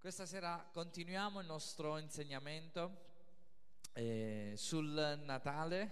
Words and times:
Questa 0.00 0.24
sera 0.24 0.66
continuiamo 0.72 1.40
il 1.40 1.46
nostro 1.46 1.98
insegnamento 1.98 2.90
eh, 3.92 4.54
sul 4.56 5.20
Natale 5.24 5.90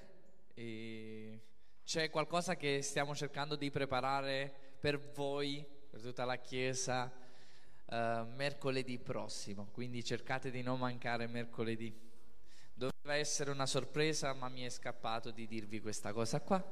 c'è 1.85 2.09
qualcosa 2.09 2.57
che 2.57 2.81
stiamo 2.81 3.15
cercando 3.15 3.55
di 3.55 3.71
preparare 3.71 4.51
per 4.81 4.99
voi, 5.13 5.63
per 5.91 6.01
tutta 6.01 6.25
la 6.25 6.37
Chiesa, 6.37 7.13
eh, 7.85 8.25
mercoledì 8.35 8.99
prossimo, 8.99 9.69
quindi 9.73 10.03
cercate 10.03 10.51
di 10.51 10.63
non 10.63 10.79
mancare 10.79 11.27
mercoledì. 11.27 11.95
Doveva 12.73 13.15
essere 13.15 13.51
una 13.51 13.67
sorpresa, 13.67 14.33
ma 14.33 14.49
mi 14.49 14.63
è 14.63 14.71
scappato 14.71 15.31
di 15.31 15.47
dirvi 15.47 15.83
questa 15.83 16.15
cosa 16.15 16.41
qua, 16.41 16.65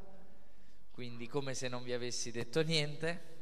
quindi 0.91 1.27
come 1.27 1.53
se 1.53 1.69
non 1.69 1.83
vi 1.83 1.93
avessi 1.93 2.31
detto 2.31 2.63
niente 2.63 3.35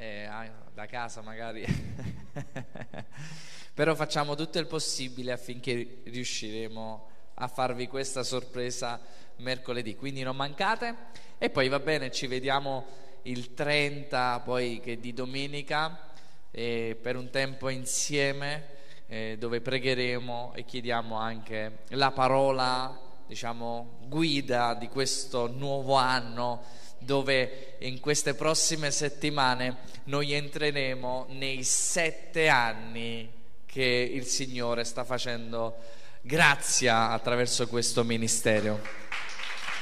eh, 0.00 0.24
ah, 0.26 0.70
da 0.74 0.86
casa 0.86 1.22
magari, 1.22 1.64
però 3.74 3.94
facciamo 3.94 4.34
tutto 4.34 4.58
il 4.58 4.66
possibile 4.66 5.32
affinché 5.32 6.02
riusciremo 6.04 7.08
a 7.34 7.48
farvi 7.48 7.86
questa 7.86 8.22
sorpresa 8.22 9.00
mercoledì, 9.36 9.94
quindi 9.94 10.22
non 10.22 10.36
mancate. 10.36 10.94
E 11.38 11.50
poi 11.50 11.68
va 11.68 11.78
bene, 11.78 12.10
ci 12.10 12.26
vediamo 12.26 12.84
il 13.22 13.54
30 13.54 14.40
poi 14.44 14.80
che 14.80 14.98
di 14.98 15.12
domenica 15.12 16.10
eh, 16.50 16.98
per 17.00 17.16
un 17.16 17.30
tempo 17.30 17.68
insieme 17.68 18.76
eh, 19.06 19.36
dove 19.38 19.60
pregheremo 19.60 20.52
e 20.54 20.64
chiediamo 20.64 21.16
anche 21.16 21.78
la 21.90 22.10
parola, 22.10 22.98
diciamo, 23.26 23.98
guida 24.06 24.74
di 24.74 24.88
questo 24.88 25.46
nuovo 25.46 25.94
anno 25.94 26.62
dove 26.98 27.76
in 27.80 28.00
queste 28.00 28.34
prossime 28.34 28.90
settimane 28.90 29.76
noi 30.04 30.32
entreremo 30.32 31.26
nei 31.30 31.62
sette 31.64 32.48
anni 32.48 33.30
che 33.66 34.10
il 34.12 34.24
Signore 34.24 34.84
sta 34.84 35.04
facendo 35.04 35.76
grazia 36.22 37.10
attraverso 37.10 37.68
questo 37.68 38.04
ministero. 38.04 38.80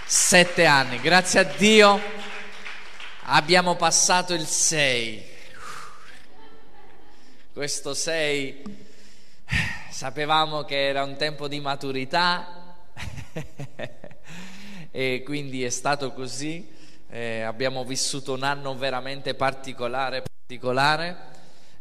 Sette 0.04 0.66
anni, 0.66 1.00
grazie 1.00 1.40
a 1.40 1.44
Dio 1.44 2.00
abbiamo 3.22 3.76
passato 3.76 4.34
il 4.34 4.46
sei. 4.46 5.34
Questo 7.52 7.94
sei 7.94 8.62
sapevamo 9.90 10.64
che 10.64 10.88
era 10.88 11.02
un 11.04 11.16
tempo 11.16 11.48
di 11.48 11.58
maturità 11.58 12.76
e 14.90 15.22
quindi 15.24 15.64
è 15.64 15.70
stato 15.70 16.12
così 16.12 16.74
eh, 17.08 17.42
abbiamo 17.42 17.84
vissuto 17.84 18.32
un 18.32 18.42
anno 18.42 18.76
veramente 18.76 19.34
particolare, 19.34 20.22
particolare. 20.22 21.34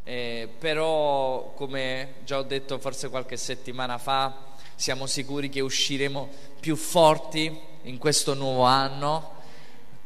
Eh, 0.03 0.47
però 0.59 1.53
come 1.55 2.15
già 2.25 2.37
ho 2.37 2.43
detto 2.43 2.77
forse 2.77 3.09
qualche 3.09 3.37
settimana 3.37 3.97
fa, 3.97 4.53
siamo 4.75 5.07
sicuri 5.07 5.49
che 5.49 5.61
usciremo 5.61 6.29
più 6.59 6.75
forti 6.75 7.59
in 7.83 7.97
questo 7.97 8.33
nuovo 8.35 8.63
anno, 8.63 9.33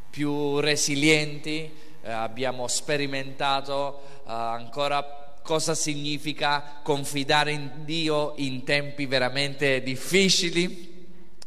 più 0.09 0.59
resilienti, 0.59 1.69
eh, 2.01 2.11
abbiamo 2.11 2.67
sperimentato 2.67 4.01
eh, 4.25 4.31
ancora 4.31 5.35
cosa 5.41 5.73
significa 5.75 6.79
confidare 6.83 7.51
in 7.51 7.71
Dio 7.83 8.33
in 8.37 8.63
tempi 8.63 9.05
veramente 9.05 9.81
difficili, 9.81 10.98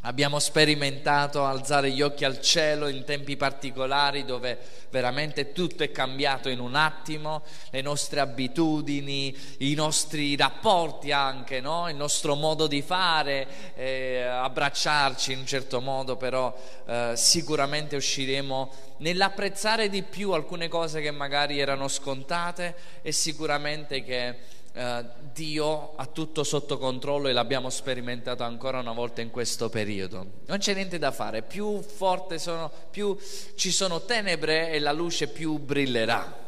Abbiamo 0.05 0.41
sperimentato 0.41 1.45
alzare 1.45 1.93
gli 1.93 2.03
occhi 2.03 2.25
al 2.25 2.41
cielo 2.41 2.89
in 2.89 3.05
tempi 3.05 3.37
particolari 3.37 4.25
dove 4.25 4.59
veramente 4.91 5.53
tutto 5.53 5.85
è 5.85 5.93
cambiato 5.93 6.49
in 6.49 6.59
un 6.59 6.75
attimo, 6.75 7.43
le 7.71 7.83
nostre 7.83 8.19
abitudini, 8.19 9.33
i 9.59 9.75
nostri 9.75 10.35
rapporti 10.35 11.13
anche, 11.13 11.61
no? 11.61 11.89
il 11.89 11.95
nostro 11.95 12.35
modo 12.35 12.67
di 12.67 12.83
fare, 12.83 13.47
eh, 13.77 14.23
abbracciarci 14.23 15.33
in 15.35 15.39
un 15.39 15.47
certo 15.47 15.81
modo, 15.81 16.17
però 16.17 16.53
eh, 16.85 17.13
sicuramente 17.15 17.95
usciremo 17.95 18.73
nell'apprezzare 18.97 19.89
di 19.89 20.03
più 20.03 20.33
alcune 20.33 20.67
cose 20.67 21.01
che 21.01 21.13
magari 21.13 21.61
erano 21.61 21.87
scontate 21.87 22.75
e 23.03 23.13
sicuramente 23.13 24.03
che 24.03 24.37
eh, 24.73 25.05
Dio 25.33 25.95
ha 25.97 26.07
tutto 26.07 26.45
sotto 26.45 26.79
controllo 26.79 27.29
e 27.29 27.33
l'abbiamo 27.33 27.71
sperimentato 27.71 28.43
ancora 28.43 28.79
una 28.79 28.93
volta 28.93 29.21
in 29.21 29.31
questo 29.31 29.69
periodo. 29.69 30.27
Non 30.47 30.59
c'è 30.59 30.75
niente 30.75 30.99
da 30.99 31.11
fare, 31.11 31.43
più 31.43 31.81
forte 31.81 32.39
sono, 32.39 32.71
più 32.91 33.17
ci 33.55 33.71
sono 33.71 34.03
tenebre 34.03 34.71
e 34.71 34.79
la 34.79 34.93
luce 34.93 35.29
più 35.29 35.59
brillerà. 35.59 36.41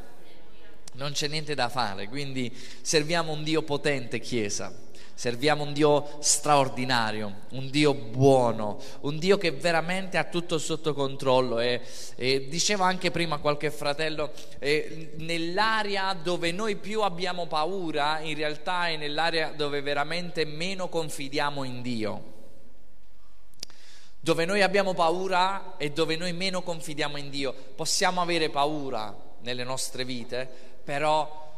Non 0.93 1.13
c'è 1.13 1.29
niente 1.29 1.55
da 1.55 1.69
fare, 1.69 2.09
quindi 2.09 2.55
serviamo 2.83 3.33
un 3.33 3.43
Dio 3.43 3.63
potente, 3.63 4.21
Chiesa 4.21 4.84
Serviamo 5.15 5.63
un 5.63 5.73
Dio 5.73 6.17
straordinario, 6.19 7.43
un 7.51 7.71
Dio 7.71 7.95
buono, 7.95 8.81
un 9.03 9.19
Dio 9.19 9.39
che 9.39 9.53
veramente 9.53 10.19
ha 10.19 10.25
tutto 10.25 10.59
sotto 10.59 10.93
controllo. 10.93 11.61
E, 11.61 11.81
e 12.17 12.49
diceva 12.49 12.87
anche 12.87 13.13
prima 13.13 13.39
qualche 13.39 13.71
fratello, 13.71 14.33
eh, 14.59 15.13
nell'area 15.19 16.15
dove 16.15 16.51
noi 16.51 16.75
più 16.77 17.03
abbiamo 17.03 17.47
paura, 17.47 18.19
in 18.21 18.35
realtà 18.35 18.89
è 18.89 18.97
nell'area 18.97 19.53
dove 19.53 19.81
veramente 19.83 20.45
meno 20.45 20.89
confidiamo 20.89 21.63
in 21.63 21.81
Dio. 21.81 22.33
Dove 24.19 24.45
noi 24.47 24.63
abbiamo 24.63 24.95
paura 24.95 25.77
e 25.77 25.93
dove 25.93 26.17
noi 26.17 26.33
meno 26.33 26.63
confidiamo 26.63 27.19
in 27.19 27.31
Dio. 27.31 27.55
Possiamo 27.77 28.21
avere 28.21 28.51
paura 28.51 29.15
nelle 29.43 29.65
nostre 29.65 30.05
vite, 30.05 30.49
però 30.83 31.54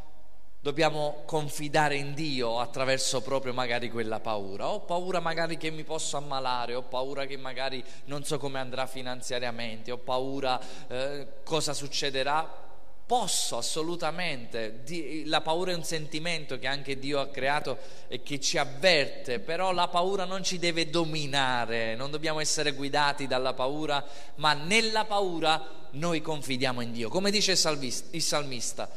dobbiamo 0.67 1.23
confidare 1.27 1.95
in 1.95 2.13
Dio 2.13 2.59
attraverso 2.59 3.23
proprio 3.23 3.53
magari 3.53 3.89
quella 3.89 4.19
paura. 4.19 4.67
Ho 4.67 4.81
paura 4.81 5.21
magari 5.21 5.57
che 5.57 5.71
mi 5.71 5.85
posso 5.85 6.17
ammalare, 6.17 6.75
ho 6.75 6.83
paura 6.83 7.25
che 7.25 7.37
magari 7.37 7.85
non 8.07 8.25
so 8.25 8.37
come 8.37 8.59
andrà 8.59 8.89
finanziariamente, 8.89 9.93
ho 9.93 9.99
paura 9.99 10.61
eh, 10.89 11.29
cosa 11.45 11.73
succederà. 11.73 12.65
Posso 13.07 13.57
assolutamente, 13.57 14.83
la 15.27 15.41
paura 15.41 15.71
è 15.71 15.75
un 15.77 15.85
sentimento 15.85 16.59
che 16.59 16.67
anche 16.67 16.99
Dio 16.99 17.21
ha 17.21 17.29
creato 17.29 17.79
e 18.09 18.25
che 18.25 18.41
ci 18.41 18.59
avverte, 18.59 19.39
però 19.39 19.71
la 19.71 19.87
paura 19.87 20.25
non 20.25 20.43
ci 20.43 20.59
deve 20.59 20.91
dominare, 20.91 21.95
non 21.95 22.11
dobbiamo 22.11 22.41
essere 22.41 22.73
guidati 22.73 23.29
dalla 23.29 23.55
paura, 23.55 24.05
ma 24.37 24.55
nella 24.55 25.05
paura 25.05 25.87
noi 25.93 26.21
confidiamo 26.21 26.81
in 26.81 26.91
Dio. 26.91 27.09
Come 27.09 27.31
dice 27.31 27.53
il 27.53 28.23
salmista, 28.23 28.91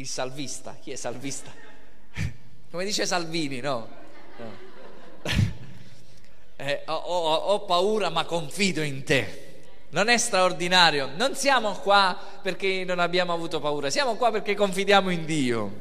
il 0.00 0.06
salvista. 0.06 0.76
Chi 0.80 0.92
è 0.92 0.94
salvista? 0.94 1.52
Come 2.70 2.84
dice 2.84 3.04
Salvini, 3.06 3.60
no? 3.60 3.88
no. 4.36 4.66
Eh, 6.60 6.82
ho, 6.86 6.92
ho, 6.92 7.34
ho 7.34 7.64
paura 7.66 8.08
ma 8.08 8.24
confido 8.24 8.82
in 8.82 9.04
te. 9.04 9.60
Non 9.90 10.08
è 10.08 10.18
straordinario. 10.18 11.08
Non 11.14 11.36
siamo 11.36 11.70
qua 11.74 12.18
perché 12.42 12.82
non 12.84 12.98
abbiamo 12.98 13.32
avuto 13.32 13.60
paura, 13.60 13.90
siamo 13.90 14.16
qua 14.16 14.32
perché 14.32 14.56
confidiamo 14.56 15.10
in 15.10 15.24
Dio. 15.24 15.72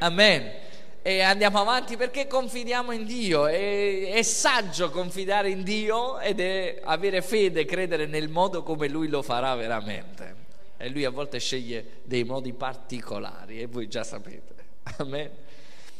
Amen. 0.00 0.52
E 1.00 1.22
andiamo 1.22 1.60
avanti 1.60 1.96
perché 1.96 2.26
confidiamo 2.26 2.92
in 2.92 3.06
Dio. 3.06 3.46
È, 3.46 4.10
è 4.12 4.22
saggio 4.22 4.90
confidare 4.90 5.48
in 5.48 5.62
Dio 5.62 6.18
ed 6.18 6.40
è 6.40 6.78
avere 6.84 7.22
fede, 7.22 7.64
credere 7.64 8.04
nel 8.04 8.28
modo 8.28 8.62
come 8.62 8.86
Lui 8.86 9.08
lo 9.08 9.22
farà 9.22 9.54
veramente 9.54 10.37
e 10.78 10.88
lui 10.88 11.04
a 11.04 11.10
volte 11.10 11.40
sceglie 11.40 11.84
dei 12.04 12.22
modi 12.22 12.52
particolari 12.52 13.60
e 13.60 13.66
voi 13.66 13.88
già 13.88 14.04
sapete. 14.04 14.54
Amen. 14.98 15.28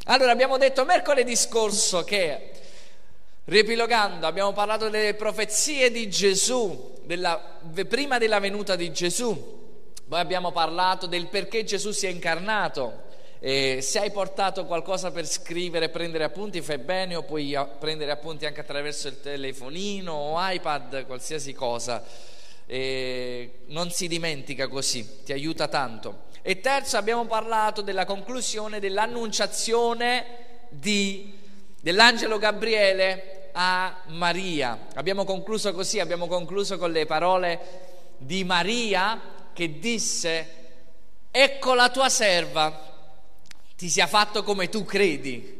Allora 0.05 0.31
abbiamo 0.31 0.57
detto 0.57 0.85
mercoledì 0.85 1.35
scorso 1.35 2.05
che, 2.05 2.51
riepilogando, 3.45 4.27
abbiamo 4.27 4.53
parlato 4.53 4.89
delle 4.89 5.15
profezie 5.15 5.91
di 5.91 6.09
Gesù, 6.09 7.01
della, 7.03 7.59
prima 7.89 8.19
della 8.19 8.39
venuta 8.39 8.77
di 8.77 8.93
Gesù, 8.93 9.57
poi 10.07 10.21
abbiamo 10.21 10.53
parlato 10.53 11.07
del 11.07 11.27
perché 11.27 11.65
Gesù 11.65 11.91
si 11.91 12.07
è 12.07 12.11
incarnato. 12.11 13.07
E 13.41 13.81
se 13.83 14.01
hai 14.01 14.11
portato 14.11 14.65
qualcosa 14.65 15.11
per 15.11 15.27
scrivere 15.27 15.87
e 15.87 15.89
prendere 15.91 16.25
appunti, 16.25 16.61
fai 16.61 16.79
bene, 16.79 17.15
o 17.17 17.23
puoi 17.23 17.57
prendere 17.79 18.13
appunti 18.13 18.47
anche 18.47 18.61
attraverso 18.61 19.09
il 19.09 19.21
telefonino 19.21 20.13
o 20.13 20.37
iPad, 20.39 21.05
qualsiasi 21.05 21.53
cosa 21.53 22.03
eh, 22.71 23.61
non 23.69 23.91
si 23.91 24.07
dimentica 24.09 24.69
così, 24.69 25.25
ti 25.25 25.33
aiuta 25.33 25.69
tanto. 25.69 26.27
E 26.43 26.61
terzo 26.61 26.99
abbiamo 26.99 27.25
parlato 27.25 27.81
della 27.81 28.05
conclusione 28.05 28.79
dell'annunciazione 28.79 30.27
di, 30.69 31.35
dell'angelo 31.81 32.39
Gabriele 32.39 33.51
a 33.53 34.03
Maria. 34.09 34.87
Abbiamo 34.95 35.25
concluso 35.25 35.73
così, 35.73 35.99
abbiamo 35.99 36.27
concluso 36.27 36.77
con 36.77 36.93
le 36.93 37.07
parole 37.07 37.61
di 38.19 38.45
Maria 38.45 39.21
che 39.55 39.79
disse, 39.79 40.55
ecco 41.31 41.75
la 41.75 41.89
tua 41.89 42.11
serva, 42.11 42.87
ti 43.77 43.89
sia 43.89 44.07
fatto 44.07 44.43
come 44.43 44.69
tu 44.69 44.85
credi 44.85 45.57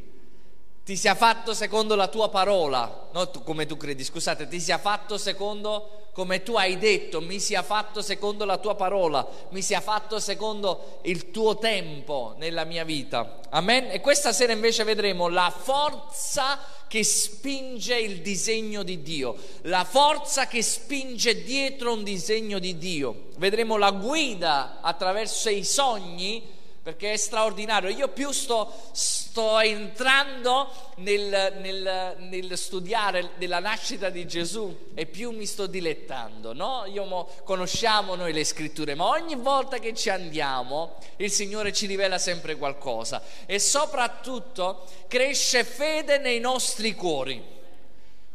ti 0.89 0.97
sia 0.97 1.15
fatto 1.15 1.53
secondo 1.53 1.95
la 1.97 2.09
tua 2.09 2.31
parola, 2.31 3.11
non 3.13 3.29
come 3.45 3.67
tu 3.67 3.77
credi, 3.77 4.03
scusate, 4.03 4.49
ti 4.49 4.59
sia 4.59 4.79
fatto 4.79 5.19
secondo 5.19 6.08
come 6.19 6.43
tu 6.43 6.57
hai 6.57 6.79
detto, 6.79 7.21
mi 7.21 7.39
sia 7.39 7.63
fatto 7.63 8.03
secondo 8.03 8.45
la 8.45 8.59
tua 8.59 8.75
parola, 8.75 9.25
mi 9.51 9.63
sia 9.63 9.81
fatto 9.81 10.19
secondo 10.19 10.99
il 11.03 11.31
tuo 11.31 11.59
tempo 11.59 12.35
nella 12.39 12.65
mia 12.65 12.83
vita. 12.83 13.39
Amen. 13.51 13.89
E 13.93 14.01
questa 14.01 14.33
sera 14.33 14.51
invece 14.51 14.83
vedremo 14.83 15.29
la 15.29 15.49
forza 15.57 16.59
che 16.89 17.05
spinge 17.05 17.97
il 17.97 18.21
disegno 18.21 18.83
di 18.83 19.01
Dio, 19.01 19.37
la 19.63 19.85
forza 19.85 20.49
che 20.49 20.61
spinge 20.61 21.45
dietro 21.45 21.93
un 21.93 22.03
disegno 22.03 22.59
di 22.59 22.77
Dio. 22.79 23.27
Vedremo 23.37 23.77
la 23.77 23.93
guida 23.93 24.81
attraverso 24.81 25.49
i 25.51 25.63
sogni 25.63 26.43
perché 26.89 27.13
è 27.13 27.17
straordinario. 27.19 27.91
Io 27.91 28.09
più 28.09 28.31
sto, 28.31 28.73
sto 28.93 29.59
entrando 29.59 30.73
nel, 30.97 31.59
nel, 31.61 32.17
nel, 32.19 32.57
studiare 32.57 33.33
della 33.37 33.59
nascita 33.59 34.09
di 34.09 34.27
Gesù 34.27 34.93
e 34.95 35.05
più 35.05 35.31
mi 35.33 35.45
sto 35.45 35.67
dilettando. 35.67 36.55
No? 36.55 36.85
Mo, 37.07 37.29
conosciamo 37.45 38.15
noi 38.15 38.33
le 38.33 38.43
scritture, 38.43 38.95
ma 38.95 39.05
ogni 39.05 39.35
volta 39.35 39.79
che 39.79 39.93
ci 39.93 40.09
andiamo 40.09 40.97
il 41.17 41.31
Signore 41.31 41.75
ci 41.75 41.85
rivela 41.85 42.17
sempre 42.17 42.57
qualcosa 42.57 43.21
e 43.45 43.59
soprattutto 43.59 44.87
cresce 45.09 45.65
fede 45.65 46.17
nei 46.17 46.41
nostri 46.41 46.95
cuori. 46.95 47.45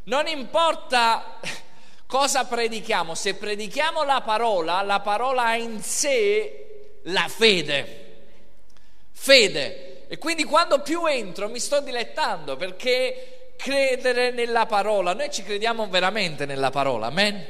Non 0.03 0.27
importa 0.27 1.39
cosa 2.05 2.45
predichiamo, 2.45 3.15
se 3.15 3.33
predichiamo 3.33 4.03
la 4.03 4.21
parola, 4.21 4.83
la 4.83 4.99
parola 4.99 5.45
ha 5.45 5.55
in 5.55 5.81
sé 5.81 6.99
la 7.05 7.27
fede 7.27 8.02
fede. 9.23 10.07
E 10.09 10.17
quindi 10.17 10.43
quando 10.43 10.81
più 10.81 11.05
entro 11.05 11.47
mi 11.47 11.59
sto 11.59 11.79
dilettando 11.79 12.57
perché 12.57 13.53
credere 13.55 14.31
nella 14.31 14.65
parola, 14.65 15.13
noi 15.13 15.31
ci 15.31 15.43
crediamo 15.43 15.87
veramente 15.87 16.45
nella 16.45 16.71
parola, 16.71 17.07
amen? 17.07 17.45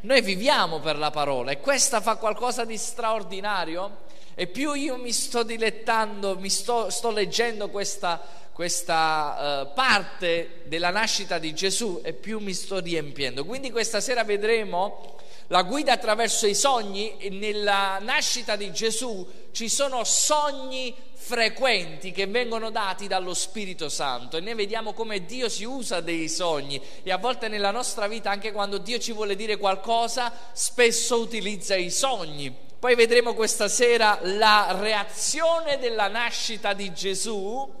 Noi 0.00 0.20
viviamo 0.20 0.80
per 0.80 0.98
la 0.98 1.12
parola 1.12 1.52
e 1.52 1.60
questa 1.60 2.00
fa 2.00 2.16
qualcosa 2.16 2.64
di 2.64 2.76
straordinario 2.76 3.98
e 4.34 4.48
più 4.48 4.72
io 4.72 4.96
mi 4.96 5.12
sto 5.12 5.44
dilettando, 5.44 6.36
mi 6.40 6.50
sto, 6.50 6.90
sto 6.90 7.12
leggendo 7.12 7.68
questa, 7.68 8.20
questa 8.52 9.62
uh, 9.62 9.74
parte 9.74 10.62
della 10.64 10.90
nascita 10.90 11.38
di 11.38 11.54
Gesù 11.54 12.00
e 12.02 12.14
più 12.14 12.40
mi 12.40 12.52
sto 12.52 12.80
riempiendo. 12.80 13.44
Quindi 13.44 13.70
questa 13.70 14.00
sera 14.00 14.24
vedremo 14.24 15.18
la 15.48 15.62
guida 15.62 15.92
attraverso 15.92 16.46
i 16.46 16.54
sogni 16.54 17.16
nella 17.30 17.98
nascita 18.00 18.56
di 18.56 18.72
Gesù 18.72 19.26
ci 19.52 19.68
sono 19.68 20.04
sogni 20.04 20.94
frequenti 21.14 22.10
che 22.10 22.26
vengono 22.26 22.70
dati 22.70 23.06
dallo 23.06 23.34
Spirito 23.34 23.88
Santo 23.88 24.36
e 24.36 24.40
noi 24.40 24.54
vediamo 24.54 24.92
come 24.92 25.24
Dio 25.24 25.48
si 25.48 25.64
usa 25.64 26.00
dei 26.00 26.28
sogni 26.28 26.82
e 27.02 27.12
a 27.12 27.18
volte 27.18 27.48
nella 27.48 27.70
nostra 27.70 28.08
vita 28.08 28.30
anche 28.30 28.50
quando 28.50 28.78
Dio 28.78 28.98
ci 28.98 29.12
vuole 29.12 29.36
dire 29.36 29.56
qualcosa 29.56 30.32
spesso 30.52 31.20
utilizza 31.20 31.76
i 31.76 31.90
sogni. 31.90 32.54
Poi 32.78 32.94
vedremo 32.96 33.34
questa 33.34 33.68
sera 33.68 34.18
la 34.22 34.76
reazione 34.80 35.78
della 35.78 36.08
nascita 36.08 36.72
di 36.72 36.92
Gesù 36.92 37.80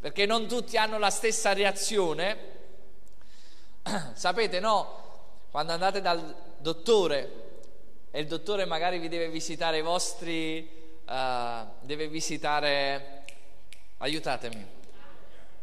perché 0.00 0.24
non 0.24 0.46
tutti 0.46 0.78
hanno 0.78 0.98
la 0.98 1.10
stessa 1.10 1.52
reazione. 1.52 2.48
Sapete, 4.14 4.60
no? 4.60 4.98
Quando 5.50 5.72
andate 5.72 6.00
dal 6.00 6.34
dottore 6.60 7.38
e 8.10 8.20
il 8.20 8.26
dottore 8.26 8.64
magari 8.64 8.98
vi 8.98 9.08
deve 9.08 9.28
visitare 9.28 9.78
i 9.78 9.82
vostri 9.82 10.68
uh, 11.06 11.66
deve 11.80 12.08
visitare, 12.08 13.24
aiutatemi, 13.98 14.66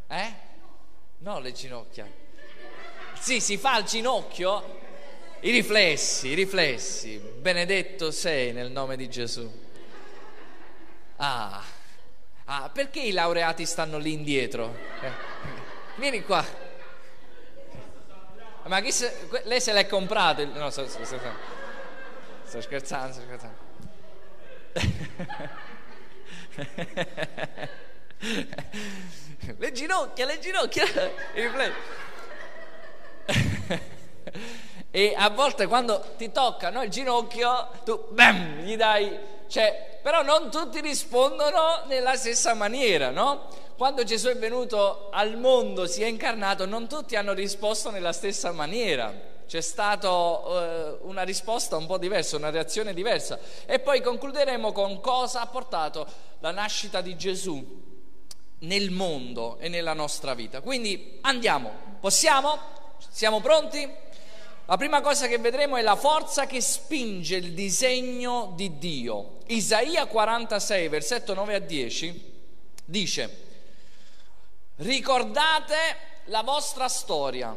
eh? 0.07 0.33
No, 1.19 1.39
le 1.39 1.51
ginocchia. 1.51 2.07
Sì, 3.19 3.39
si 3.39 3.57
fa 3.57 3.73
al 3.73 3.83
ginocchio 3.83 4.79
i 5.41 5.51
riflessi, 5.51 6.29
i 6.29 6.33
riflessi. 6.33 7.17
Benedetto 7.17 8.11
sei 8.11 8.53
nel 8.53 8.71
nome 8.71 8.95
di 8.95 9.09
Gesù. 9.09 9.65
Ah, 11.17 11.63
ah 12.45 12.69
perché 12.69 13.01
i 13.01 13.11
laureati 13.11 13.65
stanno 13.65 13.97
lì 13.97 14.13
indietro? 14.13 14.75
Eh. 15.01 15.11
Vieni 15.95 16.23
qua. 16.23 16.45
Ma 18.67 18.81
chi 18.81 18.91
se, 18.91 19.27
lei 19.43 19.61
se 19.61 19.71
l'è 19.71 19.87
comprato? 19.87 20.45
No, 20.45 20.69
sto, 20.69 20.87
sto, 20.87 21.05
sto, 21.05 21.19
sto 22.43 22.61
scherzando, 22.61 23.13
sto 23.13 23.21
scherzando. 23.21 23.65
le 29.57 29.71
ginocchia, 29.71 30.25
le 30.25 30.39
ginocchia, 30.39 30.83
e 34.91 35.13
a 35.15 35.29
volte 35.29 35.67
quando 35.67 36.15
ti 36.17 36.31
toccano 36.31 36.83
il 36.83 36.89
ginocchio, 36.89 37.69
tu 37.85 38.07
bam, 38.09 38.59
gli 38.59 38.75
dai, 38.75 39.17
cioè, 39.47 39.99
però 40.01 40.21
non 40.21 40.51
tutti 40.51 40.79
rispondono 40.81 41.83
nella 41.87 42.15
stessa 42.15 42.53
maniera, 42.53 43.09
no? 43.09 43.47
Quando 43.77 44.03
Gesù 44.03 44.27
è 44.27 44.37
venuto 44.37 45.09
al 45.11 45.37
mondo, 45.37 45.85
si 45.85 46.01
è 46.01 46.07
incarnato, 46.07 46.65
non 46.65 46.87
tutti 46.87 47.15
hanno 47.15 47.33
risposto 47.33 47.91
nella 47.91 48.13
stessa 48.13 48.51
maniera 48.51 49.35
c'è 49.47 49.61
stata 49.61 50.09
eh, 50.09 50.97
una 51.03 51.23
risposta 51.23 51.77
un 51.77 51.87
po' 51.87 51.97
diversa, 51.97 52.35
una 52.35 52.49
reazione 52.49 52.93
diversa. 52.93 53.39
E 53.65 53.79
poi 53.79 54.01
concluderemo 54.01 54.71
con 54.71 54.99
cosa 54.99 55.41
ha 55.41 55.47
portato 55.47 56.05
la 56.39 56.51
nascita 56.51 57.01
di 57.01 57.15
Gesù 57.15 57.85
nel 58.59 58.91
mondo 58.91 59.57
e 59.59 59.69
nella 59.69 59.93
nostra 59.93 60.33
vita. 60.33 60.61
Quindi 60.61 61.17
andiamo, 61.21 61.71
possiamo? 61.99 62.59
Siamo 63.09 63.39
pronti? 63.39 63.89
La 64.65 64.75
prima 64.75 64.99
cosa 64.99 65.27
che 65.27 65.37
vedremo 65.37 65.77
è 65.77 65.81
la 65.81 65.95
forza 65.95 66.45
che 66.45 66.59
spinge 66.59 67.37
il 67.37 67.53
disegno 67.53 68.51
di 68.55 68.77
Dio. 68.77 69.36
Isaia 69.47 70.05
46, 70.05 70.87
versetto 70.89 71.33
9 71.33 71.55
a 71.55 71.59
10, 71.59 72.33
dice, 72.85 73.45
ricordate 74.77 75.75
la 76.25 76.41
vostra 76.41 76.87
storia 76.89 77.55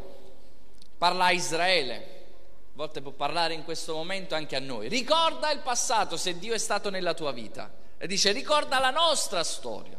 parla 1.00 1.24
a 1.24 1.32
Israele, 1.32 1.94
a 1.96 2.72
volte 2.74 3.00
può 3.00 3.10
parlare 3.10 3.54
in 3.54 3.64
questo 3.64 3.94
momento 3.94 4.34
anche 4.34 4.54
a 4.54 4.60
noi. 4.60 4.88
Ricorda 4.88 5.50
il 5.50 5.60
passato 5.60 6.16
se 6.16 6.38
Dio 6.38 6.52
è 6.52 6.58
stato 6.58 6.90
nella 6.90 7.14
tua 7.14 7.32
vita 7.32 7.72
e 7.96 8.06
dice 8.06 8.32
ricorda 8.32 8.78
la 8.78 8.90
nostra 8.90 9.42
storia. 9.42 9.98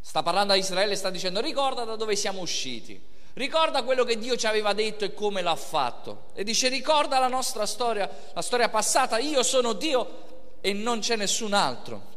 Sta 0.00 0.22
parlando 0.22 0.52
a 0.52 0.56
Israele 0.56 0.94
sta 0.94 1.10
dicendo 1.10 1.40
ricorda 1.40 1.82
da 1.82 1.96
dove 1.96 2.14
siamo 2.14 2.40
usciti. 2.40 3.14
Ricorda 3.34 3.82
quello 3.82 4.04
che 4.04 4.16
Dio 4.16 4.36
ci 4.36 4.46
aveva 4.46 4.72
detto 4.72 5.04
e 5.04 5.12
come 5.12 5.42
l'ha 5.42 5.56
fatto. 5.56 6.30
E 6.34 6.44
dice 6.44 6.68
ricorda 6.68 7.18
la 7.18 7.28
nostra 7.28 7.66
storia, 7.66 8.08
la 8.32 8.42
storia 8.42 8.68
passata. 8.68 9.18
Io 9.18 9.42
sono 9.42 9.72
Dio 9.72 10.35
e 10.60 10.72
non 10.72 11.00
c'è 11.00 11.16
nessun 11.16 11.52
altro. 11.52 12.14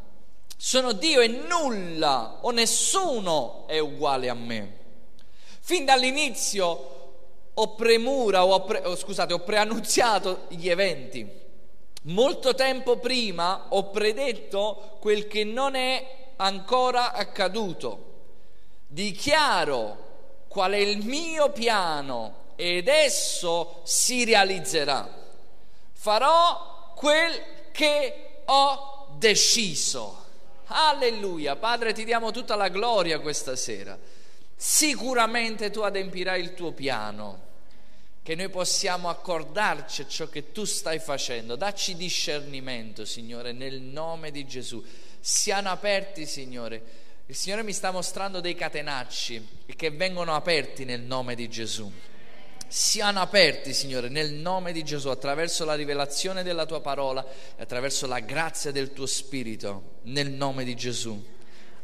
Sono 0.57 0.91
Dio 0.91 1.21
e 1.21 1.27
nulla 1.27 2.39
o 2.41 2.51
nessuno 2.51 3.65
è 3.67 3.79
uguale 3.79 4.29
a 4.29 4.33
me. 4.33 4.77
Fin 5.61 5.85
dall'inizio 5.85 6.97
ho 7.53 7.75
premura, 7.75 8.45
ho, 8.45 8.63
pre, 8.63 8.81
oh, 8.85 8.95
scusate, 8.95 9.33
ho 9.33 9.39
preannunziato 9.39 10.45
gli 10.49 10.67
eventi. 10.67 11.29
Molto 12.03 12.55
tempo 12.55 12.97
prima 12.97 13.67
ho 13.69 13.89
predetto 13.89 14.97
quel 14.99 15.27
che 15.27 15.43
non 15.43 15.75
è 15.75 16.31
ancora 16.37 17.11
accaduto. 17.11 18.05
Dichiaro 18.87 20.07
qual 20.47 20.71
è 20.71 20.77
il 20.77 21.05
mio 21.05 21.51
piano 21.51 22.47
ed 22.55 22.87
esso 22.87 23.81
si 23.83 24.25
realizzerà. 24.25 25.07
Farò 25.93 26.93
quel 26.95 27.43
che 27.71 28.28
ho 28.51 29.07
deciso. 29.17 30.25
Alleluia, 30.67 31.55
Padre, 31.55 31.93
ti 31.93 32.03
diamo 32.03 32.31
tutta 32.31 32.55
la 32.55 32.69
gloria 32.69 33.19
questa 33.19 33.55
sera. 33.55 33.97
Sicuramente 34.55 35.71
tu 35.71 35.81
adempirai 35.81 36.41
il 36.41 36.53
tuo 36.53 36.71
piano 36.71 37.47
che 38.21 38.35
noi 38.35 38.49
possiamo 38.49 39.09
accordarci 39.09 40.01
a 40.01 40.07
ciò 40.07 40.27
che 40.27 40.51
tu 40.51 40.65
stai 40.65 40.99
facendo. 40.99 41.55
Dacci 41.55 41.95
discernimento, 41.95 43.05
Signore, 43.05 43.51
nel 43.51 43.81
nome 43.81 44.31
di 44.31 44.45
Gesù. 44.45 44.83
Siano 45.19 45.69
aperti, 45.69 46.25
Signore. 46.25 47.07
Il 47.25 47.35
Signore 47.35 47.63
mi 47.63 47.73
sta 47.73 47.91
mostrando 47.91 48.39
dei 48.39 48.55
catenacci 48.55 49.47
che 49.75 49.91
vengono 49.91 50.35
aperti 50.35 50.85
nel 50.85 51.01
nome 51.01 51.35
di 51.35 51.47
Gesù. 51.49 51.91
Siano 52.69 53.19
aperti, 53.19 53.73
Signore, 53.73 54.07
nel 54.07 54.31
nome 54.31 54.71
di 54.71 54.83
Gesù, 54.83 55.09
attraverso 55.09 55.65
la 55.65 55.73
rivelazione 55.73 56.43
della 56.43 56.65
tua 56.65 56.79
parola 56.79 57.25
e 57.57 57.61
attraverso 57.61 58.07
la 58.07 58.19
grazia 58.19 58.71
del 58.71 58.93
tuo 58.93 59.05
Spirito, 59.05 59.99
nel 60.03 60.29
nome 60.29 60.63
di 60.63 60.75
Gesù. 60.75 61.21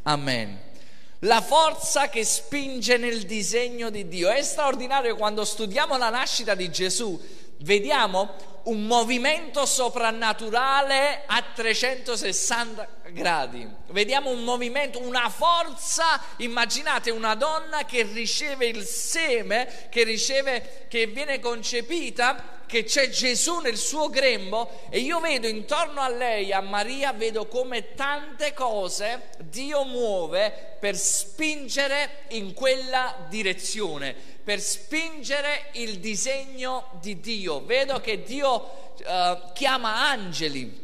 Amen 0.04 0.74
la 1.20 1.42
forza 1.42 2.10
che 2.10 2.24
spinge 2.24 2.98
nel 2.98 3.24
disegno 3.24 3.89
di 3.89 4.08
Dio. 4.08 4.30
È 4.30 4.42
straordinario 4.44 5.15
quando 5.15 5.44
studiamo 5.44 5.98
la 5.98 6.10
nascita 6.10 6.54
di 6.56 6.70
Gesù, 6.70 7.20
vediamo 7.60 8.55
un 8.66 8.86
movimento 8.86 9.66
soprannaturale 9.66 11.24
a 11.26 11.44
360 11.54 12.88
gradi. 13.12 13.68
Vediamo 13.88 14.30
un 14.30 14.44
movimento, 14.44 15.00
una 15.02 15.30
forza. 15.30 16.22
Immaginate 16.38 17.12
una 17.12 17.36
donna 17.36 17.86
che 17.86 18.04
riceve 18.04 18.68
il 18.68 18.84
seme, 18.84 19.88
che 19.90 20.04
riceve, 20.04 20.86
che 20.88 21.08
viene 21.08 21.40
concepita, 21.40 22.54
che 22.66 22.84
c'è 22.84 23.10
Gesù 23.10 23.60
nel 23.60 23.78
suo 23.78 24.10
grembo 24.10 24.88
e 24.90 25.00
io 25.00 25.20
vedo 25.20 25.48
intorno 25.48 26.02
a 26.02 26.10
lei, 26.10 26.52
a 26.52 26.62
Maria, 26.62 27.14
vedo 27.14 27.46
come 27.46 27.94
tante 27.94 28.54
cose 28.54 29.30
Dio 29.38 29.84
muove 29.84 30.78
per 30.80 30.98
spingere 30.98 32.24
in 32.30 32.54
quella 32.54 33.28
direzione 33.30 34.34
per 34.46 34.62
spingere 34.62 35.70
il 35.72 35.98
disegno 35.98 36.92
di 37.02 37.20
Dio. 37.20 37.66
Vedo 37.66 38.00
che 38.00 38.22
Dio 38.22 38.55
eh, 38.98 39.42
chiama 39.54 40.10
angeli, 40.10 40.84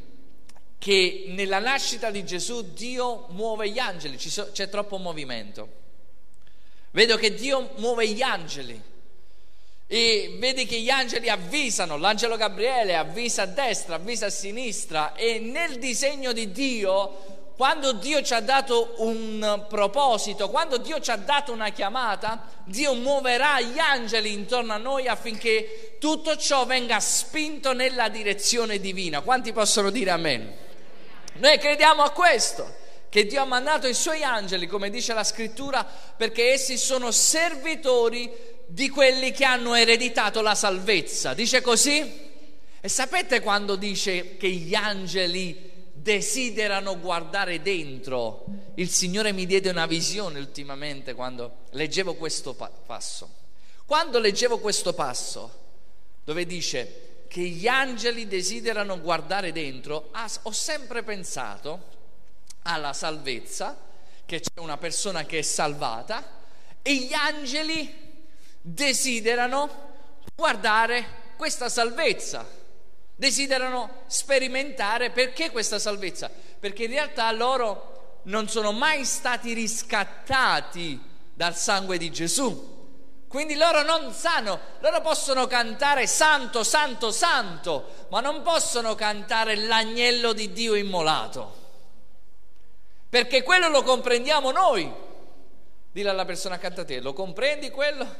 che 0.77 1.25
nella 1.27 1.59
nascita 1.59 2.09
di 2.09 2.25
Gesù 2.25 2.73
Dio 2.73 3.27
muove 3.29 3.69
gli 3.69 3.79
angeli, 3.79 4.17
c'è 4.17 4.69
troppo 4.69 4.97
movimento. 4.97 5.79
Vedo 6.91 7.17
che 7.17 7.33
Dio 7.35 7.71
muove 7.77 8.07
gli 8.07 8.21
angeli 8.21 8.81
e 9.87 10.37
vedi 10.39 10.65
che 10.65 10.79
gli 10.79 10.89
angeli 10.89 11.29
avvisano, 11.29 11.97
l'angelo 11.97 12.37
Gabriele 12.37 12.95
avvisa 12.95 13.41
a 13.41 13.45
destra, 13.45 13.95
avvisa 13.95 14.27
a 14.27 14.29
sinistra 14.29 15.13
e 15.15 15.39
nel 15.39 15.79
disegno 15.79 16.31
di 16.31 16.51
Dio 16.51 17.40
quando 17.61 17.91
Dio 17.91 18.23
ci 18.23 18.33
ha 18.33 18.39
dato 18.39 18.95
un 18.97 19.67
proposito, 19.69 20.49
quando 20.49 20.77
Dio 20.77 20.99
ci 20.99 21.11
ha 21.11 21.15
dato 21.15 21.51
una 21.51 21.69
chiamata, 21.69 22.43
Dio 22.63 22.95
muoverà 22.95 23.61
gli 23.61 23.77
angeli 23.77 24.33
intorno 24.33 24.73
a 24.73 24.77
noi 24.77 25.07
affinché 25.07 25.97
tutto 25.99 26.35
ciò 26.37 26.65
venga 26.65 26.99
spinto 26.99 27.73
nella 27.73 28.09
direzione 28.09 28.79
divina. 28.79 29.21
Quanti 29.21 29.53
possono 29.53 29.91
dire 29.91 30.09
amen? 30.09 30.51
Noi 31.33 31.59
crediamo 31.59 32.01
a 32.01 32.09
questo, 32.09 32.77
che 33.09 33.27
Dio 33.27 33.43
ha 33.43 33.45
mandato 33.45 33.85
i 33.85 33.93
suoi 33.93 34.23
angeli, 34.23 34.65
come 34.65 34.89
dice 34.89 35.13
la 35.13 35.23
scrittura, 35.23 35.85
perché 36.17 36.53
essi 36.53 36.79
sono 36.79 37.11
servitori 37.11 38.27
di 38.65 38.89
quelli 38.89 39.29
che 39.29 39.45
hanno 39.45 39.75
ereditato 39.75 40.41
la 40.41 40.55
salvezza. 40.55 41.35
Dice 41.35 41.61
così? 41.61 42.29
E 42.81 42.89
sapete 42.89 43.39
quando 43.41 43.75
dice 43.75 44.35
che 44.37 44.49
gli 44.49 44.73
angeli 44.73 45.69
desiderano 46.01 46.99
guardare 46.99 47.61
dentro. 47.61 48.45
Il 48.75 48.89
Signore 48.89 49.31
mi 49.31 49.45
diede 49.45 49.69
una 49.69 49.85
visione 49.85 50.39
ultimamente 50.39 51.13
quando 51.13 51.65
leggevo 51.71 52.15
questo 52.15 52.53
passo. 52.53 53.39
Quando 53.85 54.19
leggevo 54.19 54.59
questo 54.59 54.93
passo, 54.93 55.59
dove 56.23 56.45
dice 56.45 57.25
che 57.27 57.41
gli 57.41 57.67
angeli 57.67 58.27
desiderano 58.27 58.99
guardare 58.99 59.51
dentro, 59.51 60.11
ho 60.41 60.51
sempre 60.51 61.03
pensato 61.03 61.89
alla 62.63 62.93
salvezza, 62.93 63.77
che 64.25 64.39
c'è 64.39 64.59
una 64.59 64.77
persona 64.77 65.25
che 65.25 65.39
è 65.39 65.41
salvata, 65.43 66.39
e 66.81 66.95
gli 66.95 67.13
angeli 67.13 67.93
desiderano 68.59 69.89
guardare 70.35 71.19
questa 71.37 71.69
salvezza 71.69 72.59
desiderano 73.15 74.03
sperimentare 74.07 75.11
perché 75.11 75.51
questa 75.51 75.79
salvezza? 75.79 76.29
Perché 76.59 76.83
in 76.85 76.91
realtà 76.91 77.31
loro 77.31 78.19
non 78.23 78.47
sono 78.49 78.71
mai 78.71 79.05
stati 79.05 79.53
riscattati 79.53 80.99
dal 81.33 81.55
sangue 81.55 81.97
di 81.97 82.11
Gesù. 82.11 82.69
Quindi 83.27 83.55
loro 83.55 83.81
non 83.83 84.11
sanno, 84.11 84.59
loro 84.79 84.99
possono 84.99 85.47
cantare 85.47 86.05
santo, 86.05 86.63
santo, 86.63 87.11
santo, 87.11 88.07
ma 88.09 88.19
non 88.19 88.41
possono 88.41 88.93
cantare 88.93 89.55
l'agnello 89.55 90.33
di 90.33 90.51
Dio 90.51 90.75
immolato. 90.75 91.59
Perché 93.07 93.41
quello 93.43 93.69
lo 93.69 93.83
comprendiamo 93.83 94.51
noi. 94.51 94.93
Dile 95.91 96.09
alla 96.09 96.25
persona 96.25 96.55
accanto 96.55 96.81
a 96.81 96.85
te, 96.85 96.99
lo 96.99 97.13
comprendi 97.13 97.69
quello? 97.69 98.15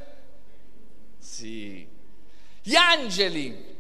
Sì. 1.18 1.88
Gli 2.62 2.76
angeli 2.76 3.71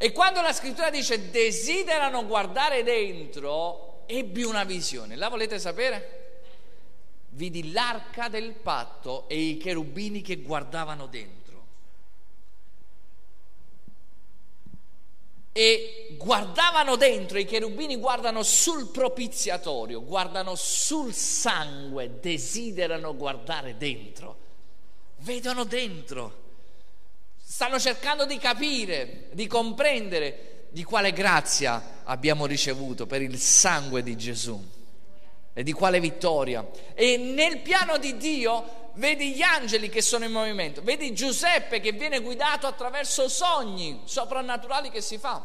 e 0.00 0.12
quando 0.12 0.40
la 0.40 0.52
scrittura 0.52 0.90
dice 0.90 1.28
desiderano 1.30 2.24
guardare 2.24 2.84
dentro, 2.84 4.04
ebbi 4.06 4.44
una 4.44 4.62
visione. 4.62 5.16
La 5.16 5.28
volete 5.28 5.58
sapere? 5.58 6.42
Vidi 7.30 7.72
l'arca 7.72 8.28
del 8.28 8.52
patto 8.52 9.28
e 9.28 9.36
i 9.36 9.56
cherubini 9.56 10.22
che 10.22 10.36
guardavano 10.36 11.06
dentro. 11.06 11.36
E 15.50 16.14
guardavano 16.16 16.94
dentro, 16.94 17.36
i 17.36 17.44
cherubini 17.44 17.96
guardano 17.96 18.44
sul 18.44 18.90
propiziatorio, 18.90 20.04
guardano 20.04 20.54
sul 20.54 21.12
sangue, 21.12 22.20
desiderano 22.20 23.16
guardare 23.16 23.76
dentro. 23.76 24.36
Vedono 25.16 25.64
dentro 25.64 26.46
stanno 27.50 27.80
cercando 27.80 28.26
di 28.26 28.36
capire, 28.36 29.30
di 29.32 29.46
comprendere 29.46 30.66
di 30.68 30.84
quale 30.84 31.14
grazia 31.14 32.02
abbiamo 32.04 32.44
ricevuto 32.44 33.06
per 33.06 33.22
il 33.22 33.38
sangue 33.38 34.02
di 34.02 34.18
Gesù 34.18 34.62
e 35.54 35.62
di 35.62 35.72
quale 35.72 35.98
vittoria. 35.98 36.68
E 36.92 37.16
nel 37.16 37.60
piano 37.60 37.96
di 37.96 38.18
Dio 38.18 38.90
vedi 38.96 39.32
gli 39.32 39.40
angeli 39.40 39.88
che 39.88 40.02
sono 40.02 40.26
in 40.26 40.30
movimento, 40.30 40.82
vedi 40.82 41.14
Giuseppe 41.14 41.80
che 41.80 41.92
viene 41.92 42.20
guidato 42.20 42.66
attraverso 42.66 43.30
sogni 43.30 44.02
soprannaturali 44.04 44.90
che 44.90 45.00
si 45.00 45.16
fa. 45.16 45.42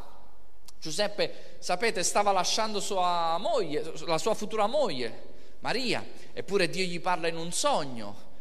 Giuseppe, 0.82 1.56
sapete, 1.60 2.04
stava 2.04 2.34
lasciando 2.34 2.82
sua 2.82 3.38
moglie, 3.40 3.94
la 4.06 4.18
sua 4.18 4.34
futura 4.34 4.68
moglie, 4.68 5.30
Maria, 5.62 6.06
eppure 6.34 6.68
Dio 6.68 6.84
gli 6.84 7.00
parla 7.00 7.30
in 7.30 7.38
un 7.38 7.54
sogno 7.54 8.32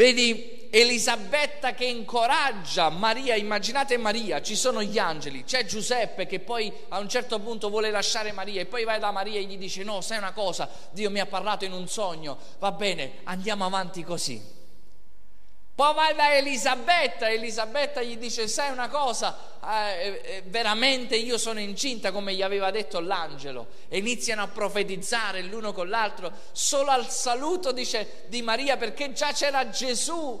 Vedi 0.00 0.68
Elisabetta 0.70 1.74
che 1.74 1.84
incoraggia 1.84 2.88
Maria, 2.88 3.34
immaginate 3.34 3.98
Maria, 3.98 4.40
ci 4.40 4.56
sono 4.56 4.82
gli 4.82 4.96
angeli, 4.96 5.44
c'è 5.44 5.66
Giuseppe 5.66 6.24
che 6.24 6.40
poi 6.40 6.72
a 6.88 6.98
un 7.00 7.06
certo 7.06 7.38
punto 7.38 7.68
vuole 7.68 7.90
lasciare 7.90 8.32
Maria 8.32 8.62
e 8.62 8.64
poi 8.64 8.84
vai 8.84 8.98
da 8.98 9.10
Maria 9.10 9.38
e 9.38 9.42
gli 9.42 9.58
dice 9.58 9.84
no, 9.84 10.00
sai 10.00 10.16
una 10.16 10.32
cosa, 10.32 10.70
Dio 10.92 11.10
mi 11.10 11.20
ha 11.20 11.26
parlato 11.26 11.66
in 11.66 11.72
un 11.72 11.86
sogno, 11.86 12.38
va 12.60 12.72
bene, 12.72 13.16
andiamo 13.24 13.66
avanti 13.66 14.02
così. 14.02 14.59
Poi 15.80 15.94
vai 15.94 16.14
da 16.14 16.34
Elisabetta, 16.34 17.30
Elisabetta 17.30 18.02
gli 18.02 18.18
dice, 18.18 18.48
sai 18.48 18.70
una 18.70 18.90
cosa, 18.90 19.34
eh, 19.64 20.20
eh, 20.22 20.42
veramente 20.44 21.16
io 21.16 21.38
sono 21.38 21.58
incinta 21.58 22.12
come 22.12 22.34
gli 22.34 22.42
aveva 22.42 22.70
detto 22.70 23.00
l'angelo. 23.00 23.68
E 23.88 23.96
iniziano 23.96 24.42
a 24.42 24.48
profetizzare 24.48 25.40
l'uno 25.40 25.72
con 25.72 25.88
l'altro, 25.88 26.30
solo 26.52 26.90
al 26.90 27.08
saluto 27.08 27.72
dice, 27.72 28.24
di 28.26 28.42
Maria, 28.42 28.76
perché 28.76 29.14
già 29.14 29.32
c'era 29.32 29.70
Gesù 29.70 30.38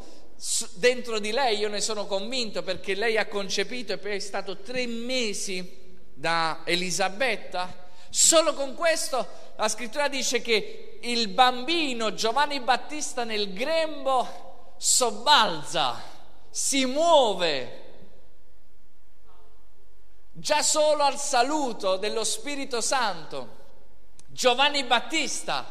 dentro 0.74 1.18
di 1.18 1.30
lei, 1.30 1.56
io 1.56 1.70
ne 1.70 1.80
sono 1.80 2.04
convinto, 2.04 2.62
perché 2.62 2.94
lei 2.94 3.16
ha 3.16 3.24
concepito 3.24 3.94
e 3.94 3.96
poi 3.96 4.16
è 4.16 4.18
stato 4.18 4.58
tre 4.58 4.86
mesi 4.86 5.96
da 6.12 6.60
Elisabetta. 6.66 7.88
Solo 8.10 8.52
con 8.52 8.74
questo 8.74 9.26
la 9.56 9.68
scrittura 9.68 10.08
dice 10.08 10.42
che 10.42 10.98
il 11.00 11.28
bambino 11.28 12.12
Giovanni 12.12 12.60
Battista 12.60 13.24
nel 13.24 13.54
grembo 13.54 14.48
sobbalza, 14.82 16.02
si 16.48 16.86
muove. 16.86 17.84
Già 20.32 20.62
solo 20.62 21.02
al 21.02 21.18
saluto 21.18 21.98
dello 21.98 22.24
Spirito 22.24 22.80
Santo, 22.80 23.58
Giovanni 24.26 24.82
Battista 24.84 25.66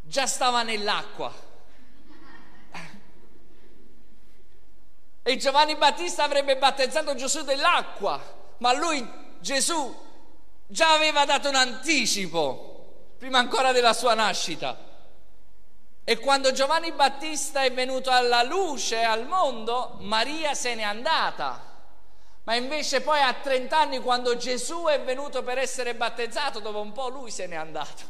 già 0.00 0.26
stava 0.26 0.64
nell'acqua. 0.64 1.32
E 5.22 5.36
Giovanni 5.36 5.76
Battista 5.76 6.24
avrebbe 6.24 6.56
battezzato 6.56 7.14
Gesù 7.14 7.42
dell'acqua, 7.42 8.20
ma 8.58 8.72
lui, 8.72 9.08
Gesù, 9.38 10.04
già 10.66 10.94
aveva 10.94 11.24
dato 11.24 11.48
un 11.48 11.54
anticipo, 11.54 13.14
prima 13.18 13.38
ancora 13.38 13.70
della 13.70 13.92
sua 13.92 14.14
nascita. 14.14 14.94
E 16.08 16.20
quando 16.20 16.52
Giovanni 16.52 16.92
Battista 16.92 17.64
è 17.64 17.72
venuto 17.72 18.10
alla 18.12 18.44
luce, 18.44 19.02
al 19.02 19.26
mondo, 19.26 19.96
Maria 20.02 20.54
se 20.54 20.76
n'è 20.76 20.84
andata. 20.84 21.60
Ma 22.44 22.54
invece 22.54 23.00
poi 23.00 23.20
a 23.20 23.32
30 23.34 23.76
anni, 23.76 23.98
quando 23.98 24.36
Gesù 24.36 24.84
è 24.84 25.02
venuto 25.02 25.42
per 25.42 25.58
essere 25.58 25.96
battezzato, 25.96 26.60
dopo 26.60 26.80
un 26.80 26.92
po' 26.92 27.08
lui 27.08 27.32
se 27.32 27.48
n'è 27.48 27.56
andato. 27.56 28.04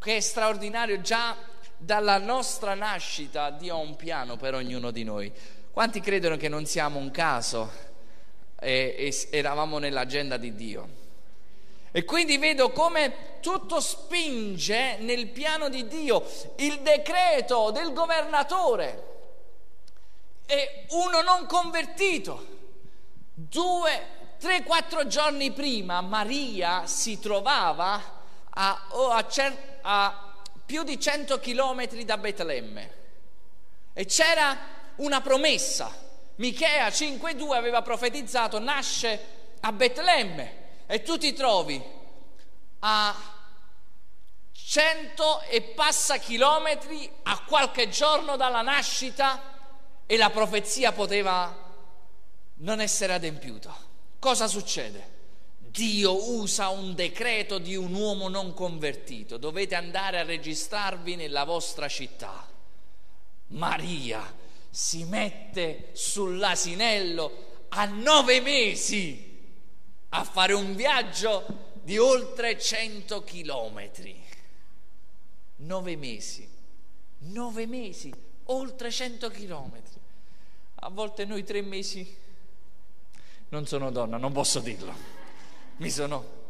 Che 0.00 0.16
è 0.16 0.18
straordinario, 0.18 1.00
già 1.00 1.36
dalla 1.76 2.18
nostra 2.18 2.74
nascita 2.74 3.50
Dio 3.50 3.76
ha 3.76 3.78
un 3.78 3.94
piano 3.94 4.36
per 4.36 4.54
ognuno 4.54 4.90
di 4.90 5.04
noi. 5.04 5.32
Quanti 5.70 6.00
credono 6.00 6.36
che 6.36 6.48
non 6.48 6.66
siamo 6.66 6.98
un 6.98 7.12
caso 7.12 7.70
e, 8.58 8.96
e 8.98 9.28
eravamo 9.30 9.78
nell'agenda 9.78 10.36
di 10.36 10.52
Dio? 10.56 11.03
E 11.96 12.04
quindi 12.04 12.38
vedo 12.38 12.72
come 12.72 13.38
tutto 13.38 13.78
spinge 13.78 14.96
nel 14.96 15.28
piano 15.28 15.68
di 15.68 15.86
Dio, 15.86 16.28
il 16.56 16.80
decreto 16.80 17.70
del 17.70 17.92
governatore. 17.92 19.12
e 20.44 20.86
uno 20.90 21.22
non 21.22 21.46
convertito. 21.46 22.46
Due, 23.32 24.06
tre, 24.40 24.64
quattro 24.64 25.06
giorni 25.06 25.52
prima 25.52 26.00
Maria 26.00 26.84
si 26.88 27.20
trovava 27.20 28.02
a, 28.50 28.88
a, 28.90 29.26
a 29.82 30.34
più 30.66 30.82
di 30.82 30.98
100 30.98 31.38
chilometri 31.38 32.04
da 32.04 32.18
Betlemme 32.18 32.94
e 33.92 34.04
c'era 34.06 34.58
una 34.96 35.20
promessa. 35.20 35.94
Michea 36.36 36.88
5.2 36.88 37.54
aveva 37.54 37.82
profetizzato 37.82 38.58
nasce 38.58 39.26
a 39.60 39.70
Betlemme 39.70 40.62
e 40.86 41.02
tu 41.02 41.18
ti 41.18 41.32
trovi 41.32 41.82
a 42.80 43.14
cento 44.52 45.40
e 45.42 45.62
passa 45.62 46.18
chilometri 46.18 47.10
a 47.24 47.42
qualche 47.44 47.88
giorno 47.88 48.36
dalla 48.36 48.62
nascita 48.62 49.52
e 50.06 50.16
la 50.16 50.30
profezia 50.30 50.92
poteva 50.92 51.62
non 52.56 52.80
essere 52.80 53.14
adempiuta. 53.14 53.74
Cosa 54.18 54.46
succede? 54.46 55.12
Dio 55.58 56.30
usa 56.36 56.68
un 56.68 56.94
decreto 56.94 57.58
di 57.58 57.74
un 57.74 57.92
uomo 57.94 58.28
non 58.28 58.54
convertito, 58.54 59.38
dovete 59.38 59.74
andare 59.74 60.20
a 60.20 60.24
registrarvi 60.24 61.16
nella 61.16 61.44
vostra 61.44 61.88
città. 61.88 62.46
Maria 63.48 64.42
si 64.70 65.04
mette 65.04 65.90
sull'asinello 65.92 67.66
a 67.70 67.84
nove 67.86 68.40
mesi 68.40 69.33
a 70.16 70.22
fare 70.22 70.52
un 70.52 70.76
viaggio 70.76 71.72
di 71.82 71.98
oltre 71.98 72.58
100 72.58 73.24
chilometri. 73.24 74.22
Nove 75.56 75.96
mesi, 75.96 76.48
nove 77.18 77.66
mesi, 77.66 78.14
oltre 78.44 78.90
100 78.92 79.28
chilometri. 79.30 80.00
A 80.76 80.88
volte 80.90 81.24
noi 81.24 81.42
tre 81.42 81.62
mesi, 81.62 82.16
non 83.48 83.66
sono 83.66 83.90
donna, 83.90 84.16
non 84.16 84.32
posso 84.32 84.60
dirlo, 84.60 84.94
mi 85.76 85.90
sono... 85.90 86.42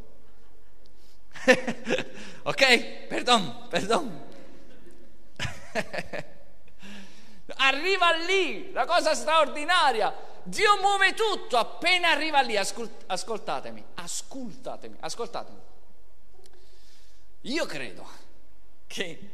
ok? 2.43 3.07
Perdon, 3.07 3.67
perdon. 3.69 4.25
Arriva 7.57 8.13
lì, 8.27 8.73
la 8.73 8.85
cosa 8.85 9.15
straordinaria. 9.15 10.33
Dio 10.45 10.79
muove 10.81 11.15
tutto 11.15 11.57
appena 11.57 12.11
arriva 12.11 12.41
lì. 12.41 12.57
Ascol- 12.57 12.91
ascoltatemi, 13.07 13.85
ascoltatemi, 13.95 14.97
ascoltatemi. 15.01 15.59
Io 17.43 17.67
credo 17.67 18.07
che 18.87 19.31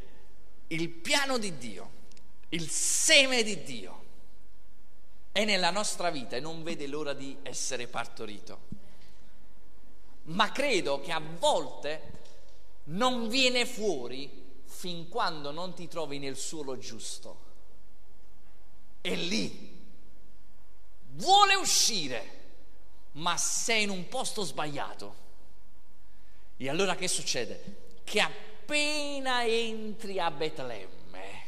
il 0.67 0.89
piano 0.89 1.37
di 1.37 1.57
Dio, 1.57 1.91
il 2.49 2.69
seme 2.69 3.43
di 3.43 3.63
Dio, 3.63 3.99
è 5.31 5.45
nella 5.45 5.69
nostra 5.69 6.09
vita 6.09 6.35
e 6.35 6.39
non 6.39 6.63
vede 6.63 6.87
l'ora 6.87 7.13
di 7.13 7.37
essere 7.43 7.87
partorito. 7.87 8.79
Ma 10.23 10.51
credo 10.51 10.99
che 10.99 11.11
a 11.11 11.21
volte 11.39 12.19
non 12.85 13.27
viene 13.27 13.65
fuori 13.65 14.61
fin 14.65 15.07
quando 15.09 15.51
non 15.51 15.73
ti 15.73 15.87
trovi 15.87 16.19
nel 16.19 16.37
suolo 16.37 16.77
giusto 16.77 17.49
è 19.01 19.15
lì, 19.15 19.70
vuole 21.11 21.55
uscire, 21.55 22.39
ma 23.13 23.37
sei 23.37 23.83
in 23.83 23.89
un 23.89 24.07
posto 24.07 24.43
sbagliato. 24.43 25.15
E 26.57 26.69
allora 26.69 26.95
che 26.95 27.07
succede? 27.07 27.99
Che 28.03 28.19
appena 28.19 29.45
entri 29.45 30.19
a 30.19 30.29
Betlemme, 30.29 31.43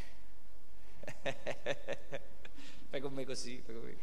fai 2.89 2.99
con 2.99 3.13
me 3.13 3.25
così, 3.25 3.61
fai 3.63 3.75
con 3.75 3.83
me. 3.83 3.97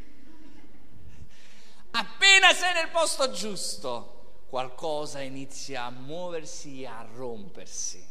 appena 1.91 2.53
sei 2.53 2.73
nel 2.73 2.89
posto 2.89 3.31
giusto, 3.31 4.45
qualcosa 4.47 5.19
inizia 5.21 5.83
a 5.83 5.89
muoversi 5.89 6.81
e 6.81 6.85
a 6.85 7.07
rompersi. 7.13 8.07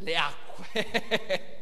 Le 0.00 0.16
acque 0.16 1.60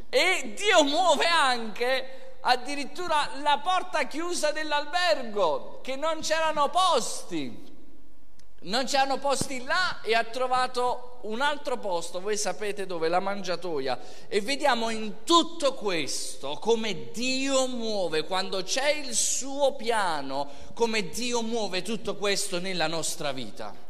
e 0.10 0.54
Dio 0.54 0.84
muove 0.84 1.26
anche 1.26 2.17
addirittura 2.40 3.30
la 3.42 3.60
porta 3.62 4.06
chiusa 4.06 4.52
dell'albergo, 4.52 5.80
che 5.82 5.96
non 5.96 6.20
c'erano 6.20 6.68
posti. 6.68 7.66
Non 8.60 8.86
c'erano 8.86 9.18
posti 9.18 9.62
là 9.62 10.00
e 10.02 10.16
ha 10.16 10.24
trovato 10.24 11.20
un 11.22 11.40
altro 11.40 11.78
posto, 11.78 12.20
voi 12.20 12.36
sapete 12.36 12.86
dove, 12.86 13.08
la 13.08 13.20
mangiatoia. 13.20 13.98
E 14.26 14.40
vediamo 14.40 14.90
in 14.90 15.22
tutto 15.22 15.74
questo 15.74 16.58
come 16.60 17.10
Dio 17.12 17.68
muove, 17.68 18.24
quando 18.24 18.62
c'è 18.64 18.90
il 18.90 19.14
suo 19.14 19.74
piano, 19.74 20.48
come 20.74 21.08
Dio 21.08 21.40
muove 21.42 21.82
tutto 21.82 22.16
questo 22.16 22.58
nella 22.58 22.88
nostra 22.88 23.30
vita. 23.30 23.87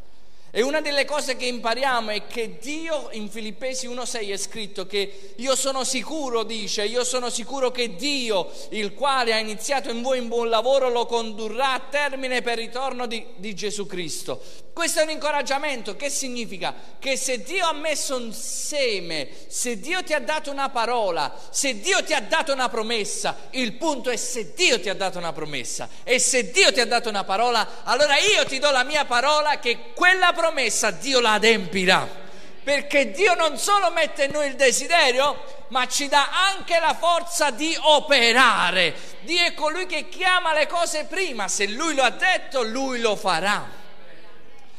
E 0.51 0.63
una 0.63 0.81
delle 0.81 1.05
cose 1.05 1.37
che 1.37 1.45
impariamo 1.45 2.11
è 2.11 2.27
che 2.27 2.57
Dio 2.59 3.09
in 3.13 3.29
Filippesi 3.29 3.87
1.6 3.87 4.33
è 4.33 4.37
scritto 4.39 4.87
che 4.87 5.35
io 5.37 5.55
sono 5.55 5.85
sicuro, 5.85 6.43
dice, 6.43 6.87
io 6.87 7.05
sono 7.05 7.29
sicuro 7.29 7.71
che 7.71 7.95
Dio, 7.97 8.51
il 8.71 8.95
quale 8.95 9.35
ha 9.35 9.39
iniziato 9.39 9.91
in 9.91 10.01
voi 10.01 10.21
un 10.21 10.29
buon 10.29 10.49
lavoro, 10.49 10.89
lo 10.89 11.05
condurrà 11.05 11.75
a 11.75 11.81
termine 11.91 12.41
per 12.41 12.59
il 12.59 12.67
ritorno 12.67 13.07
di, 13.07 13.25
di 13.37 13.55
Gesù 13.55 13.87
Cristo. 13.87 14.41
Questo 14.79 15.01
è 15.01 15.03
un 15.03 15.11
incoraggiamento, 15.11 15.97
che 15.97 16.09
significa? 16.09 16.73
Che 17.01 17.17
se 17.17 17.43
Dio 17.43 17.67
ha 17.67 17.73
messo 17.73 18.17
un 18.17 18.33
seme, 18.33 19.29
se 19.49 19.81
Dio 19.81 20.05
ti 20.05 20.13
ha 20.13 20.21
dato 20.21 20.53
una 20.53 20.69
parola, 20.69 21.35
se 21.51 21.81
Dio 21.81 22.05
ti 22.05 22.15
ha 22.15 22.21
dato 22.21 22.53
una 22.53 22.69
promessa, 22.69 23.49
il 23.51 23.73
punto 23.73 24.09
è 24.09 24.15
se 24.15 24.55
Dio 24.55 24.81
ti 24.81 24.89
ha 24.89 24.95
dato 24.95 25.19
una 25.19 25.33
promessa 25.33 25.89
e 26.05 26.21
se 26.21 26.53
Dio 26.53 26.73
ti 26.73 26.79
ha 26.79 26.87
dato 26.87 27.09
una 27.09 27.25
parola, 27.25 27.83
allora 27.83 28.19
io 28.19 28.45
ti 28.45 28.61
do 28.61 28.71
la 28.71 28.85
mia 28.85 29.05
parola 29.05 29.59
che 29.59 29.93
quella 29.95 30.33
promessa 30.39 30.93
Dio 30.93 31.19
la 31.19 31.33
adempirà. 31.33 32.27
Perché 32.63 33.11
Dio 33.11 33.35
non 33.35 33.59
solo 33.59 33.91
mette 33.91 34.25
in 34.25 34.33
noi 34.33 34.49
il 34.49 34.55
desiderio, 34.55 35.65
ma 35.69 35.89
ci 35.89 36.07
dà 36.07 36.29
anche 36.31 36.79
la 36.79 36.95
forza 36.95 37.51
di 37.51 37.77
operare. 37.81 38.95
Dio 39.23 39.43
è 39.43 39.55
colui 39.55 39.87
che 39.87 40.09
chiama 40.09 40.53
le 40.53 40.67
cose 40.67 41.05
prima, 41.05 41.49
se 41.49 41.67
Lui 41.67 41.95
lo 41.95 42.03
ha 42.03 42.11
detto, 42.11 42.63
Lui 42.63 43.01
lo 43.01 43.17
farà 43.17 43.67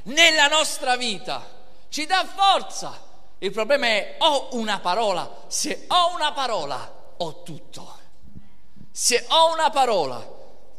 nella 0.03 0.47
nostra 0.47 0.95
vita, 0.95 1.45
ci 1.89 2.05
dà 2.05 2.25
forza. 2.25 3.07
Il 3.39 3.51
problema 3.51 3.87
è 3.87 4.15
ho 4.19 4.49
una 4.51 4.79
parola, 4.79 5.45
se 5.47 5.85
ho 5.87 6.13
una 6.13 6.31
parola 6.31 7.13
ho 7.17 7.43
tutto. 7.43 7.97
Se 8.91 9.25
ho 9.29 9.51
una 9.53 9.69
parola, 9.69 10.25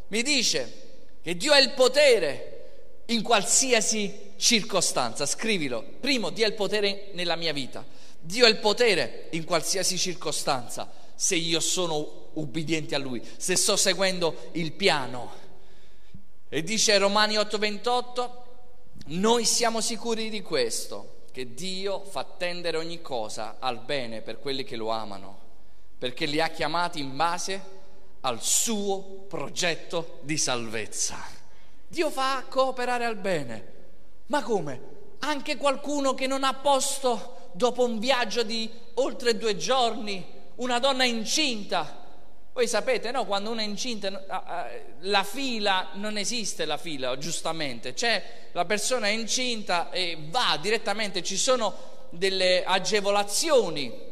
mi 0.08 0.22
dice 0.22 1.18
che 1.22 1.36
Dio 1.36 1.52
ha 1.52 1.58
il 1.58 1.72
potere 1.72 2.59
in 3.10 3.22
qualsiasi 3.22 4.32
circostanza, 4.36 5.26
scrivilo. 5.26 5.84
Primo, 6.00 6.30
Dio 6.30 6.44
ha 6.44 6.48
il 6.48 6.54
potere 6.54 7.10
nella 7.12 7.36
mia 7.36 7.52
vita. 7.52 7.84
Dio 8.18 8.44
ha 8.44 8.48
il 8.48 8.58
potere 8.58 9.28
in 9.32 9.44
qualsiasi 9.44 9.98
circostanza 9.98 10.90
se 11.14 11.36
io 11.36 11.60
sono 11.60 12.28
ubbidiente 12.34 12.94
a 12.94 12.98
Lui, 12.98 13.22
se 13.36 13.56
sto 13.56 13.76
seguendo 13.76 14.50
il 14.52 14.72
piano. 14.72 15.32
E 16.48 16.62
dice 16.62 16.98
Romani 16.98 17.36
8:28, 17.36 18.30
noi 19.06 19.44
siamo 19.44 19.80
sicuri 19.80 20.30
di 20.30 20.42
questo, 20.42 21.24
che 21.32 21.54
Dio 21.54 22.04
fa 22.04 22.24
tendere 22.24 22.76
ogni 22.76 23.00
cosa 23.00 23.56
al 23.58 23.78
bene 23.80 24.20
per 24.20 24.38
quelli 24.38 24.64
che 24.64 24.76
lo 24.76 24.90
amano, 24.90 25.38
perché 25.98 26.26
li 26.26 26.40
ha 26.40 26.48
chiamati 26.48 27.00
in 27.00 27.16
base 27.16 27.78
al 28.20 28.42
suo 28.42 29.24
progetto 29.28 30.18
di 30.22 30.36
salvezza. 30.36 31.39
Dio 31.90 32.08
fa 32.08 32.44
cooperare 32.48 33.04
al 33.04 33.16
bene. 33.16 33.72
Ma 34.26 34.44
come? 34.44 34.80
Anche 35.18 35.56
qualcuno 35.56 36.14
che 36.14 36.28
non 36.28 36.44
ha 36.44 36.54
posto 36.54 37.50
dopo 37.52 37.84
un 37.84 37.98
viaggio 37.98 38.44
di 38.44 38.70
oltre 38.94 39.36
due 39.36 39.56
giorni, 39.56 40.24
una 40.54 40.78
donna 40.78 41.02
incinta, 41.02 42.00
voi 42.52 42.68
sapete, 42.68 43.10
no? 43.10 43.26
Quando 43.26 43.50
uno 43.50 43.60
è 43.60 43.64
incinta, 43.64 44.68
la 45.00 45.24
fila, 45.24 45.88
non 45.94 46.16
esiste 46.16 46.64
la 46.64 46.76
fila, 46.76 47.18
giustamente. 47.18 47.92
C'è 47.92 48.22
la 48.52 48.64
persona 48.64 49.08
è 49.08 49.10
incinta 49.10 49.90
e 49.90 50.16
va 50.28 50.56
direttamente, 50.60 51.24
ci 51.24 51.36
sono 51.36 51.74
delle 52.10 52.62
agevolazioni. 52.62 54.08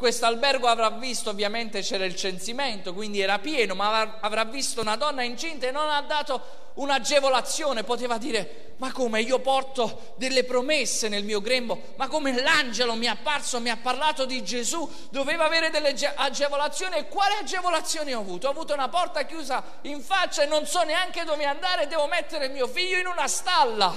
Questo 0.00 0.24
albergo 0.24 0.66
avrà 0.66 0.88
visto, 0.88 1.28
ovviamente 1.28 1.82
c'era 1.82 2.06
il 2.06 2.16
censimento, 2.16 2.94
quindi 2.94 3.20
era 3.20 3.38
pieno, 3.38 3.74
ma 3.74 4.16
avrà 4.20 4.44
visto 4.44 4.80
una 4.80 4.96
donna 4.96 5.22
incinta 5.22 5.66
e 5.66 5.70
non 5.70 5.90
ha 5.90 6.00
dato 6.00 6.70
un'agevolazione, 6.76 7.84
poteva 7.84 8.16
dire, 8.16 8.76
ma 8.78 8.92
come 8.92 9.20
io 9.20 9.40
porto 9.40 10.14
delle 10.16 10.44
promesse 10.44 11.10
nel 11.10 11.22
mio 11.22 11.42
grembo, 11.42 11.78
ma 11.96 12.08
come 12.08 12.32
l'angelo 12.32 12.94
mi 12.94 13.04
è 13.04 13.10
apparso, 13.10 13.60
mi 13.60 13.68
ha 13.68 13.76
parlato 13.76 14.24
di 14.24 14.42
Gesù, 14.42 14.90
doveva 15.10 15.44
avere 15.44 15.68
delle 15.68 15.94
agevolazioni? 16.14 16.96
E 16.96 17.06
quale 17.06 17.34
agevolazioni 17.34 18.14
ho 18.14 18.20
avuto? 18.20 18.46
Ho 18.46 18.52
avuto 18.52 18.72
una 18.72 18.88
porta 18.88 19.24
chiusa 19.24 19.62
in 19.82 20.00
faccia 20.00 20.44
e 20.44 20.46
non 20.46 20.64
so 20.66 20.82
neanche 20.82 21.24
dove 21.24 21.44
andare, 21.44 21.88
devo 21.88 22.06
mettere 22.06 22.48
mio 22.48 22.66
figlio 22.66 22.96
in 22.96 23.06
una 23.06 23.28
stalla, 23.28 23.92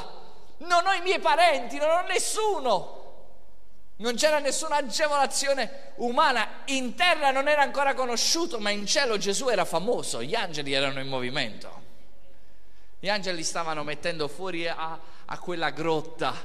non 0.58 0.86
ho 0.86 0.92
i 0.92 1.02
miei 1.02 1.20
parenti, 1.20 1.78
non 1.78 1.92
ho 1.92 2.02
nessuno. 2.08 3.03
Non 4.04 4.16
c'era 4.16 4.40
nessuna 4.40 4.76
agevolazione 4.76 5.94
umana, 5.96 6.64
in 6.66 6.94
terra 6.94 7.32
non 7.32 7.48
era 7.48 7.62
ancora 7.62 7.94
conosciuto, 7.94 8.60
ma 8.60 8.70
in 8.70 8.86
cielo 8.86 9.18
Gesù 9.18 9.48
era 9.48 9.64
famoso, 9.64 10.22
gli 10.22 10.36
angeli 10.36 10.74
erano 10.74 11.00
in 11.00 11.08
movimento. 11.08 11.82
Gli 13.00 13.08
angeli 13.08 13.44
stavano 13.44 13.84
mettendo 13.84 14.28
fuori 14.28 14.68
a, 14.68 15.00
a 15.24 15.40
quella 15.40 15.70
grotta 15.70 16.36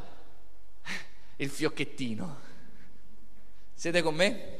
il 1.34 1.50
fiocchettino. 1.50 2.40
Siete 3.74 4.02
con 4.02 4.14
me? 4.14 4.58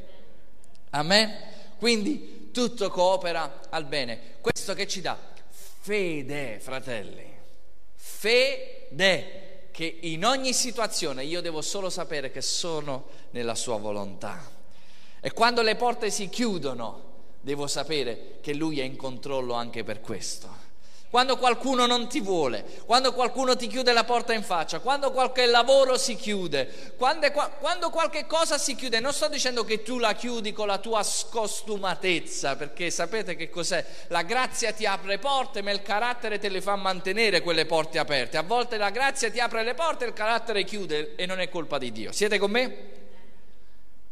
Amen? 0.89 1.37
Quindi 1.77 2.51
tutto 2.51 2.89
coopera 2.89 3.61
al 3.69 3.85
bene. 3.85 4.35
Questo 4.41 4.73
che 4.73 4.87
ci 4.89 4.99
dà? 4.99 5.17
Fede, 5.49 6.59
fratelli. 6.59 7.33
Fede 7.95 9.48
che 9.79 9.99
in 10.01 10.25
ogni 10.25 10.51
situazione 10.51 11.23
io 11.23 11.39
devo 11.39 11.61
solo 11.61 11.89
sapere 11.89 12.31
che 12.31 12.41
sono 12.41 13.05
nella 13.29 13.55
sua 13.55 13.77
volontà. 13.77 14.37
E 15.21 15.31
quando 15.31 15.61
le 15.61 15.77
porte 15.77 16.11
si 16.11 16.27
chiudono, 16.27 17.03
devo 17.39 17.65
sapere 17.65 18.39
che 18.41 18.53
lui 18.53 18.81
è 18.81 18.83
in 18.83 18.97
controllo 18.97 19.53
anche 19.53 19.85
per 19.85 20.01
questo 20.01 20.58
quando 21.09 21.37
qualcuno 21.37 21.87
non 21.87 22.07
ti 22.07 22.19
vuole, 22.19 22.63
quando 22.85 23.13
qualcuno 23.13 23.55
ti 23.55 23.65
chiude 23.65 23.93
la 23.93 24.03
porta 24.03 24.33
in 24.33 24.43
faccia, 24.43 24.79
quando 24.79 25.11
qualche 25.11 25.47
lavoro 25.47 25.97
si 25.97 26.15
chiude, 26.15 26.93
quando, 26.97 27.31
quando, 27.59 27.89
qualche 27.89 28.27
cosa 28.27 28.59
si 28.59 28.75
chiude, 28.75 28.99
non 28.99 29.11
sto 29.11 29.27
dicendo 29.27 29.63
che 29.63 29.81
tu 29.81 29.97
la 29.97 30.13
chiudi 30.13 30.53
con 30.53 30.67
la 30.67 30.77
tua 30.77 31.01
scostumatezza, 31.01 32.55
perché 32.55 32.91
sapete 32.91 33.35
che 33.35 33.49
cos'è? 33.49 33.83
La 34.09 34.21
grazia 34.21 34.71
ti 34.71 34.85
apre 34.85 35.17
porte, 35.17 35.63
ma 35.63 35.71
il 35.71 35.81
carattere 35.81 36.37
te 36.37 36.47
le 36.47 36.61
fa 36.61 36.75
mantenere 36.75 37.41
quelle 37.41 37.65
porte 37.65 37.97
aperte. 37.97 38.37
A 38.37 38.43
volte 38.43 38.77
la 38.77 38.91
grazia 38.91 39.31
ti 39.31 39.39
apre 39.39 39.63
le 39.63 39.73
porte, 39.73 40.05
il 40.05 40.13
carattere 40.13 40.63
chiude 40.63 41.15
e 41.15 41.25
non 41.25 41.39
è 41.39 41.49
colpa 41.49 41.79
di 41.79 41.91
Dio. 41.91 42.11
Siete 42.11 42.37
con 42.37 42.51
me? 42.51 42.77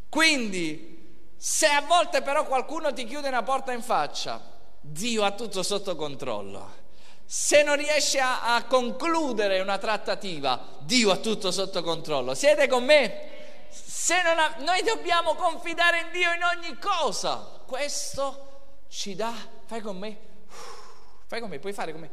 Quindi, 0.10 1.30
se 1.38 1.68
a 1.68 1.82
volte 1.82 2.24
però 2.24 2.44
qualcuno 2.48 2.92
ti 2.92 3.06
chiude 3.06 3.28
una 3.28 3.44
porta 3.44 3.72
in 3.72 3.84
faccia, 3.84 4.42
Dio 4.82 5.24
ha 5.24 5.32
tutto 5.32 5.62
sotto 5.62 5.96
controllo 5.96 6.86
se 7.30 7.62
non 7.62 7.76
riesce 7.76 8.22
a, 8.22 8.56
a, 8.56 8.64
concludere 8.64 9.60
una 9.60 9.78
trattativa, 9.78 10.78
Dio 10.80 11.12
ha 11.12 11.18
tutto 11.18 11.52
sotto 11.52 11.84
controllo. 11.84 12.34
Siete 12.34 12.70
con 12.70 12.86
me? 12.86 13.36
Ha, 14.10 14.56
noi 14.60 14.82
dobbiamo 14.84 15.36
confidare 15.36 16.00
in 16.00 16.12
Dio 16.14 16.32
in 16.32 16.42
ogni 16.44 16.78
cosa. 16.80 17.36
Questo 17.66 18.86
ci 18.88 19.14
dà, 19.14 19.34
fai 19.66 19.82
con 19.82 19.98
me, 19.98 20.18
fai 21.26 21.42
con 21.42 21.50
me, 21.50 21.60
puoi 21.60 21.74
fare 21.74 21.92
con 21.92 22.00
me. 22.00 22.10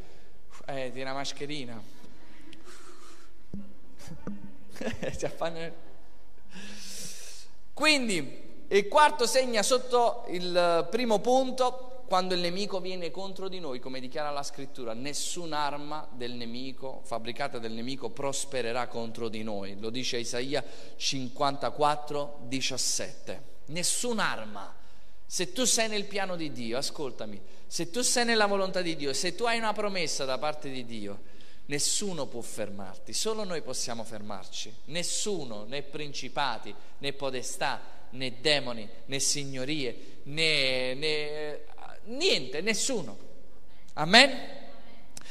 Eh, 0.67 0.91
di 0.91 1.01
una 1.01 1.13
mascherina. 1.13 1.81
Quindi 7.73 8.65
il 8.67 8.89
quarto 8.89 9.27
segna 9.27 9.63
sotto 9.63 10.25
il 10.31 10.89
primo 10.91 11.21
punto 11.21 11.94
quando 12.07 12.35
il 12.35 12.41
nemico 12.41 12.81
viene 12.81 13.11
contro 13.11 13.49
di 13.49 13.61
noi, 13.61 13.81
come 13.81 14.01
dichiara 14.01 14.31
la 14.31 14.43
scrittura, 14.43 14.93
nessun'arma 14.93 16.09
del 16.13 16.33
nemico, 16.33 17.01
fabbricata 17.05 17.59
del 17.59 17.73
nemico, 17.73 18.11
prospererà 18.11 18.87
contro 18.87 19.29
di 19.29 19.43
noi. 19.43 19.79
Lo 19.79 19.91
dice 19.91 20.19
Isaia 20.19 20.65
54, 20.97 22.41
17. 22.43 23.43
Nessun'arma. 23.67 24.83
Se 25.27 25.53
tu 25.53 25.65
sei 25.65 25.89
nel 25.89 26.05
piano 26.05 26.37
di 26.37 26.53
Dio, 26.53 26.79
ascoltami, 26.79 27.41
se 27.67 27.91
tu 27.91 28.03
sei 28.03 28.25
nella 28.25 28.47
volontà 28.47 28.83
di 28.83 28.95
Dio, 28.95 29.13
se 29.13 29.35
tu 29.35 29.45
hai 29.45 29.59
una 29.59 29.73
promessa 29.73 30.25
da 30.25 30.39
parte 30.39 30.71
di 30.71 30.85
Dio, 30.85 31.23
nessuno 31.67 32.27
può 32.27 32.41
fermarti, 32.41 33.13
solo 33.13 33.45
noi 33.45 33.63
possiamo 33.63 34.05
fermarci. 34.05 34.73
Nessuno, 34.87 35.65
né 35.65 35.83
principati, 35.83 36.75
né 36.99 37.13
podestà, 37.15 37.81
né 38.15 38.31
demoni, 38.41 38.89
né 39.07 39.19
signorie, 39.19 40.21
né, 40.25 40.95
né 40.95 41.61
Niente, 42.07 42.61
nessuno. 42.61 43.17
Amen? 43.95 44.63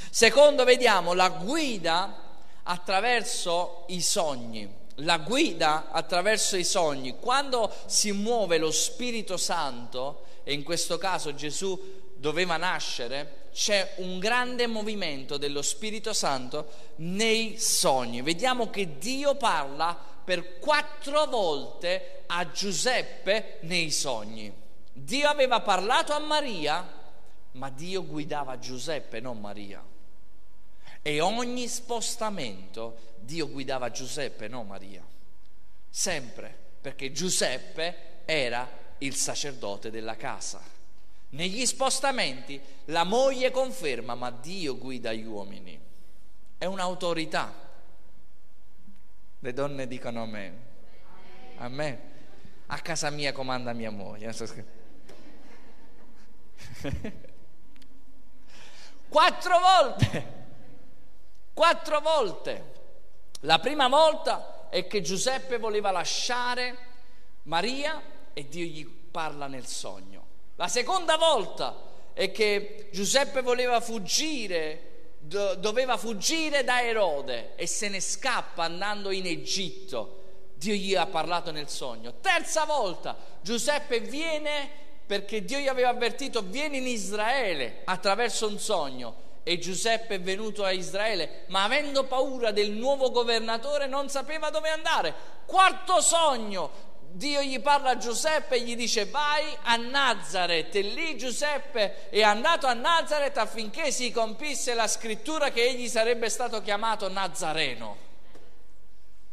Secondo, 0.10 0.64
vediamo 0.64 1.14
la 1.14 1.30
guida 1.30 2.16
attraverso 2.64 3.86
i 3.90 4.02
sogni. 4.02 4.82
La 4.98 5.18
guida 5.18 5.92
attraverso 5.92 6.56
i 6.56 6.64
sogni. 6.64 7.20
Quando 7.20 7.72
si 7.86 8.12
muove 8.12 8.58
lo 8.58 8.72
Spirito 8.72 9.38
Santo, 9.38 10.26
e 10.44 10.54
in 10.54 10.64
questo 10.64 10.98
caso 10.98 11.36
Gesù 11.36 11.80
doveva 12.16 12.58
nascere, 12.58 13.50
c'è 13.54 13.94
un 13.98 14.18
grande 14.18 14.66
movimento 14.66 15.38
dello 15.38 15.62
Spirito 15.62 16.12
Santo 16.12 16.72
nei 16.98 17.60
sogni. 17.60 18.24
Vediamo 18.24 18.72
che 18.72 18.98
Dio 18.98 19.36
parla 19.36 20.13
per 20.24 20.60
quattro 20.60 21.26
volte 21.26 22.24
a 22.28 22.50
Giuseppe 22.52 23.58
nei 23.62 23.92
sogni. 23.92 24.52
Dio 24.92 25.28
aveva 25.28 25.62
parlato 25.62 26.14
a 26.14 26.20
Maria, 26.20 27.02
ma 27.52 27.70
Dio 27.70 28.06
guidava 28.06 28.60
Giuseppe, 28.60 29.20
non 29.20 29.40
Maria. 29.40 29.84
E 31.02 31.20
ogni 31.20 31.68
spostamento 31.68 33.12
Dio 33.20 33.50
guidava 33.50 33.92
Giuseppe, 33.92 34.48
non 34.48 34.68
Maria. 34.68 35.06
Sempre, 35.90 36.56
perché 36.82 37.12
Giuseppe 37.12 38.22
era 38.26 38.68
il 39.00 39.16
sacerdote 39.16 39.92
della 39.92 40.16
casa. 40.16 40.62
Negli 41.30 41.66
spostamenti 41.66 42.62
la 42.86 43.04
moglie 43.04 43.52
conferma, 43.52 44.16
ma 44.16 44.30
Dio 44.30 44.78
guida 44.78 45.12
gli 45.14 45.26
uomini. 45.26 45.80
È 46.58 46.66
un'autorità. 46.66 47.63
Le 49.44 49.52
donne 49.52 49.88
dicono 49.88 50.24
a 50.24 50.26
me. 50.26 50.54
A 51.58 51.68
me. 51.68 52.12
A 52.68 52.80
casa 52.80 53.10
mia 53.10 53.34
comanda 53.34 53.74
mia 53.74 53.92
moglie. 53.92 54.32
Quattro 59.10 59.60
volte. 59.60 60.34
Quattro 61.54 62.00
volte. 62.00 62.72
La 63.42 63.60
prima 63.60 63.90
volta 63.90 64.70
è 64.70 64.88
che 64.88 65.02
Giuseppe 65.02 65.58
voleva 65.58 65.92
lasciare 65.92 66.78
Maria 67.44 68.02
e 68.32 68.48
Dio 68.48 68.64
gli 68.64 68.88
parla 68.88 69.48
nel 69.48 69.66
sogno. 69.66 70.26
La 70.56 70.70
seconda 70.70 71.18
volta 71.18 71.76
è 72.14 72.32
che 72.32 72.88
Giuseppe 72.94 73.42
voleva 73.42 73.82
fuggire, 73.82 74.93
doveva 75.26 75.98
fuggire 75.98 76.64
da 76.64 76.82
Erode 76.82 77.56
e 77.56 77.66
se 77.66 77.88
ne 77.90 78.00
scappa 78.02 78.64
andando 78.64 79.12
in 79.12 79.26
Egitto. 79.26 80.20
Dio 80.56 80.74
gli 80.74 80.96
ha 80.96 81.06
parlato 81.06 81.52
nel 81.52 81.70
sogno. 81.70 82.16
Terza 82.22 82.66
volta 82.66 83.16
Giuseppe 83.42 84.00
viene 84.00 84.70
perché 85.06 85.44
Dio 85.44 85.60
gli 85.60 85.68
aveva 85.68 85.90
avvertito 85.90 86.42
vieni 86.42 86.78
in 86.78 86.88
Israele 86.88 87.82
attraverso 87.86 88.48
un 88.48 88.60
sogno 88.60 89.22
e 89.44 89.60
Giuseppe 89.60 90.16
è 90.16 90.22
venuto 90.22 90.64
a 90.64 90.72
Israele, 90.72 91.44
ma 91.48 91.64
avendo 91.64 92.06
paura 92.06 92.52
del 92.52 92.72
nuovo 92.72 93.12
governatore 93.12 93.88
non 93.88 94.10
sapeva 94.10 94.50
dove 94.50 94.70
andare. 94.70 95.14
Quarto 95.46 96.00
sogno, 96.00 96.72
Dio 97.16 97.44
gli 97.44 97.60
parla 97.62 97.92
a 97.92 97.98
Giuseppe 97.98 98.56
e 98.56 98.62
gli 98.62 98.76
dice 98.76 99.06
vai 99.06 99.56
a 99.62 99.76
Nazareth 99.76 100.74
e 100.74 100.82
lì 100.82 101.16
Giuseppe 101.16 102.10
è 102.10 102.24
andato 102.24 102.66
a 102.66 102.74
Nazareth 102.74 103.38
affinché 103.38 103.92
si 103.92 104.12
compisse 104.12 104.74
la 104.74 104.88
scrittura 104.88 105.52
che 105.52 105.64
egli 105.64 105.88
sarebbe 105.88 106.28
stato 106.30 106.62
chiamato 106.64 107.10
Nazareno. 107.10 107.98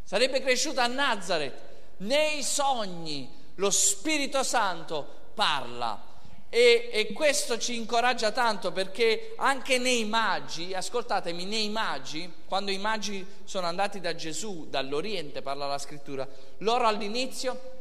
Sarebbe 0.05 0.43
cresciuto 0.43 0.81
a 0.81 0.89
Nazareth. 0.89 1.59
Nei 1.99 2.43
sogni 2.43 3.33
lo 3.55 3.71
Spirito 3.71 4.43
Santo 4.43 5.31
parla. 5.33 6.10
E, 6.53 6.91
e, 6.93 7.13
questo 7.13 7.59
ci 7.59 7.77
incoraggia 7.77 8.33
tanto 8.33 8.73
perché 8.73 9.35
anche 9.37 9.79
nei 9.79 10.05
magi, 10.05 10.75
ascoltatemi, 10.75 11.45
nei 11.45 11.69
magi, 11.69 12.29
quando 12.45 12.73
i 12.73 12.79
magi 12.79 13.25
sono 13.45 13.69
andati 13.69 14.01
da 14.01 14.17
Gesù, 14.17 14.67
dall'Oriente, 14.69 15.43
parla 15.43 15.69
la 15.69 15.79
scrittura, 15.79 16.29
loro 16.59 16.89
all'inizio 16.89 17.79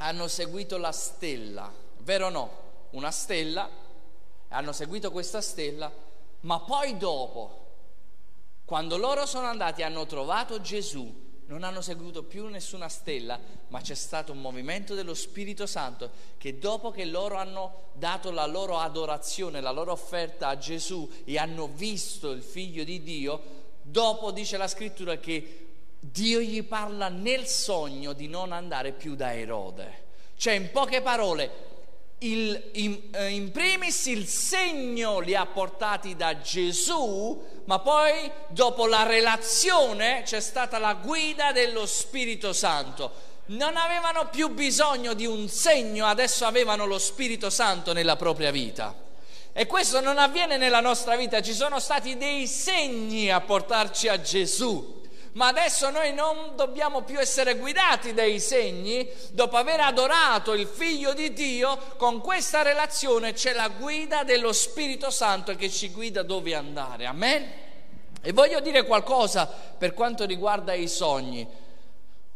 hanno 0.00 0.28
seguito 0.28 0.76
la 0.76 0.92
stella, 0.92 1.72
vero 2.00 2.26
o 2.26 2.30
no? 2.30 2.50
Una 2.90 3.10
stella, 3.10 3.66
hanno 4.48 4.72
seguito 4.72 5.10
questa 5.10 5.40
stella, 5.40 5.90
ma 6.40 6.60
poi 6.60 6.98
dopo, 6.98 7.68
quando 8.66 8.98
loro 8.98 9.24
sono 9.24 9.46
andati 9.46 9.82
hanno 9.82 10.04
trovato 10.04 10.60
Gesù, 10.60 11.29
non 11.50 11.64
hanno 11.64 11.80
seguito 11.80 12.22
più 12.22 12.46
nessuna 12.46 12.88
stella, 12.88 13.36
ma 13.68 13.80
c'è 13.80 13.96
stato 13.96 14.30
un 14.30 14.40
movimento 14.40 14.94
dello 14.94 15.14
Spirito 15.14 15.66
Santo 15.66 16.10
che 16.38 16.60
dopo 16.60 16.92
che 16.92 17.04
loro 17.04 17.38
hanno 17.38 17.88
dato 17.94 18.30
la 18.30 18.46
loro 18.46 18.78
adorazione, 18.78 19.60
la 19.60 19.72
loro 19.72 19.90
offerta 19.90 20.46
a 20.46 20.58
Gesù 20.58 21.10
e 21.24 21.38
hanno 21.38 21.66
visto 21.66 22.30
il 22.30 22.42
figlio 22.42 22.84
di 22.84 23.02
Dio, 23.02 23.42
dopo 23.82 24.30
dice 24.30 24.56
la 24.56 24.68
scrittura 24.68 25.16
che 25.18 25.66
Dio 25.98 26.38
gli 26.38 26.62
parla 26.62 27.08
nel 27.08 27.46
sogno 27.46 28.12
di 28.12 28.28
non 28.28 28.52
andare 28.52 28.92
più 28.92 29.16
da 29.16 29.34
Erode. 29.34 30.04
Cioè, 30.36 30.54
in 30.54 30.70
poche 30.70 31.02
parole, 31.02 31.69
il, 32.22 32.70
in, 32.72 33.00
eh, 33.12 33.28
in, 33.28 33.50
primis 33.50 34.06
il 34.06 34.26
segno 34.26 35.20
li 35.20 35.34
ha 35.34 35.46
portati 35.46 36.16
da 36.16 36.40
Gesù, 36.40 37.42
ma 37.64 37.78
poi 37.78 38.30
dopo 38.48 38.86
la 38.86 39.04
relazione 39.04 40.22
c'è 40.24 40.40
stata 40.40 40.78
la 40.78 40.94
guida 40.94 41.52
dello 41.52 41.86
Spirito 41.86 42.52
Santo. 42.52 43.28
non 43.46 43.76
avevano 43.76 44.28
più 44.28 44.50
bisogno 44.50 45.14
di 45.14 45.26
un 45.26 45.48
segno, 45.48 46.06
adesso 46.06 46.44
avevano 46.44 46.84
lo 46.84 46.98
Spirito 46.98 47.50
Santo 47.50 47.92
nella 47.92 48.16
propria 48.16 48.50
vita. 48.50 48.94
E 49.52 49.66
questo 49.66 50.00
non 50.00 50.18
avviene 50.18 50.56
nella 50.56 50.80
nostra 50.80 51.16
vita, 51.16 51.42
ci 51.42 51.54
sono 51.54 51.80
stati 51.80 52.16
dei 52.16 52.46
segni 52.46 53.30
a 53.30 53.40
portarci 53.40 54.08
a 54.08 54.20
Gesù. 54.20 54.99
Ma 55.32 55.46
adesso 55.46 55.90
noi 55.90 56.12
non 56.12 56.56
dobbiamo 56.56 57.02
più 57.02 57.18
essere 57.18 57.56
guidati 57.56 58.12
dai 58.12 58.40
segni, 58.40 59.08
dopo 59.30 59.56
aver 59.56 59.80
adorato 59.80 60.54
il 60.54 60.66
Figlio 60.66 61.14
di 61.14 61.32
Dio, 61.32 61.78
con 61.96 62.20
questa 62.20 62.62
relazione 62.62 63.32
c'è 63.32 63.52
la 63.52 63.68
guida 63.68 64.24
dello 64.24 64.52
Spirito 64.52 65.10
Santo 65.10 65.54
che 65.54 65.70
ci 65.70 65.90
guida 65.90 66.22
dove 66.22 66.54
andare. 66.54 67.06
Amen? 67.06 67.52
E 68.22 68.32
voglio 68.32 68.60
dire 68.60 68.84
qualcosa 68.84 69.46
per 69.46 69.94
quanto 69.94 70.26
riguarda 70.26 70.74
i 70.74 70.88
sogni. 70.88 71.46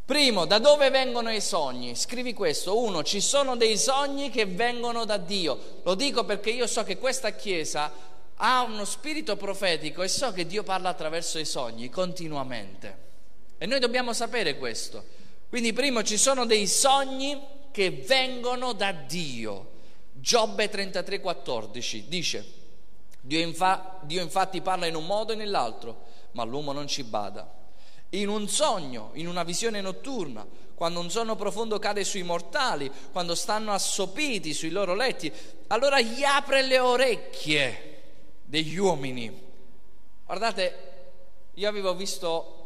Primo, 0.05 0.45
da 0.45 0.59
dove 0.59 0.91
vengono 0.91 1.31
i 1.31 1.41
sogni? 1.41 1.97
Scrivi 1.97 2.33
questo. 2.35 2.79
Uno, 2.79 3.03
ci 3.03 3.21
sono 3.21 3.57
dei 3.57 3.79
sogni 3.79 4.31
che 4.31 4.45
vengono 4.45 5.05
da 5.05 5.17
Dio. 5.17 5.81
Lo 5.83 5.95
dico 5.95 6.25
perché 6.25 6.51
io 6.51 6.67
so 6.67 6.85
che 6.85 6.99
questa 6.99 7.31
Chiesa 7.31 7.91
ha 8.37 8.63
uno 8.63 8.85
spirito 8.85 9.37
profetico 9.37 10.03
e 10.03 10.09
so 10.09 10.33
che 10.33 10.47
Dio 10.47 10.63
parla 10.63 10.89
attraverso 10.89 11.39
i 11.39 11.45
sogni 11.45 11.89
continuamente. 11.89 13.03
E 13.59 13.67
noi 13.67 13.79
dobbiamo 13.79 14.13
sapere 14.13 14.57
questo. 14.57 15.05
Quindi 15.49 15.73
primo 15.73 16.03
ci 16.03 16.17
sono 16.17 16.45
dei 16.47 16.67
sogni 16.67 17.41
che 17.71 17.91
vengono 17.91 18.73
da 18.73 18.93
Dio. 18.93 19.73
Giobbe 20.13 20.71
33,14 20.71 22.05
dice, 22.07 22.53
Dio, 23.21 23.41
infa- 23.41 24.01
Dio 24.03 24.21
infatti 24.21 24.61
parla 24.61 24.87
in 24.87 24.97
un 24.97 25.07
modo 25.07 25.33
e 25.33 25.37
nell'altro, 25.37 26.05
ma 26.33 26.45
l'uomo 26.45 26.73
non 26.73 26.89
ci 26.89 27.05
bada. 27.05 27.63
In 28.11 28.29
un 28.29 28.49
sogno, 28.49 29.11
in 29.15 29.29
una 29.29 29.45
visione 29.45 29.81
notturna, 29.81 30.47
quando 30.75 31.01
un 31.01 31.11
sonno 31.11 31.37
profondo 31.37 31.79
cade 31.79 32.05
sui 32.05 32.23
mortali, 32.23 32.91
quando 33.13 33.35
stanno 33.35 33.73
assopiti 33.73 34.53
sui 34.53 34.71
loro 34.71 34.95
letti, 34.95 35.33
allora 35.69 36.01
gli 36.01 36.25
apre 36.25 36.63
le 36.63 36.79
orecchie 36.79 37.94
degli 38.55 38.77
uomini. 38.77 39.37
Guardate, 40.25 40.75
io 41.55 41.69
avevo 41.69 41.93
visto 41.97 42.61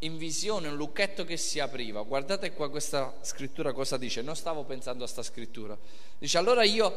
in 0.00 0.16
visione 0.16 0.66
un 0.66 0.74
lucchetto 0.74 1.24
che 1.24 1.36
si 1.36 1.60
apriva. 1.60 2.02
Guardate 2.02 2.52
qua 2.52 2.68
questa 2.68 3.14
scrittura 3.20 3.72
cosa 3.72 3.96
dice. 3.96 4.22
Non 4.22 4.34
stavo 4.34 4.64
pensando 4.64 5.04
a 5.04 5.08
questa 5.08 5.22
scrittura. 5.22 5.78
Dice 6.18 6.36
allora 6.36 6.64
io, 6.64 6.92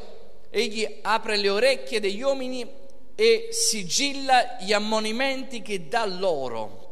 egli 0.49 0.83
apre 1.03 1.37
le 1.37 1.49
orecchie 1.49 1.99
degli 1.99 2.23
uomini 2.23 2.67
e 3.13 3.49
sigilla 3.51 4.57
gli 4.59 4.73
ammonimenti 4.73 5.61
che 5.61 5.87
dà 5.87 6.03
loro 6.03 6.82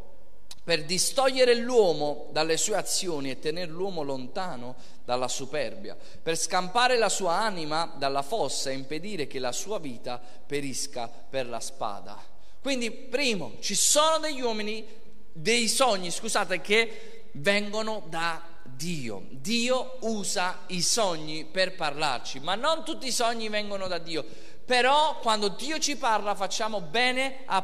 per 0.71 0.85
distogliere 0.85 1.53
l'uomo 1.53 2.27
dalle 2.31 2.55
sue 2.55 2.77
azioni 2.77 3.29
e 3.29 3.39
tenere 3.39 3.69
l'uomo 3.69 4.03
lontano 4.03 4.77
dalla 5.03 5.27
superbia, 5.27 5.97
per 6.23 6.37
scampare 6.37 6.97
la 6.97 7.09
sua 7.09 7.33
anima 7.33 7.91
dalla 7.97 8.21
fossa 8.21 8.69
e 8.69 8.75
impedire 8.75 9.27
che 9.27 9.39
la 9.39 9.51
sua 9.51 9.79
vita 9.79 10.17
perisca 10.47 11.09
per 11.09 11.45
la 11.49 11.59
spada. 11.59 12.17
Quindi, 12.61 12.89
primo, 12.89 13.57
ci 13.59 13.75
sono 13.75 14.19
degli 14.19 14.39
uomini, 14.39 14.87
dei 15.33 15.67
sogni, 15.67 16.09
scusate, 16.09 16.61
che 16.61 17.25
vengono 17.33 18.03
da 18.07 18.41
Dio. 18.63 19.25
Dio 19.29 19.97
usa 20.03 20.59
i 20.67 20.81
sogni 20.81 21.43
per 21.43 21.75
parlarci, 21.75 22.39
ma 22.39 22.55
non 22.55 22.85
tutti 22.85 23.07
i 23.07 23.11
sogni 23.11 23.49
vengono 23.49 23.87
da 23.87 23.97
Dio. 23.97 24.23
Però 24.63 25.19
quando 25.19 25.49
Dio 25.49 25.79
ci 25.79 25.97
parla 25.97 26.33
facciamo 26.33 26.79
bene 26.79 27.39
a 27.43 27.61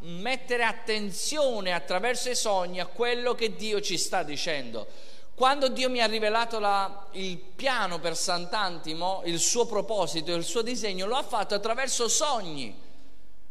mettere 0.00 0.64
attenzione 0.64 1.72
attraverso 1.72 2.30
i 2.30 2.36
sogni 2.36 2.80
a 2.80 2.86
quello 2.86 3.34
che 3.34 3.54
Dio 3.54 3.80
ci 3.80 3.98
sta 3.98 4.22
dicendo. 4.22 4.86
Quando 5.34 5.68
Dio 5.68 5.88
mi 5.88 6.00
ha 6.00 6.06
rivelato 6.06 6.58
la, 6.58 7.06
il 7.12 7.38
piano 7.38 8.00
per 8.00 8.16
Sant'Antimo, 8.16 9.22
il 9.24 9.38
suo 9.38 9.66
proposito, 9.66 10.34
il 10.34 10.44
suo 10.44 10.62
disegno, 10.62 11.06
lo 11.06 11.14
ha 11.14 11.22
fatto 11.22 11.54
attraverso 11.54 12.08
sogni. 12.08 12.86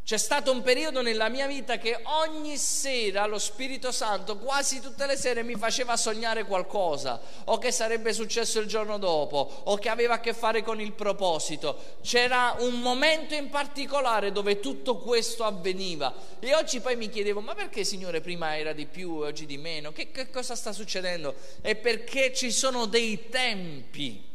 C'è 0.07 0.17
stato 0.17 0.53
un 0.53 0.61
periodo 0.61 1.01
nella 1.01 1.27
mia 1.27 1.47
vita 1.47 1.77
che 1.77 1.99
ogni 2.03 2.55
sera 2.55 3.25
lo 3.25 3.37
Spirito 3.37 3.91
Santo, 3.91 4.37
quasi 4.37 4.79
tutte 4.79 5.05
le 5.05 5.17
sere, 5.17 5.43
mi 5.43 5.55
faceva 5.55 5.97
sognare 5.97 6.45
qualcosa, 6.45 7.19
o 7.43 7.57
che 7.57 7.73
sarebbe 7.73 8.13
successo 8.13 8.61
il 8.61 8.67
giorno 8.67 8.97
dopo, 8.99 9.63
o 9.65 9.75
che 9.75 9.89
aveva 9.89 10.13
a 10.13 10.19
che 10.21 10.33
fare 10.33 10.63
con 10.63 10.79
il 10.79 10.93
proposito. 10.93 11.97
C'era 12.01 12.55
un 12.59 12.79
momento 12.79 13.35
in 13.35 13.49
particolare 13.49 14.31
dove 14.31 14.61
tutto 14.61 14.95
questo 14.95 15.43
avveniva. 15.43 16.13
E 16.39 16.55
oggi 16.55 16.79
poi 16.79 16.95
mi 16.95 17.09
chiedevo, 17.09 17.41
ma 17.41 17.53
perché 17.53 17.83
Signore 17.83 18.21
prima 18.21 18.57
era 18.57 18.71
di 18.71 18.85
più 18.85 19.25
e 19.25 19.27
oggi 19.27 19.45
di 19.45 19.57
meno? 19.57 19.91
Che, 19.91 20.09
che 20.11 20.29
cosa 20.29 20.55
sta 20.55 20.71
succedendo? 20.71 21.35
È 21.59 21.75
perché 21.75 22.33
ci 22.33 22.49
sono 22.49 22.85
dei 22.85 23.27
tempi 23.27 24.26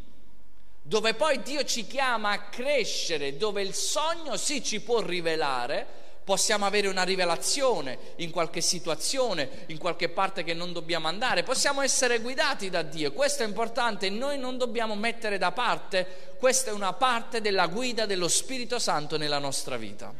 dove 0.82 1.14
poi 1.14 1.40
Dio 1.42 1.64
ci 1.64 1.86
chiama 1.86 2.30
a 2.30 2.40
crescere, 2.48 3.36
dove 3.36 3.62
il 3.62 3.72
sogno 3.72 4.36
sì 4.36 4.62
ci 4.62 4.80
può 4.80 5.00
rivelare, 5.00 5.86
possiamo 6.24 6.66
avere 6.66 6.88
una 6.88 7.02
rivelazione 7.02 7.98
in 8.16 8.30
qualche 8.30 8.60
situazione, 8.60 9.64
in 9.66 9.78
qualche 9.78 10.08
parte 10.08 10.44
che 10.44 10.54
non 10.54 10.72
dobbiamo 10.72 11.08
andare, 11.08 11.42
possiamo 11.42 11.82
essere 11.82 12.20
guidati 12.20 12.70
da 12.70 12.82
Dio, 12.82 13.12
questo 13.12 13.42
è 13.42 13.46
importante, 13.46 14.10
noi 14.10 14.38
non 14.38 14.58
dobbiamo 14.58 14.94
mettere 14.94 15.38
da 15.38 15.52
parte, 15.52 16.34
questa 16.38 16.70
è 16.70 16.74
una 16.74 16.92
parte 16.92 17.40
della 17.40 17.66
guida 17.66 18.06
dello 18.06 18.28
Spirito 18.28 18.78
Santo 18.78 19.16
nella 19.16 19.38
nostra 19.38 19.76
vita. 19.76 20.12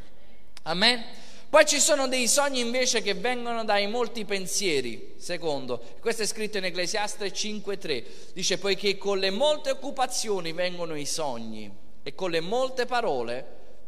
Amen? 0.63 1.05
Poi 1.53 1.67
ci 1.67 1.81
sono 1.81 2.09
dei 2.09 2.29
sogni 2.29 2.61
invece 2.61 3.03
che 3.03 3.13
vengono 3.13 3.63
dai 3.63 3.87
molti 3.87 4.25
pensieri. 4.25 5.17
Secondo, 5.19 5.83
questo 6.01 6.23
è 6.23 6.27
scritto 6.27 6.57
in 6.57 6.65
Ecclesiastes 6.65 7.31
5:3. 7.31 8.33
Dice 8.33 8.57
poiché 8.57 8.97
con 8.97 9.19
le 9.19 9.29
molte 9.29 9.69
occupazioni 9.69 10.53
vengono 10.53 10.97
i 10.97 11.05
sogni 11.05 11.71
e 12.03 12.15
con 12.15 12.31
le 12.31 12.41
molte 12.41 12.87
parole 12.87 13.47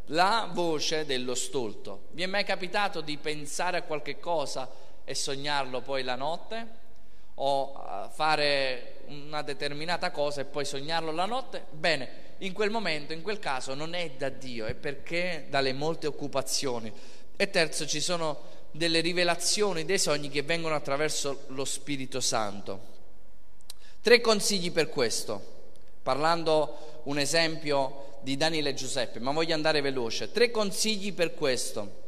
la 0.08 0.50
voce 0.52 1.06
dello 1.06 1.34
stolto. 1.34 2.08
Vi 2.10 2.22
è 2.22 2.26
mai 2.26 2.44
capitato 2.44 3.00
di 3.00 3.16
pensare 3.16 3.78
a 3.78 3.82
qualche 3.82 4.18
cosa 4.18 4.70
e 5.02 5.14
sognarlo 5.14 5.80
poi 5.80 6.02
la 6.02 6.16
notte? 6.16 6.68
O 7.36 8.10
fare 8.12 8.96
una 9.06 9.40
determinata 9.40 10.10
cosa 10.10 10.42
e 10.42 10.44
poi 10.44 10.66
sognarlo 10.66 11.12
la 11.12 11.24
notte? 11.24 11.64
Bene, 11.70 12.24
in 12.38 12.52
quel 12.52 12.68
momento, 12.68 13.14
in 13.14 13.22
quel 13.22 13.38
caso, 13.38 13.72
non 13.72 13.94
è 13.94 14.10
da 14.10 14.28
Dio, 14.28 14.66
è 14.66 14.74
perché 14.74 15.46
dalle 15.48 15.72
molte 15.72 16.06
occupazioni. 16.06 16.92
E 17.36 17.50
terzo, 17.50 17.86
ci 17.86 18.00
sono 18.00 18.52
delle 18.70 19.00
rivelazioni, 19.00 19.84
dei 19.84 19.98
sogni 19.98 20.28
che 20.28 20.42
vengono 20.42 20.74
attraverso 20.74 21.44
lo 21.48 21.64
Spirito 21.64 22.20
Santo. 22.20 22.92
Tre 24.00 24.20
consigli 24.20 24.70
per 24.70 24.88
questo, 24.88 25.42
parlando 26.02 27.00
un 27.04 27.18
esempio 27.18 28.18
di 28.20 28.36
Daniele 28.36 28.70
e 28.70 28.74
Giuseppe, 28.74 29.18
ma 29.18 29.32
voglio 29.32 29.54
andare 29.54 29.80
veloce. 29.80 30.30
Tre 30.30 30.50
consigli 30.50 31.12
per 31.12 31.34
questo. 31.34 32.02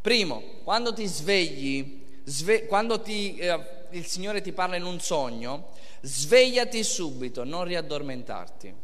Primo, 0.00 0.42
quando 0.64 0.92
ti 0.92 1.06
svegli, 1.06 2.20
sve- 2.24 2.66
quando 2.66 3.00
ti, 3.00 3.36
eh, 3.36 3.60
il 3.90 4.06
Signore 4.06 4.40
ti 4.40 4.52
parla 4.52 4.76
in 4.76 4.84
un 4.84 5.00
sogno, 5.00 5.70
svegliati 6.00 6.82
subito, 6.82 7.44
non 7.44 7.64
riaddormentarti. 7.64 8.74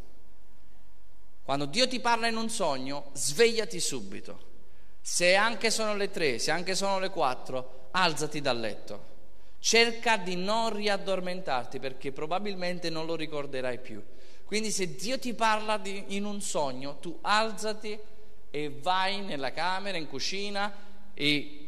Quando 1.43 1.65
Dio 1.65 1.87
ti 1.87 1.99
parla 1.99 2.27
in 2.27 2.37
un 2.37 2.49
sogno, 2.49 3.09
svegliati 3.13 3.79
subito. 3.79 4.48
Se 5.01 5.35
anche 5.35 5.71
sono 5.71 5.95
le 5.95 6.09
tre, 6.09 6.39
se 6.39 6.51
anche 6.51 6.75
sono 6.75 6.99
le 6.99 7.09
quattro, 7.09 7.89
alzati 7.91 8.41
dal 8.41 8.59
letto. 8.59 9.07
Cerca 9.59 10.17
di 10.17 10.35
non 10.35 10.73
riaddormentarti 10.73 11.79
perché 11.79 12.11
probabilmente 12.11 12.89
non 12.89 13.05
lo 13.05 13.15
ricorderai 13.15 13.79
più. 13.79 14.01
Quindi 14.45 14.71
se 14.71 14.95
Dio 14.95 15.19
ti 15.19 15.33
parla 15.33 15.77
di, 15.77 16.15
in 16.15 16.25
un 16.25 16.41
sogno, 16.41 16.97
tu 16.99 17.17
alzati 17.21 17.99
e 18.49 18.69
vai 18.81 19.21
nella 19.21 19.51
camera, 19.51 19.97
in 19.97 20.07
cucina 20.07 20.73
e 21.13 21.67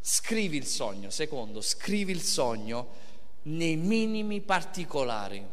scrivi 0.00 0.56
il 0.56 0.66
sogno. 0.66 1.10
Secondo, 1.10 1.60
scrivi 1.60 2.12
il 2.12 2.22
sogno 2.22 3.04
nei 3.42 3.76
minimi 3.76 4.40
particolari. 4.40 5.44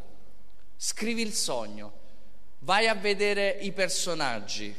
Scrivi 0.76 1.22
il 1.22 1.34
sogno. 1.34 2.02
Vai 2.60 2.88
a 2.88 2.94
vedere 2.94 3.58
i 3.62 3.72
personaggi 3.72 4.76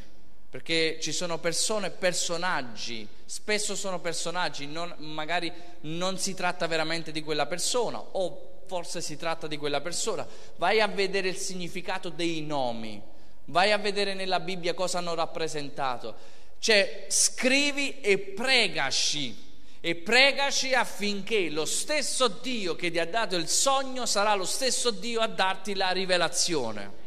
perché 0.54 0.98
ci 1.00 1.10
sono 1.10 1.38
persone, 1.38 1.90
personaggi, 1.90 3.08
spesso 3.24 3.74
sono 3.74 3.98
personaggi, 3.98 4.68
non, 4.68 4.94
magari 4.98 5.52
non 5.80 6.16
si 6.16 6.32
tratta 6.32 6.68
veramente 6.68 7.10
di 7.10 7.24
quella 7.24 7.46
persona 7.46 7.98
o 7.98 8.60
forse 8.64 9.00
si 9.00 9.16
tratta 9.16 9.48
di 9.48 9.56
quella 9.56 9.80
persona, 9.80 10.24
vai 10.54 10.80
a 10.80 10.86
vedere 10.86 11.26
il 11.26 11.38
significato 11.38 12.08
dei 12.08 12.42
nomi, 12.42 13.02
vai 13.46 13.72
a 13.72 13.78
vedere 13.78 14.14
nella 14.14 14.38
Bibbia 14.38 14.74
cosa 14.74 14.98
hanno 14.98 15.16
rappresentato, 15.16 16.14
cioè 16.60 17.06
scrivi 17.08 18.00
e 18.00 18.18
pregaci 18.18 19.36
e 19.80 19.96
pregaci 19.96 20.72
affinché 20.72 21.50
lo 21.50 21.64
stesso 21.64 22.28
Dio 22.28 22.76
che 22.76 22.92
ti 22.92 23.00
ha 23.00 23.06
dato 23.06 23.34
il 23.34 23.48
sogno 23.48 24.06
sarà 24.06 24.36
lo 24.36 24.44
stesso 24.44 24.92
Dio 24.92 25.20
a 25.20 25.26
darti 25.26 25.74
la 25.74 25.90
rivelazione. 25.90 27.02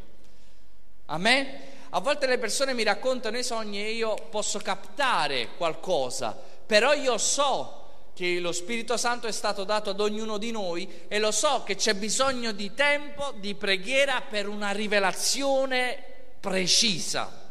Amen? 1.06 1.76
A 1.92 2.00
volte 2.00 2.28
le 2.28 2.38
persone 2.38 2.74
mi 2.74 2.84
raccontano 2.84 3.38
i 3.38 3.44
sogni 3.44 3.84
e 3.84 3.92
io 3.92 4.14
posso 4.30 4.60
captare 4.60 5.50
qualcosa, 5.56 6.38
però 6.66 6.94
io 6.94 7.18
so 7.18 7.86
che 8.14 8.40
lo 8.40 8.52
Spirito 8.52 8.98
Santo 8.98 9.28
è 9.28 9.32
stato 9.32 9.64
dato 9.64 9.92
ad 9.92 10.00
ognuno 10.00 10.38
di 10.38 10.52
noi 10.52 11.06
e 11.08 11.20
lo 11.20 11.32
so 11.32 11.64
che 11.64 11.76
c'è 11.76 11.94
bisogno 11.94 12.52
di 12.52 12.74
tempo, 12.74 13.34
di 13.38 13.54
preghiera 13.56 14.22
per 14.22 14.48
una 14.48 14.72
rivelazione 14.72 16.04
precisa 16.40 17.46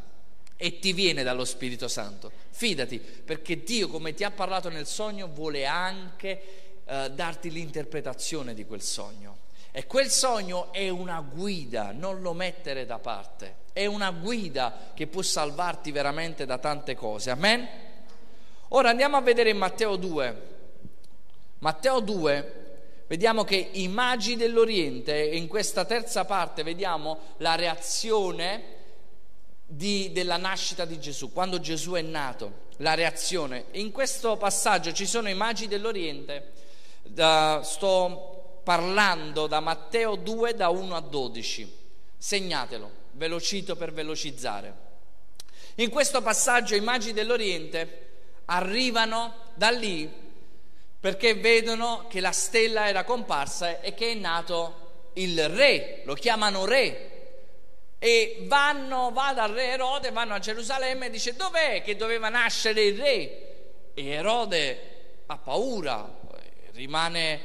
e 0.56 0.78
ti 0.78 0.92
viene 0.92 1.22
dallo 1.22 1.44
Spirito 1.44 1.86
Santo. 1.86 2.32
Fidati, 2.50 2.98
perché 2.98 3.62
Dio, 3.62 3.88
come 3.88 4.12
ti 4.12 4.24
ha 4.24 4.30
parlato 4.30 4.68
nel 4.68 4.86
sogno, 4.86 5.28
vuole 5.32 5.66
anche 5.66 6.82
eh, 6.84 7.10
darti 7.10 7.50
l'interpretazione 7.50 8.52
di 8.52 8.64
quel 8.64 8.82
sogno. 8.82 9.38
E 9.70 9.86
quel 9.86 10.10
sogno 10.10 10.72
è 10.72 10.88
una 10.88 11.20
guida, 11.20 11.92
non 11.92 12.20
lo 12.22 12.32
mettere 12.32 12.86
da 12.86 12.98
parte. 12.98 13.64
È 13.76 13.84
una 13.84 14.10
guida 14.10 14.92
che 14.94 15.06
può 15.06 15.20
salvarti 15.20 15.92
veramente 15.92 16.46
da 16.46 16.56
tante 16.56 16.94
cose. 16.94 17.28
Amen? 17.28 17.68
Ora 18.68 18.88
andiamo 18.88 19.18
a 19.18 19.20
vedere 19.20 19.50
in 19.50 19.58
Matteo 19.58 19.96
2. 19.96 20.42
Matteo 21.58 22.00
2 22.00 22.52
vediamo 23.06 23.44
che 23.44 23.68
i 23.72 23.86
magi 23.88 24.36
dell'Oriente, 24.36 25.22
in 25.22 25.46
questa 25.46 25.84
terza 25.84 26.24
parte 26.24 26.62
vediamo 26.62 27.18
la 27.36 27.54
reazione 27.54 28.64
di, 29.66 30.10
della 30.10 30.38
nascita 30.38 30.86
di 30.86 30.98
Gesù, 30.98 31.30
quando 31.30 31.60
Gesù 31.60 31.92
è 31.92 32.00
nato, 32.00 32.68
la 32.78 32.94
reazione. 32.94 33.66
In 33.72 33.92
questo 33.92 34.38
passaggio 34.38 34.90
ci 34.94 35.04
sono 35.04 35.28
i 35.28 35.34
magi 35.34 35.68
dell'Oriente, 35.68 36.52
da, 37.02 37.60
sto 37.62 38.60
parlando 38.64 39.46
da 39.46 39.60
Matteo 39.60 40.16
2 40.16 40.54
da 40.54 40.70
1 40.70 40.96
a 40.96 41.00
12, 41.00 41.76
segnatelo, 42.16 43.04
ve 43.16 43.74
per 43.76 43.92
velocizzare. 43.92 44.84
In 45.76 45.90
questo 45.90 46.22
passaggio 46.22 46.74
i 46.74 46.80
magi 46.80 47.12
dell'Oriente 47.12 48.04
arrivano 48.46 49.52
da 49.54 49.70
lì 49.70 50.10
perché 50.98 51.34
vedono 51.34 52.06
che 52.08 52.20
la 52.20 52.32
stella 52.32 52.88
era 52.88 53.04
comparsa 53.04 53.80
e 53.80 53.94
che 53.94 54.12
è 54.12 54.14
nato 54.14 55.10
il 55.14 55.48
re, 55.48 56.02
lo 56.04 56.14
chiamano 56.14 56.64
re, 56.64 57.12
e 57.98 58.44
vanno, 58.46 59.10
va 59.12 59.32
dal 59.32 59.52
re 59.52 59.68
Erode, 59.68 60.10
vanno 60.10 60.34
a 60.34 60.38
Gerusalemme 60.38 61.06
e 61.06 61.10
dice 61.10 61.34
dov'è 61.34 61.82
che 61.82 61.96
doveva 61.96 62.28
nascere 62.28 62.82
il 62.82 62.98
re? 62.98 63.92
E 63.94 64.06
Erode 64.06 65.22
ha 65.26 65.38
paura, 65.38 66.18
rimane 66.72 67.40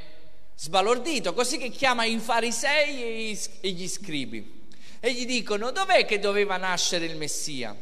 sbalordito, 0.56 1.34
così 1.34 1.58
che 1.58 1.70
chiama 1.70 2.04
i 2.04 2.18
farisei 2.20 3.40
e 3.62 3.70
gli 3.70 3.88
scribi 3.88 4.61
e 5.02 5.14
gli 5.14 5.26
dicono 5.26 5.72
dov'è 5.72 6.06
che 6.06 6.20
doveva 6.20 6.56
nascere 6.56 7.04
il 7.04 7.18
Messia, 7.18 7.76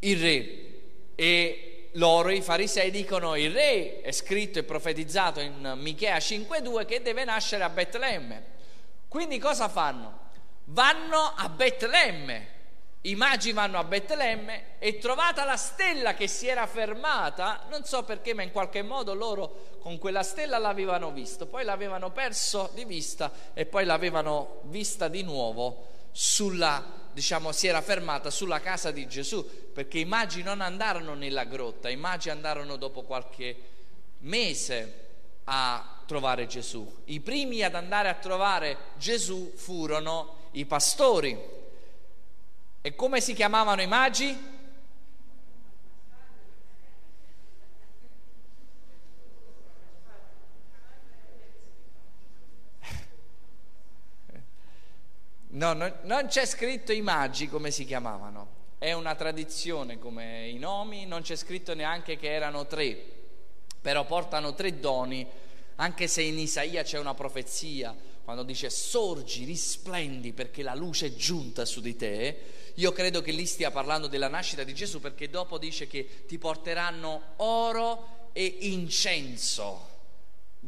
il 0.00 0.20
re? 0.20 0.66
E 1.14 1.88
loro, 1.92 2.28
i 2.28 2.42
farisei, 2.42 2.90
dicono 2.90 3.34
il 3.34 3.50
re 3.50 4.02
è 4.02 4.12
scritto 4.12 4.58
e 4.58 4.64
profetizzato 4.64 5.40
in 5.40 5.74
Michea 5.78 6.18
5.2 6.18 6.84
che 6.84 7.00
deve 7.00 7.24
nascere 7.24 7.64
a 7.64 7.70
Betlemme. 7.70 8.56
Quindi 9.08 9.38
cosa 9.38 9.70
fanno? 9.70 10.26
vanno 10.68 11.32
a 11.36 11.48
Betlemme. 11.48 12.56
I 13.02 13.14
magi 13.14 13.52
vanno 13.52 13.78
a 13.78 13.84
Betlemme 13.84 14.78
e 14.78 14.98
trovata 14.98 15.44
la 15.44 15.56
stella 15.56 16.14
che 16.14 16.26
si 16.26 16.48
era 16.48 16.66
fermata, 16.66 17.64
non 17.70 17.84
so 17.84 18.02
perché, 18.02 18.34
ma 18.34 18.42
in 18.42 18.50
qualche 18.50 18.82
modo 18.82 19.14
loro 19.14 19.78
con 19.80 19.98
quella 19.98 20.24
stella 20.24 20.58
l'avevano 20.58 21.12
visto, 21.12 21.46
poi 21.46 21.64
l'avevano 21.64 22.10
perso 22.10 22.70
di 22.74 22.84
vista 22.84 23.30
e 23.54 23.66
poi 23.66 23.84
l'avevano 23.84 24.60
vista 24.64 25.06
di 25.06 25.22
nuovo 25.22 25.96
sulla, 26.12 26.84
diciamo, 27.12 27.52
si 27.52 27.66
era 27.66 27.80
fermata 27.80 28.30
sulla 28.30 28.60
casa 28.60 28.90
di 28.90 29.06
Gesù, 29.06 29.72
perché 29.72 29.98
i 29.98 30.04
magi 30.04 30.42
non 30.42 30.60
andarono 30.60 31.14
nella 31.14 31.44
grotta, 31.44 31.88
i 31.88 31.96
magi 31.96 32.30
andarono 32.30 32.76
dopo 32.76 33.02
qualche 33.02 33.56
mese 34.20 35.06
a 35.44 36.02
trovare 36.06 36.46
Gesù. 36.46 37.02
I 37.06 37.20
primi 37.20 37.62
ad 37.62 37.74
andare 37.74 38.08
a 38.08 38.14
trovare 38.14 38.76
Gesù 38.96 39.52
furono 39.54 40.48
i 40.52 40.64
pastori. 40.64 41.38
E 42.80 42.94
come 42.94 43.20
si 43.20 43.34
chiamavano 43.34 43.82
i 43.82 43.86
magi? 43.86 44.57
No, 55.58 55.72
no, 55.72 55.92
non 56.02 56.26
c'è 56.28 56.46
scritto 56.46 56.92
i 56.92 57.00
magi 57.00 57.48
come 57.48 57.72
si 57.72 57.84
chiamavano, 57.84 58.76
è 58.78 58.92
una 58.92 59.16
tradizione 59.16 59.98
come 59.98 60.46
i 60.48 60.56
nomi, 60.56 61.04
non 61.04 61.22
c'è 61.22 61.34
scritto 61.34 61.74
neanche 61.74 62.16
che 62.16 62.32
erano 62.32 62.68
tre, 62.68 62.96
però 63.80 64.04
portano 64.04 64.54
tre 64.54 64.78
doni, 64.78 65.26
anche 65.74 66.06
se 66.06 66.22
in 66.22 66.38
Isaia 66.38 66.84
c'è 66.84 66.96
una 67.00 67.14
profezia 67.14 67.92
quando 68.22 68.44
dice 68.44 68.70
sorgi, 68.70 69.44
risplendi 69.46 70.32
perché 70.32 70.62
la 70.62 70.76
luce 70.76 71.06
è 71.06 71.14
giunta 71.16 71.64
su 71.64 71.80
di 71.80 71.96
te, 71.96 72.40
io 72.74 72.92
credo 72.92 73.20
che 73.20 73.32
lì 73.32 73.44
stia 73.44 73.72
parlando 73.72 74.06
della 74.06 74.28
nascita 74.28 74.62
di 74.62 74.74
Gesù 74.74 75.00
perché 75.00 75.28
dopo 75.28 75.58
dice 75.58 75.88
che 75.88 76.24
ti 76.28 76.38
porteranno 76.38 77.32
oro 77.38 78.28
e 78.32 78.44
incenso. 78.60 79.87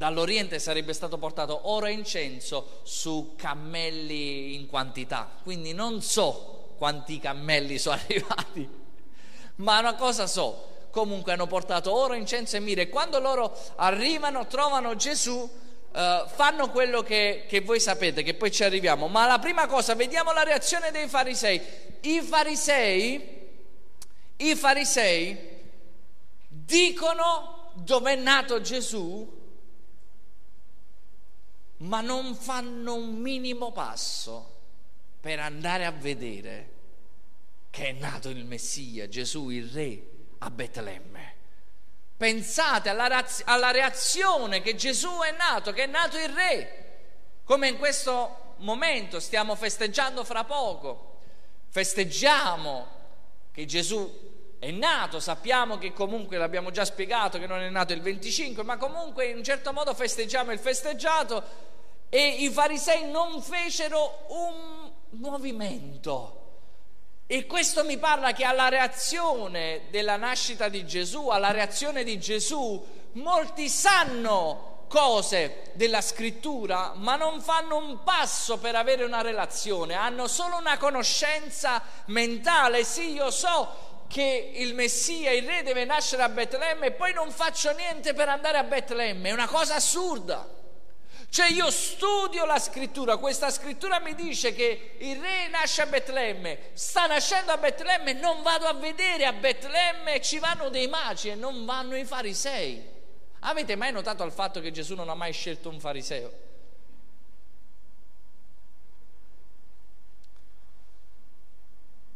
Dall'Oriente 0.00 0.58
sarebbe 0.58 0.94
stato 0.94 1.18
portato 1.18 1.68
oro 1.68 1.84
e 1.84 1.92
incenso 1.92 2.80
su 2.84 3.34
cammelli 3.36 4.54
in 4.54 4.66
quantità, 4.66 5.30
quindi 5.42 5.74
non 5.74 6.00
so 6.00 6.72
quanti 6.78 7.20
cammelli 7.20 7.76
sono 7.76 7.96
arrivati, 8.00 8.66
ma 9.56 9.78
una 9.78 9.96
cosa 9.96 10.26
so, 10.26 10.86
comunque 10.90 11.34
hanno 11.34 11.46
portato 11.46 11.94
oro, 11.94 12.14
incenso 12.14 12.56
e 12.56 12.60
mire. 12.60 12.88
Quando 12.88 13.18
loro 13.18 13.54
arrivano, 13.76 14.46
trovano 14.46 14.96
Gesù, 14.96 15.68
Uh, 15.92 16.24
fanno 16.28 16.70
quello 16.70 17.02
che, 17.02 17.46
che, 17.48 17.62
voi 17.62 17.80
sapete, 17.80 18.22
che 18.22 18.34
poi 18.34 18.52
ci 18.52 18.62
arriviamo. 18.62 19.08
Ma 19.08 19.26
la 19.26 19.40
prima 19.40 19.66
cosa, 19.66 19.96
vediamo 19.96 20.32
la 20.32 20.44
reazione 20.44 20.92
dei 20.92 21.08
farisei. 21.08 21.60
I 22.02 22.20
farisei, 22.20 23.48
i 24.36 24.54
farisei 24.54 25.36
dicono 26.46 27.72
dove 27.74 28.12
è 28.12 28.14
nato 28.14 28.60
Gesù, 28.60 29.39
ma 31.80 32.00
non 32.00 32.34
fanno 32.34 32.94
un 32.94 33.16
minimo 33.16 33.72
passo 33.72 34.58
per 35.20 35.38
andare 35.38 35.84
a 35.86 35.90
vedere 35.90 36.78
che 37.70 37.88
è 37.88 37.92
nato 37.92 38.28
il 38.28 38.44
Messia, 38.44 39.08
Gesù 39.08 39.48
il 39.50 39.68
Re, 39.70 40.06
a 40.38 40.50
Betlemme. 40.50 41.36
Pensate 42.16 42.88
alla, 42.88 43.24
alla 43.44 43.70
reazione 43.70 44.60
che 44.60 44.74
Gesù 44.74 45.20
è 45.20 45.34
nato, 45.36 45.72
che 45.72 45.84
è 45.84 45.86
nato 45.86 46.18
il 46.18 46.28
Re, 46.28 46.98
come 47.44 47.68
in 47.68 47.78
questo 47.78 48.54
momento 48.58 49.20
stiamo 49.20 49.54
festeggiando 49.54 50.24
fra 50.24 50.44
poco. 50.44 51.20
Festeggiamo 51.68 52.98
che 53.52 53.64
Gesù 53.64 54.29
è 54.60 54.70
nato, 54.70 55.18
sappiamo 55.18 55.76
che 55.78 55.92
comunque 55.92 56.36
l'abbiamo 56.36 56.70
già 56.70 56.84
spiegato 56.84 57.40
che 57.40 57.48
non 57.48 57.58
è 57.58 57.68
nato 57.68 57.92
il 57.92 58.00
25, 58.00 58.62
ma 58.62 58.76
comunque 58.76 59.26
in 59.26 59.38
un 59.38 59.42
certo 59.42 59.72
modo 59.72 59.92
festeggiamo 59.94 60.52
il 60.52 60.60
festeggiato 60.60 61.42
e 62.08 62.26
i 62.40 62.48
farisei 62.50 63.10
non 63.10 63.42
fecero 63.42 64.26
un 64.28 64.90
movimento 65.18 66.40
e 67.32 67.46
questo 67.46 67.84
mi 67.84 67.96
parla 67.96 68.32
che 68.32 68.42
alla 68.42 68.68
reazione 68.68 69.82
della 69.90 70.16
nascita 70.16 70.68
di 70.68 70.84
Gesù, 70.84 71.28
alla 71.28 71.52
reazione 71.52 72.02
di 72.02 72.18
Gesù, 72.18 72.84
molti 73.12 73.68
sanno 73.68 74.86
cose 74.88 75.70
della 75.74 76.00
scrittura, 76.00 76.94
ma 76.96 77.14
non 77.14 77.40
fanno 77.40 77.76
un 77.76 78.02
passo 78.02 78.58
per 78.58 78.74
avere 78.74 79.04
una 79.04 79.20
relazione, 79.20 79.94
hanno 79.94 80.26
solo 80.26 80.56
una 80.56 80.76
conoscenza 80.76 81.80
mentale. 82.06 82.82
Sì, 82.82 83.12
io 83.12 83.30
so 83.30 83.89
che 84.10 84.50
il 84.56 84.74
Messia, 84.74 85.30
il 85.30 85.46
Re 85.46 85.62
deve 85.62 85.84
nascere 85.84 86.22
a 86.22 86.28
Betlemme 86.28 86.86
e 86.86 86.90
poi 86.90 87.12
non 87.12 87.30
faccio 87.30 87.72
niente 87.72 88.12
per 88.12 88.28
andare 88.28 88.58
a 88.58 88.64
Betlemme, 88.64 89.28
è 89.28 89.32
una 89.32 89.46
cosa 89.46 89.76
assurda. 89.76 90.58
Cioè 91.30 91.46
io 91.50 91.70
studio 91.70 92.44
la 92.44 92.58
scrittura, 92.58 93.16
questa 93.16 93.50
scrittura 93.50 94.00
mi 94.00 94.16
dice 94.16 94.52
che 94.52 94.96
il 94.98 95.20
re 95.20 95.46
nasce 95.48 95.82
a 95.82 95.86
Betlemme, 95.86 96.70
sta 96.72 97.06
nascendo 97.06 97.52
a 97.52 97.56
Betlemme, 97.56 98.14
non 98.14 98.42
vado 98.42 98.66
a 98.66 98.72
vedere 98.72 99.26
a 99.26 99.32
Betlemme, 99.32 100.20
ci 100.20 100.40
vanno 100.40 100.70
dei 100.70 100.88
magi 100.88 101.28
e 101.28 101.36
non 101.36 101.64
vanno 101.64 101.96
i 101.96 102.04
farisei. 102.04 102.84
Avete 103.40 103.76
mai 103.76 103.92
notato 103.92 104.24
il 104.24 104.32
fatto 104.32 104.60
che 104.60 104.72
Gesù 104.72 104.96
non 104.96 105.08
ha 105.08 105.14
mai 105.14 105.32
scelto 105.32 105.68
un 105.68 105.78
fariseo? 105.78 106.49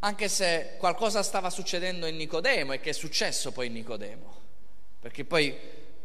Anche 0.05 0.29
se 0.29 0.75
qualcosa 0.77 1.23
stava 1.23 1.49
succedendo 1.49 2.05
in 2.05 2.15
Nicodemo 2.15 2.73
e 2.73 2.79
che 2.79 2.91
è 2.91 2.93
successo 2.93 3.51
poi 3.51 3.67
in 3.67 3.73
Nicodemo, 3.73 4.35
perché 4.99 5.25
poi 5.25 5.57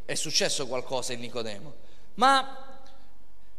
è 0.07 0.15
successo 0.15 0.67
qualcosa 0.67 1.13
in 1.13 1.21
Nicodemo. 1.21 1.75
Ma 2.15 2.71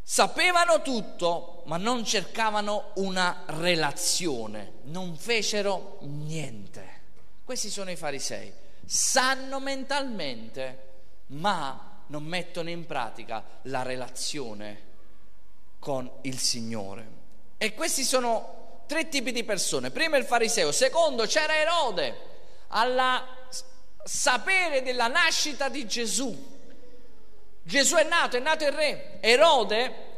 Sapevano 0.03 0.81
tutto, 0.81 1.61
ma 1.67 1.77
non 1.77 2.03
cercavano 2.03 2.91
una 2.95 3.43
relazione, 3.45 4.73
non 4.85 5.15
fecero 5.15 5.99
niente. 6.01 6.99
Questi 7.45 7.69
sono 7.69 7.91
i 7.91 7.95
farisei. 7.95 8.51
Sanno 8.83 9.59
mentalmente, 9.59 10.89
ma 11.27 12.01
non 12.07 12.23
mettono 12.23 12.69
in 12.69 12.85
pratica 12.85 13.41
la 13.63 13.83
relazione 13.83 14.81
con 15.79 16.11
il 16.23 16.39
Signore. 16.39 17.07
E 17.57 17.73
questi 17.73 18.03
sono 18.03 18.60
tre 18.91 19.07
tipi 19.07 19.31
di 19.31 19.45
persone. 19.45 19.89
Primo 19.89 20.17
il 20.17 20.25
fariseo, 20.25 20.73
secondo 20.73 21.25
c'era 21.25 21.55
Erode, 21.55 22.13
alla 22.67 23.25
sapere 24.03 24.83
della 24.83 25.07
nascita 25.07 25.69
di 25.69 25.87
Gesù. 25.87 26.59
Gesù 27.63 27.95
è 27.95 28.03
nato, 28.03 28.35
è 28.35 28.41
nato 28.41 28.65
il 28.65 28.73
re. 28.73 29.19
Erode 29.21 30.09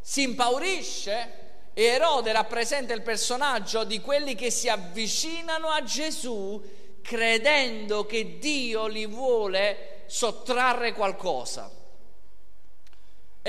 si 0.00 0.22
impaurisce 0.22 1.38
e 1.74 1.82
Erode 1.82 2.30
rappresenta 2.30 2.94
il 2.94 3.02
personaggio 3.02 3.82
di 3.82 4.00
quelli 4.00 4.36
che 4.36 4.52
si 4.52 4.68
avvicinano 4.68 5.68
a 5.68 5.82
Gesù 5.82 6.62
credendo 7.02 8.06
che 8.06 8.38
Dio 8.38 8.86
li 8.86 9.06
vuole 9.06 10.04
sottrarre 10.06 10.92
qualcosa. 10.92 11.68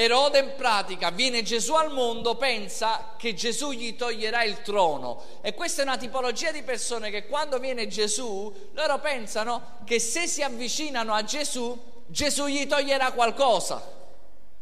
Erode 0.03 0.39
in 0.39 0.53
pratica 0.55 1.11
viene 1.11 1.43
Gesù 1.43 1.73
al 1.73 1.91
mondo, 1.91 2.35
pensa 2.35 3.13
che 3.17 3.33
Gesù 3.33 3.71
gli 3.71 3.95
toglierà 3.95 4.43
il 4.43 4.61
trono 4.61 5.23
e 5.41 5.53
questa 5.53 5.81
è 5.81 5.85
una 5.85 5.97
tipologia 5.97 6.51
di 6.51 6.63
persone 6.63 7.09
che 7.09 7.27
quando 7.27 7.59
viene 7.59 7.87
Gesù 7.87 8.53
loro 8.73 8.99
pensano 8.99 9.79
che 9.85 9.99
se 9.99 10.27
si 10.27 10.41
avvicinano 10.41 11.13
a 11.13 11.23
Gesù 11.23 11.89
Gesù 12.11 12.47
gli 12.47 12.67
toglierà 12.67 13.13
qualcosa, 13.13 13.81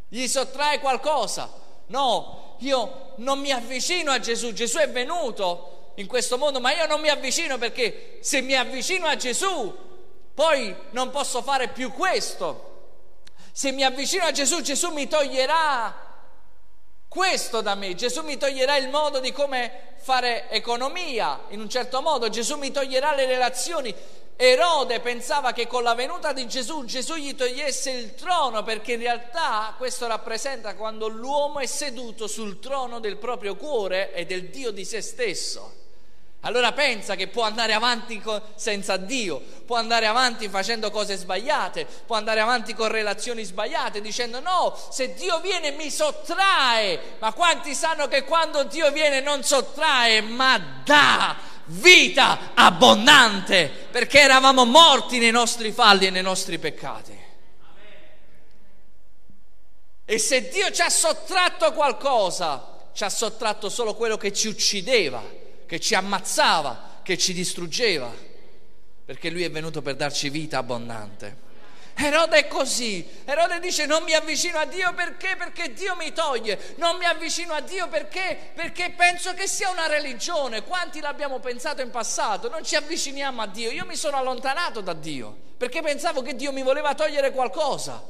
gli 0.07 0.27
sottrae 0.27 0.79
qualcosa. 0.79 1.51
No, 1.87 2.57
io 2.59 3.13
non 3.15 3.39
mi 3.39 3.51
avvicino 3.51 4.11
a 4.11 4.19
Gesù, 4.19 4.53
Gesù 4.53 4.77
è 4.77 4.89
venuto 4.89 5.93
in 5.95 6.05
questo 6.05 6.37
mondo, 6.37 6.59
ma 6.59 6.71
io 6.71 6.85
non 6.85 7.01
mi 7.01 7.09
avvicino 7.09 7.57
perché 7.57 8.19
se 8.21 8.41
mi 8.41 8.55
avvicino 8.55 9.07
a 9.07 9.15
Gesù 9.15 9.75
poi 10.35 10.75
non 10.91 11.09
posso 11.09 11.41
fare 11.41 11.69
più 11.69 11.91
questo. 11.91 12.68
Se 13.59 13.73
mi 13.73 13.83
avvicino 13.83 14.23
a 14.23 14.31
Gesù, 14.31 14.61
Gesù 14.61 14.89
mi 14.93 15.09
toglierà 15.09 15.93
questo 17.09 17.59
da 17.59 17.75
me, 17.75 17.93
Gesù 17.93 18.23
mi 18.23 18.37
toglierà 18.37 18.77
il 18.77 18.87
modo 18.87 19.19
di 19.19 19.33
come 19.33 19.95
fare 19.97 20.49
economia 20.49 21.41
in 21.49 21.59
un 21.59 21.69
certo 21.69 22.01
modo, 22.01 22.29
Gesù 22.29 22.55
mi 22.55 22.71
toglierà 22.71 23.13
le 23.13 23.25
relazioni. 23.25 23.93
Erode 24.37 25.01
pensava 25.01 25.51
che 25.51 25.67
con 25.67 25.83
la 25.83 25.93
venuta 25.93 26.31
di 26.31 26.47
Gesù 26.47 26.85
Gesù 26.85 27.15
gli 27.15 27.35
togliesse 27.35 27.91
il 27.91 28.15
trono 28.15 28.63
perché 28.63 28.93
in 28.93 29.01
realtà 29.01 29.75
questo 29.77 30.07
rappresenta 30.07 30.75
quando 30.75 31.09
l'uomo 31.09 31.59
è 31.59 31.65
seduto 31.65 32.27
sul 32.27 32.61
trono 32.61 33.01
del 33.01 33.17
proprio 33.17 33.57
cuore 33.57 34.13
e 34.13 34.25
del 34.25 34.47
Dio 34.47 34.71
di 34.71 34.85
se 34.85 35.01
stesso. 35.01 35.88
Allora 36.43 36.71
pensa 36.71 37.15
che 37.15 37.27
può 37.27 37.43
andare 37.43 37.73
avanti 37.73 38.21
senza 38.55 38.95
Dio, 38.95 39.41
può 39.65 39.75
andare 39.75 40.05
avanti 40.05 40.47
facendo 40.47 40.89
cose 40.89 41.17
sbagliate, 41.17 41.85
può 42.05 42.15
andare 42.15 42.39
avanti 42.39 42.73
con 42.73 42.87
relazioni 42.87 43.43
sbagliate, 43.43 43.99
dicendo 43.99 44.39
no, 44.39 44.73
se 44.89 45.13
Dio 45.15 45.41
viene 45.41 45.71
mi 45.71 45.91
sottrae, 45.91 47.17
ma 47.19 47.33
quanti 47.33 47.73
sanno 47.75 48.07
che 48.07 48.23
quando 48.23 48.63
Dio 48.63 48.89
viene 48.91 49.19
non 49.19 49.43
sottrae, 49.43 50.21
ma 50.21 50.81
dà 50.85 51.35
vita 51.65 52.51
abbondante, 52.53 53.69
perché 53.91 54.21
eravamo 54.21 54.63
morti 54.63 55.19
nei 55.19 55.31
nostri 55.31 55.73
falli 55.73 56.05
e 56.05 56.09
nei 56.09 56.23
nostri 56.23 56.57
peccati. 56.57 57.17
E 60.05 60.17
se 60.17 60.47
Dio 60.47 60.71
ci 60.71 60.81
ha 60.81 60.89
sottratto 60.89 61.73
qualcosa, 61.73 62.87
ci 62.93 63.03
ha 63.03 63.09
sottratto 63.09 63.67
solo 63.69 63.93
quello 63.93 64.15
che 64.15 64.31
ci 64.31 64.47
uccideva, 64.47 65.21
che 65.69 65.79
ci 65.79 65.93
ammazzava, 65.93 67.01
che 67.03 67.15
ci 67.15 67.31
distruggeva, 67.31 68.11
perché 69.05 69.29
Lui 69.29 69.43
è 69.43 69.51
venuto 69.51 69.83
per 69.83 69.95
darci 69.95 70.29
vita 70.29 70.57
abbondante. 70.57 71.47
Erode 71.93 72.37
è 72.37 72.47
così. 72.47 73.07
Erode 73.23 73.59
dice 73.59 73.85
non 73.85 74.01
mi 74.01 74.15
avvicino 74.15 74.57
a 74.57 74.65
Dio 74.65 74.91
perché? 74.95 75.35
Perché 75.35 75.71
Dio 75.73 75.95
mi 75.95 76.11
toglie. 76.11 76.73
Non 76.77 76.97
mi 76.97 77.05
avvicino 77.05 77.53
a 77.53 77.61
Dio 77.61 77.87
perché? 77.87 78.51
Perché 78.55 78.95
penso 78.97 79.35
che 79.35 79.45
sia 79.45 79.69
una 79.69 79.85
religione. 79.85 80.63
Quanti 80.63 81.01
l'abbiamo 81.01 81.39
pensato 81.39 81.83
in 81.83 81.91
passato? 81.91 82.49
Non 82.49 82.63
ci 82.63 82.75
avviciniamo 82.75 83.39
a 83.39 83.45
Dio. 83.45 83.69
Io 83.69 83.85
mi 83.85 83.95
sono 83.95 84.17
allontanato 84.17 84.81
da 84.81 84.93
Dio 84.93 85.37
perché 85.55 85.83
pensavo 85.83 86.23
che 86.23 86.35
Dio 86.35 86.51
mi 86.51 86.63
voleva 86.63 86.95
togliere 86.95 87.29
qualcosa. 87.29 88.01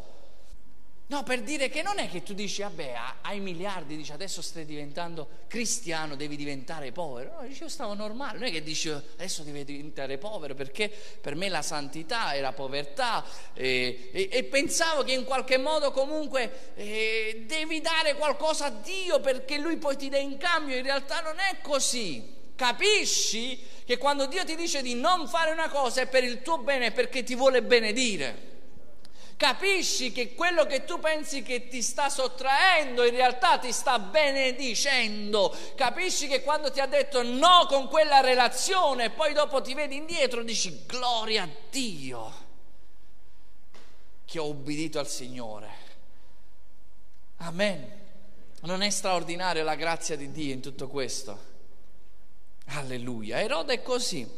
No, 1.09 1.23
per 1.23 1.41
dire 1.41 1.69
che 1.69 1.81
non 1.81 1.97
è 1.97 2.07
che 2.07 2.21
tu 2.21 2.35
dici, 2.35 2.61
vabbè, 2.61 2.93
hai 3.21 3.39
miliardi, 3.39 3.97
dici 3.97 4.11
adesso 4.11 4.43
stai 4.43 4.63
diventando 4.63 5.27
cristiano, 5.47 6.15
devi 6.15 6.35
diventare 6.35 6.91
povero. 6.91 7.33
No, 7.39 7.47
dici, 7.47 7.63
io 7.63 7.69
stavo 7.69 7.95
normale, 7.95 8.37
non 8.37 8.47
è 8.47 8.51
che 8.51 8.61
dici 8.61 8.89
adesso 8.91 9.41
devi 9.41 9.65
diventare 9.65 10.19
povero 10.19 10.53
perché 10.53 10.87
per 11.19 11.33
me 11.33 11.49
la 11.49 11.63
santità 11.63 12.35
era 12.35 12.53
povertà 12.53 13.25
e, 13.55 14.11
e, 14.11 14.29
e 14.31 14.43
pensavo 14.43 15.01
che 15.03 15.13
in 15.13 15.23
qualche 15.23 15.57
modo 15.57 15.91
comunque 15.91 16.73
eh, 16.75 17.43
devi 17.47 17.81
dare 17.81 18.13
qualcosa 18.13 18.65
a 18.65 18.69
Dio 18.69 19.19
perché 19.19 19.57
Lui 19.57 19.77
poi 19.77 19.97
ti 19.97 20.09
dà 20.09 20.19
in 20.19 20.37
cambio. 20.37 20.77
In 20.77 20.83
realtà 20.83 21.21
non 21.21 21.39
è 21.39 21.57
così. 21.63 22.37
Capisci 22.55 23.59
che 23.83 23.97
quando 23.97 24.27
Dio 24.27 24.45
ti 24.45 24.55
dice 24.55 24.83
di 24.83 24.93
non 24.93 25.27
fare 25.27 25.51
una 25.51 25.69
cosa 25.69 26.01
è 26.01 26.07
per 26.07 26.23
il 26.23 26.43
tuo 26.43 26.59
bene, 26.59 26.91
perché 26.91 27.23
ti 27.23 27.33
vuole 27.33 27.63
benedire 27.63 28.49
capisci 29.39 30.11
che 30.11 30.35
quello 30.35 30.65
che 30.65 30.83
tu 30.83 30.99
pensi 30.99 31.43
che 31.43 31.69
ti 31.69 31.81
sta 31.81 32.09
sottraendo 32.09 33.05
in 33.05 33.11
realtà 33.11 33.57
ti 33.57 33.71
sta 33.71 33.97
benedicendo, 33.97 35.55
capisci 35.75 36.27
che 36.27 36.43
quando 36.43 36.69
ti 36.71 36.81
ha 36.81 36.85
detto 36.85 37.23
no 37.23 37.65
con 37.69 37.87
quella 37.87 38.19
relazione, 38.19 39.11
poi 39.11 39.31
dopo 39.31 39.61
ti 39.61 39.73
vedi 39.73 39.95
indietro 39.95 40.41
e 40.41 40.43
dici 40.43 40.83
gloria 40.85 41.43
a 41.43 41.49
Dio 41.69 42.33
che 44.25 44.39
ho 44.39 44.43
obbedito 44.43 44.99
al 44.99 45.07
Signore. 45.07 45.69
Amen. 47.37 47.97
Non 48.63 48.81
è 48.81 48.89
straordinaria 48.89 49.63
la 49.63 49.75
grazia 49.75 50.17
di 50.17 50.33
Dio 50.33 50.53
in 50.53 50.59
tutto 50.59 50.89
questo? 50.89 51.45
Alleluia. 52.65 53.39
Erode 53.39 53.75
è 53.75 53.81
così. 53.81 54.29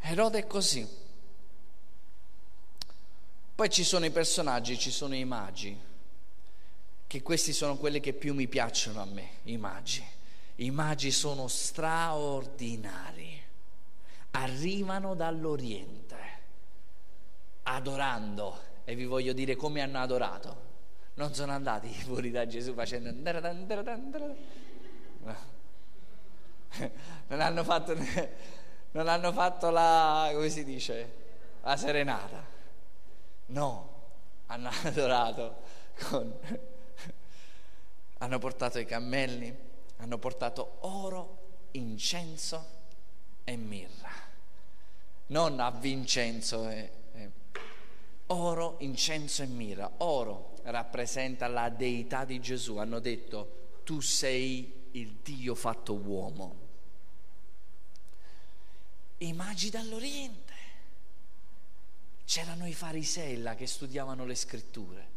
Erode 0.00 0.38
è 0.38 0.46
così. 0.46 1.02
Poi 3.54 3.70
ci 3.70 3.84
sono 3.84 4.04
i 4.04 4.10
personaggi, 4.10 4.76
ci 4.76 4.90
sono 4.90 5.14
i 5.14 5.24
magi, 5.24 5.78
che 7.06 7.22
questi 7.22 7.52
sono 7.52 7.76
quelli 7.76 8.00
che 8.00 8.12
più 8.12 8.34
mi 8.34 8.48
piacciono 8.48 9.00
a 9.00 9.04
me, 9.04 9.28
i 9.44 9.56
magi. 9.56 10.04
I 10.56 10.70
magi 10.72 11.12
sono 11.12 11.46
straordinari, 11.46 13.40
arrivano 14.32 15.14
dall'Oriente, 15.14 16.16
adorando, 17.62 18.60
e 18.84 18.96
vi 18.96 19.04
voglio 19.04 19.32
dire 19.32 19.54
come 19.54 19.82
hanno 19.82 20.00
adorato. 20.00 20.72
Non 21.14 21.32
sono 21.32 21.52
andati 21.52 21.88
fuori 22.02 22.32
da 22.32 22.46
Gesù 22.46 22.74
facendo... 22.74 23.12
Non 27.28 27.40
hanno 27.40 27.62
fatto, 27.62 27.96
non 28.90 29.06
hanno 29.06 29.32
fatto 29.32 29.70
la, 29.70 30.28
come 30.32 30.48
si 30.48 30.64
dice, 30.64 31.14
la 31.62 31.76
serenata 31.76 32.53
No, 33.46 33.94
hanno 34.46 34.70
adorato 34.84 35.62
con... 36.00 36.38
hanno 38.18 38.38
portato 38.38 38.78
i 38.78 38.86
cammelli, 38.86 39.54
hanno 39.96 40.18
portato 40.18 40.78
oro, 40.80 41.68
incenso 41.72 42.66
e 43.44 43.56
mirra. 43.56 44.10
Non 45.26 45.60
a 45.60 45.70
Vincenzo, 45.70 46.68
eh, 46.68 46.90
eh. 47.12 47.30
oro, 48.26 48.76
incenso 48.80 49.42
e 49.42 49.46
mirra. 49.46 49.90
Oro 49.98 50.54
rappresenta 50.64 51.46
la 51.46 51.68
deità 51.68 52.24
di 52.24 52.40
Gesù. 52.40 52.76
Hanno 52.76 52.98
detto, 52.98 53.80
tu 53.84 54.00
sei 54.00 54.88
il 54.92 55.18
Dio 55.22 55.54
fatto 55.54 55.94
uomo. 55.94 56.62
I 59.18 59.34
dall'Oriente 59.70 60.43
C'erano 62.24 62.66
i 62.66 62.72
farisei 62.72 63.38
là 63.38 63.54
che 63.54 63.66
studiavano 63.66 64.24
le 64.24 64.34
scritture, 64.34 65.08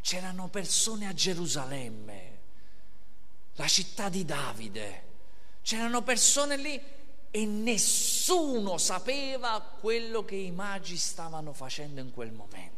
c'erano 0.00 0.48
persone 0.48 1.06
a 1.06 1.12
Gerusalemme, 1.12 2.38
la 3.54 3.68
città 3.68 4.08
di 4.08 4.24
Davide, 4.24 5.02
c'erano 5.62 6.02
persone 6.02 6.56
lì 6.56 6.80
e 7.30 7.44
nessuno 7.44 8.78
sapeva 8.78 9.60
quello 9.60 10.24
che 10.24 10.36
i 10.36 10.50
magi 10.50 10.96
stavano 10.96 11.52
facendo 11.52 12.00
in 12.00 12.12
quel 12.12 12.32
momento. 12.32 12.76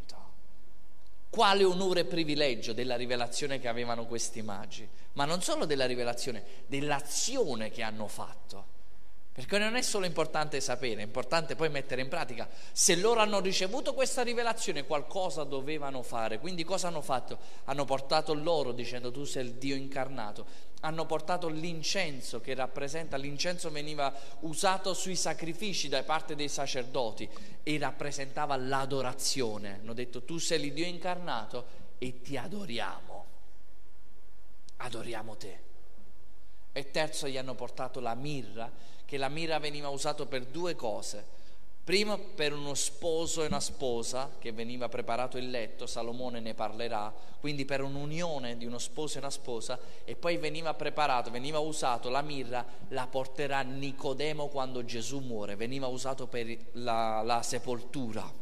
Quale 1.30 1.62
onore 1.62 2.00
e 2.00 2.04
privilegio 2.06 2.72
della 2.72 2.96
rivelazione 2.96 3.60
che 3.60 3.68
avevano 3.68 4.06
questi 4.06 4.42
magi, 4.42 4.88
ma 5.12 5.24
non 5.24 5.40
solo 5.42 5.64
della 5.64 5.86
rivelazione, 5.86 6.42
dell'azione 6.66 7.70
che 7.70 7.82
hanno 7.82 8.08
fatto. 8.08 8.78
Perché 9.32 9.58
non 9.58 9.76
è 9.76 9.82
solo 9.82 10.06
importante 10.06 10.60
sapere, 10.60 11.00
è 11.00 11.04
importante 11.04 11.54
poi 11.54 11.68
mettere 11.68 12.02
in 12.02 12.08
pratica. 12.08 12.48
Se 12.72 12.96
loro 12.96 13.20
hanno 13.20 13.38
ricevuto 13.38 13.94
questa 13.94 14.22
rivelazione, 14.22 14.84
qualcosa 14.84 15.44
dovevano 15.44 16.02
fare. 16.02 16.40
Quindi 16.40 16.64
cosa 16.64 16.88
hanno 16.88 17.00
fatto? 17.00 17.38
Hanno 17.64 17.84
portato 17.84 18.34
loro 18.34 18.72
dicendo 18.72 19.12
tu 19.12 19.24
sei 19.24 19.44
il 19.44 19.52
Dio 19.52 19.76
incarnato. 19.76 20.68
Hanno 20.80 21.06
portato 21.06 21.46
l'incenso 21.46 22.40
che 22.40 22.54
rappresenta, 22.54 23.16
l'incenso 23.16 23.70
veniva 23.70 24.12
usato 24.40 24.94
sui 24.94 25.14
sacrifici 25.14 25.88
da 25.88 26.02
parte 26.02 26.34
dei 26.34 26.48
sacerdoti 26.48 27.28
e 27.62 27.78
rappresentava 27.78 28.56
l'adorazione. 28.56 29.78
Hanno 29.80 29.94
detto 29.94 30.24
tu 30.24 30.38
sei 30.38 30.64
il 30.64 30.72
Dio 30.72 30.86
incarnato 30.86 31.66
e 31.98 32.20
ti 32.20 32.36
adoriamo. 32.36 33.26
Adoriamo 34.78 35.36
te. 35.36 35.69
E 36.80 36.90
terzo 36.90 37.28
gli 37.28 37.36
hanno 37.36 37.54
portato 37.54 38.00
la 38.00 38.14
mirra 38.14 38.72
che 39.04 39.18
la 39.18 39.28
mira 39.28 39.58
veniva 39.58 39.90
usata 39.90 40.24
per 40.24 40.46
due 40.46 40.74
cose. 40.74 41.22
Primo 41.84 42.16
per 42.16 42.54
uno 42.54 42.72
sposo 42.72 43.42
e 43.42 43.48
una 43.48 43.60
sposa 43.60 44.30
che 44.38 44.50
veniva 44.52 44.88
preparato 44.88 45.36
il 45.36 45.50
letto, 45.50 45.86
Salomone 45.86 46.40
ne 46.40 46.54
parlerà, 46.54 47.12
quindi 47.38 47.66
per 47.66 47.82
un'unione 47.82 48.56
di 48.56 48.64
uno 48.64 48.78
sposo 48.78 49.16
e 49.16 49.18
una 49.18 49.28
sposa 49.28 49.78
e 50.06 50.16
poi 50.16 50.38
veniva 50.38 50.72
preparato, 50.72 51.30
veniva 51.30 51.58
usato 51.58 52.08
la 52.08 52.22
mirra, 52.22 52.64
la 52.88 53.06
porterà 53.06 53.60
Nicodemo 53.60 54.46
quando 54.48 54.82
Gesù 54.82 55.18
muore, 55.18 55.56
veniva 55.56 55.86
usato 55.86 56.28
per 56.28 56.56
la, 56.72 57.20
la 57.20 57.42
sepoltura. 57.42 58.32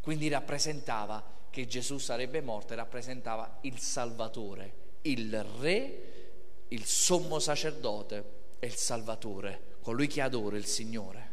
Quindi 0.00 0.28
rappresentava 0.28 1.22
che 1.50 1.68
Gesù 1.68 1.98
sarebbe 1.98 2.40
morto 2.40 2.72
e 2.72 2.76
rappresentava 2.76 3.58
il 3.60 3.78
Salvatore, 3.78 4.74
il 5.02 5.40
Re, 5.60 6.10
il 6.72 6.86
sommo 6.86 7.38
sacerdote 7.38 8.40
è 8.58 8.66
il 8.66 8.74
Salvatore, 8.74 9.76
colui 9.82 10.06
che 10.06 10.22
adora 10.22 10.56
il 10.56 10.66
Signore. 10.66 11.30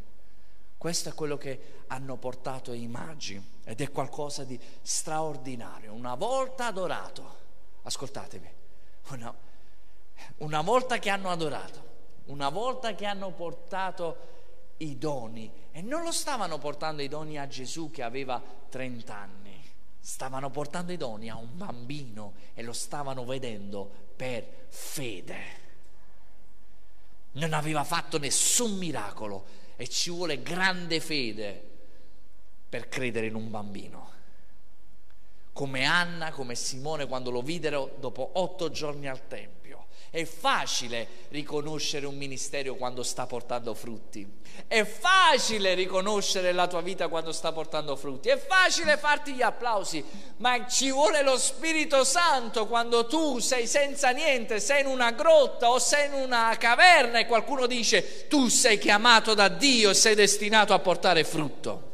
Questo 0.77 1.09
è 1.09 1.13
quello 1.13 1.37
che 1.37 1.83
hanno 1.87 2.17
portato 2.17 2.73
i 2.73 2.87
magi 2.87 3.41
ed 3.63 3.81
è 3.81 3.91
qualcosa 3.91 4.43
di 4.43 4.59
straordinario. 4.81 5.93
Una 5.93 6.15
volta 6.15 6.67
adorato, 6.67 7.37
ascoltatemi, 7.83 8.49
una, 9.09 9.33
una 10.37 10.61
volta 10.61 10.99
che 10.99 11.09
hanno 11.09 11.29
adorato, 11.29 11.87
una 12.25 12.49
volta 12.49 12.93
che 12.93 13.05
hanno 13.05 13.31
portato 13.31 14.27
i 14.77 14.97
doni, 14.97 15.51
e 15.71 15.81
non 15.81 16.03
lo 16.03 16.11
stavano 16.11 16.57
portando 16.57 17.01
i 17.01 17.07
doni 17.07 17.37
a 17.37 17.47
Gesù 17.47 17.91
che 17.91 18.03
aveva 18.03 18.41
30 18.69 19.15
anni, 19.15 19.38
stavano 19.99 20.49
portando 20.49 20.91
i 20.91 20.97
doni 20.97 21.29
a 21.29 21.35
un 21.35 21.57
bambino 21.57 22.33
e 22.53 22.63
lo 22.63 22.73
stavano 22.73 23.25
vedendo 23.25 23.89
per 24.15 24.65
fede 24.69 25.59
non 27.33 27.53
aveva 27.53 27.83
fatto 27.83 28.17
nessun 28.17 28.77
miracolo 28.77 29.45
e 29.75 29.87
ci 29.87 30.09
vuole 30.09 30.41
grande 30.41 30.99
fede 30.99 31.67
per 32.67 32.89
credere 32.89 33.27
in 33.27 33.35
un 33.35 33.49
bambino. 33.49 34.07
Come 35.53 35.85
Anna, 35.85 36.31
come 36.31 36.55
Simone 36.55 37.07
quando 37.07 37.29
lo 37.29 37.41
videro 37.41 37.95
dopo 37.99 38.31
otto 38.33 38.71
giorni 38.71 39.07
al 39.07 39.27
Tempio. 39.27 39.58
È 40.11 40.23
facile 40.25 41.07
riconoscere 41.29 42.07
un 42.07 42.17
ministero 42.17 42.75
quando 42.75 43.03
sta 43.03 43.27
portando 43.27 43.75
frutti. 43.75 44.27
È 44.67 44.83
facile 44.83 45.75
riconoscere 45.75 46.51
la 46.51 46.67
tua 46.67 46.81
vita 46.81 47.07
quando 47.07 47.31
sta 47.31 47.51
portando 47.51 47.95
frutti. 47.95 48.29
È 48.29 48.37
facile 48.37 48.97
farti 48.97 49.33
gli 49.33 49.43
applausi, 49.43 50.03
ma 50.37 50.67
ci 50.67 50.91
vuole 50.91 51.21
lo 51.21 51.37
Spirito 51.37 52.03
Santo 52.03 52.65
quando 52.65 53.05
tu 53.05 53.39
sei 53.39 53.67
senza 53.67 54.09
niente, 54.09 54.59
sei 54.59 54.81
in 54.81 54.87
una 54.87 55.11
grotta 55.11 55.69
o 55.69 55.77
sei 55.77 56.07
in 56.07 56.13
una 56.13 56.55
caverna 56.57 57.19
e 57.19 57.27
qualcuno 57.27 57.67
dice 57.67 58.27
tu 58.27 58.47
sei 58.47 58.79
chiamato 58.79 59.35
da 59.35 59.47
Dio 59.47 59.91
e 59.91 59.93
sei 59.93 60.15
destinato 60.15 60.73
a 60.73 60.79
portare 60.79 61.23
frutto. 61.23 61.88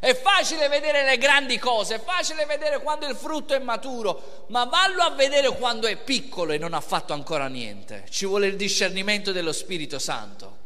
È 0.00 0.14
facile 0.14 0.68
vedere 0.68 1.04
le 1.04 1.18
grandi 1.18 1.58
cose, 1.58 1.96
è 1.96 2.00
facile 2.02 2.46
vedere 2.46 2.80
quando 2.80 3.06
il 3.06 3.14
frutto 3.14 3.52
è 3.52 3.58
maturo, 3.58 4.46
ma 4.48 4.64
vallo 4.64 5.02
a 5.02 5.10
vedere 5.10 5.50
quando 5.50 5.86
è 5.86 5.96
piccolo 5.96 6.52
e 6.52 6.58
non 6.58 6.72
ha 6.72 6.80
fatto 6.80 7.12
ancora 7.12 7.48
niente. 7.48 8.06
Ci 8.08 8.24
vuole 8.24 8.46
il 8.46 8.56
discernimento 8.56 9.30
dello 9.30 9.52
Spirito 9.52 9.98
Santo. 9.98 10.56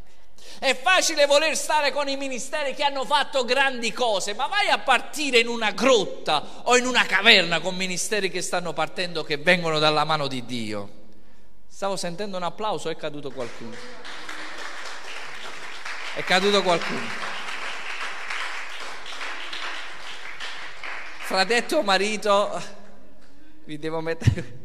È 0.61 0.80
facile 0.80 1.26
voler 1.26 1.57
stare 1.57 1.91
con 1.91 2.09
i 2.09 2.16
ministeri 2.16 2.74
che 2.74 2.85
hanno 2.85 3.05
fatto 3.05 3.45
grandi 3.45 3.93
cose, 3.93 4.35
ma 4.35 4.47
vai 4.47 4.68
a 4.68 4.78
partire 4.78 5.41
in 5.41 5.49
una 5.49 5.72
grotta 5.72 6.61
o 6.62 6.76
in 6.76 6.87
una 6.87 7.05
caverna 7.05 7.59
con 7.59 7.74
ministeri 7.74 8.30
che 8.30 8.41
stanno 8.41 8.72
partendo, 8.72 9.24
che 9.24 9.37
vengono 9.37 9.80
dalla 9.80 10.05
mano 10.05 10.28
di 10.28 10.45
Dio. 10.45 10.89
Stavo 11.66 11.97
sentendo 11.97 12.37
un 12.37 12.45
applauso, 12.45 12.89
è 12.89 12.95
caduto 12.95 13.32
qualcuno. 13.32 13.74
È 16.14 16.22
caduto 16.22 16.62
qualcuno. 16.62 17.34
Fra 21.25 21.45
detto 21.45 21.83
marito 21.83 22.61
vi 23.64 23.79
devo 23.79 24.03
mettere 24.03 24.59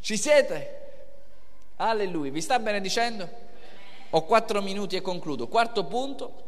ci 0.00 0.16
siete? 0.16 0.78
alleluia 1.76 2.32
vi 2.32 2.40
sta 2.40 2.58
benedicendo? 2.58 3.28
ho 4.10 4.24
quattro 4.24 4.60
minuti 4.60 4.96
e 4.96 5.00
concludo 5.00 5.46
quarto 5.46 5.84
punto 5.84 6.42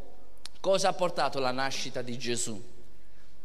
cosa 0.58 0.88
ha 0.88 0.92
portato 0.92 1.38
la 1.38 1.52
nascita 1.52 2.02
di 2.02 2.18
Gesù? 2.18 2.60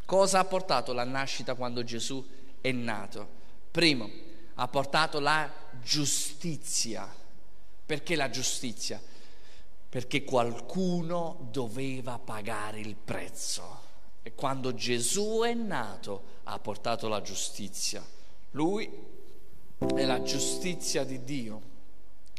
cosa 0.03 0.39
ha 0.39 0.45
portato 0.45 0.93
la 0.93 1.03
nascita 1.03 1.53
quando 1.53 1.83
Gesù 1.83 2.27
è 2.59 2.71
nato? 2.71 3.29
primo 3.69 4.09
ha 4.55 4.67
portato 4.67 5.19
la 5.19 5.47
giustizia 5.83 7.07
perché 7.85 8.15
la 8.15 8.31
giustizia? 8.31 8.99
Perché 9.89 10.23
qualcuno 10.23 11.47
doveva 11.51 12.19
pagare 12.19 12.79
il 12.79 12.95
prezzo. 12.95 13.85
E 14.21 14.33
quando 14.33 14.73
Gesù 14.73 15.41
è 15.45 15.53
nato 15.53 16.35
ha 16.43 16.59
portato 16.59 17.07
la 17.07 17.21
giustizia. 17.21 18.05
Lui 18.51 18.89
è 19.95 20.05
la 20.05 20.21
giustizia 20.21 21.03
di 21.03 21.23
Dio 21.23 21.61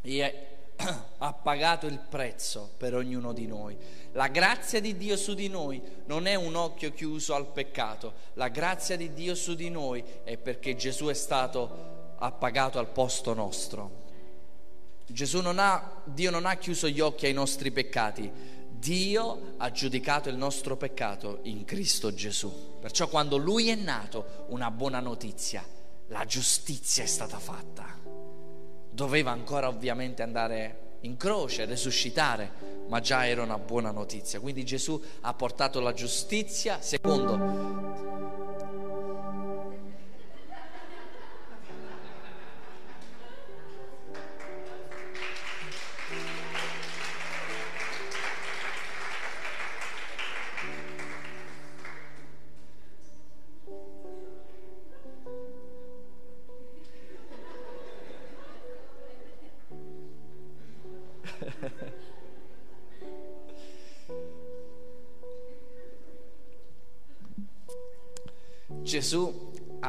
e 0.02 0.46
ha 1.18 1.32
pagato 1.32 1.86
il 1.86 1.98
prezzo 1.98 2.70
per 2.76 2.94
ognuno 2.94 3.32
di 3.32 3.46
noi. 3.46 3.76
La 4.12 4.28
grazia 4.28 4.80
di 4.80 4.96
Dio 4.96 5.16
su 5.16 5.34
di 5.34 5.48
noi 5.48 5.82
non 6.06 6.26
è 6.26 6.34
un 6.34 6.54
occhio 6.54 6.92
chiuso 6.92 7.34
al 7.34 7.46
peccato, 7.46 8.14
la 8.34 8.48
grazia 8.48 8.96
di 8.96 9.12
Dio 9.12 9.34
su 9.34 9.54
di 9.54 9.70
noi 9.70 10.04
è 10.24 10.36
perché 10.36 10.76
Gesù 10.76 11.06
è 11.06 11.14
stato 11.14 12.14
appagato 12.18 12.78
al 12.78 12.88
posto 12.88 13.34
nostro. 13.34 14.06
Gesù 15.10 15.40
non 15.40 15.58
ha, 15.58 16.02
Dio 16.04 16.30
non 16.30 16.44
ha 16.44 16.56
chiuso 16.56 16.88
gli 16.88 17.00
occhi 17.00 17.26
ai 17.26 17.32
nostri 17.32 17.70
peccati, 17.70 18.30
Dio 18.70 19.54
ha 19.56 19.70
giudicato 19.70 20.28
il 20.28 20.36
nostro 20.36 20.76
peccato 20.76 21.40
in 21.44 21.64
Cristo 21.64 22.12
Gesù. 22.12 22.76
Perciò 22.78 23.08
quando 23.08 23.36
Lui 23.38 23.68
è 23.68 23.74
nato, 23.74 24.44
una 24.48 24.70
buona 24.70 25.00
notizia, 25.00 25.64
la 26.08 26.24
giustizia 26.26 27.02
è 27.02 27.06
stata 27.06 27.38
fatta. 27.38 27.98
Doveva 28.90 29.30
ancora 29.30 29.68
ovviamente 29.68 30.22
andare 30.22 30.96
in 31.00 31.16
croce, 31.16 31.64
resuscitare, 31.64 32.50
ma 32.88 33.00
già 33.00 33.26
era 33.26 33.42
una 33.42 33.58
buona 33.58 33.90
notizia. 33.90 34.40
Quindi 34.40 34.64
Gesù 34.64 35.00
ha 35.22 35.34
portato 35.34 35.80
la 35.80 35.92
giustizia, 35.92 36.80
secondo, 36.80 38.57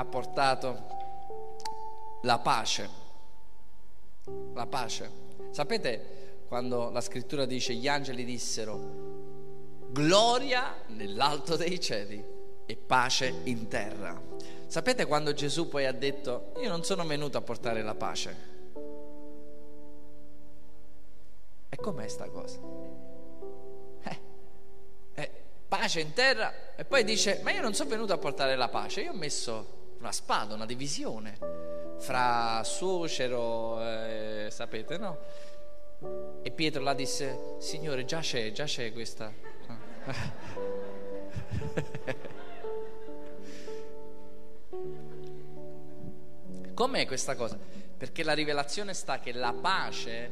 portato 0.09 0.97
la 2.23 2.39
pace. 2.39 2.89
La 4.53 4.65
pace. 4.65 5.09
Sapete 5.51 6.17
quando 6.47 6.89
la 6.89 7.01
scrittura 7.01 7.45
dice 7.45 7.73
gli 7.73 7.87
angeli 7.87 8.25
dissero 8.25 9.07
gloria 9.91 10.75
nell'alto 10.87 11.55
dei 11.55 11.79
cieli 11.79 12.23
e 12.65 12.75
pace 12.75 13.41
in 13.43 13.67
terra. 13.67 14.19
Sapete 14.67 15.05
quando 15.05 15.33
Gesù 15.33 15.67
poi 15.67 15.85
ha 15.85 15.91
detto 15.91 16.53
io 16.61 16.69
non 16.69 16.83
sono 16.83 17.05
venuto 17.05 17.37
a 17.37 17.41
portare 17.41 17.81
la 17.81 17.95
pace. 17.95 18.47
E 21.69 21.75
com'è 21.77 22.07
sta 22.07 22.27
cosa? 22.29 22.59
Eh, 24.03 24.19
eh, 25.15 25.31
pace 25.67 26.01
in 26.01 26.13
terra 26.13 26.75
e 26.75 26.85
poi 26.85 27.03
dice 27.03 27.39
ma 27.43 27.51
io 27.51 27.61
non 27.61 27.73
sono 27.73 27.89
venuto 27.89 28.13
a 28.13 28.17
portare 28.17 28.55
la 28.55 28.69
pace, 28.69 29.01
io 29.01 29.11
ho 29.11 29.15
messo 29.15 29.77
una 29.99 30.11
spada, 30.11 30.55
una 30.55 30.65
divisione. 30.65 31.37
fra 31.99 32.63
suocero, 32.63 33.79
eh, 33.81 34.47
sapete, 34.49 34.97
no? 34.97 35.17
E 36.41 36.49
Pietro 36.51 36.81
là 36.81 36.93
disse, 36.93 37.57
Signore, 37.59 38.05
già 38.05 38.21
c'è, 38.21 38.53
già 38.53 38.63
c'è 38.63 38.93
questa. 38.93 39.33
Com'è 46.73 47.05
questa 47.05 47.35
cosa? 47.35 47.59
Perché 47.97 48.23
la 48.23 48.31
rivelazione 48.31 48.93
sta 48.93 49.19
che 49.19 49.33
la 49.33 49.51
pace 49.51 50.31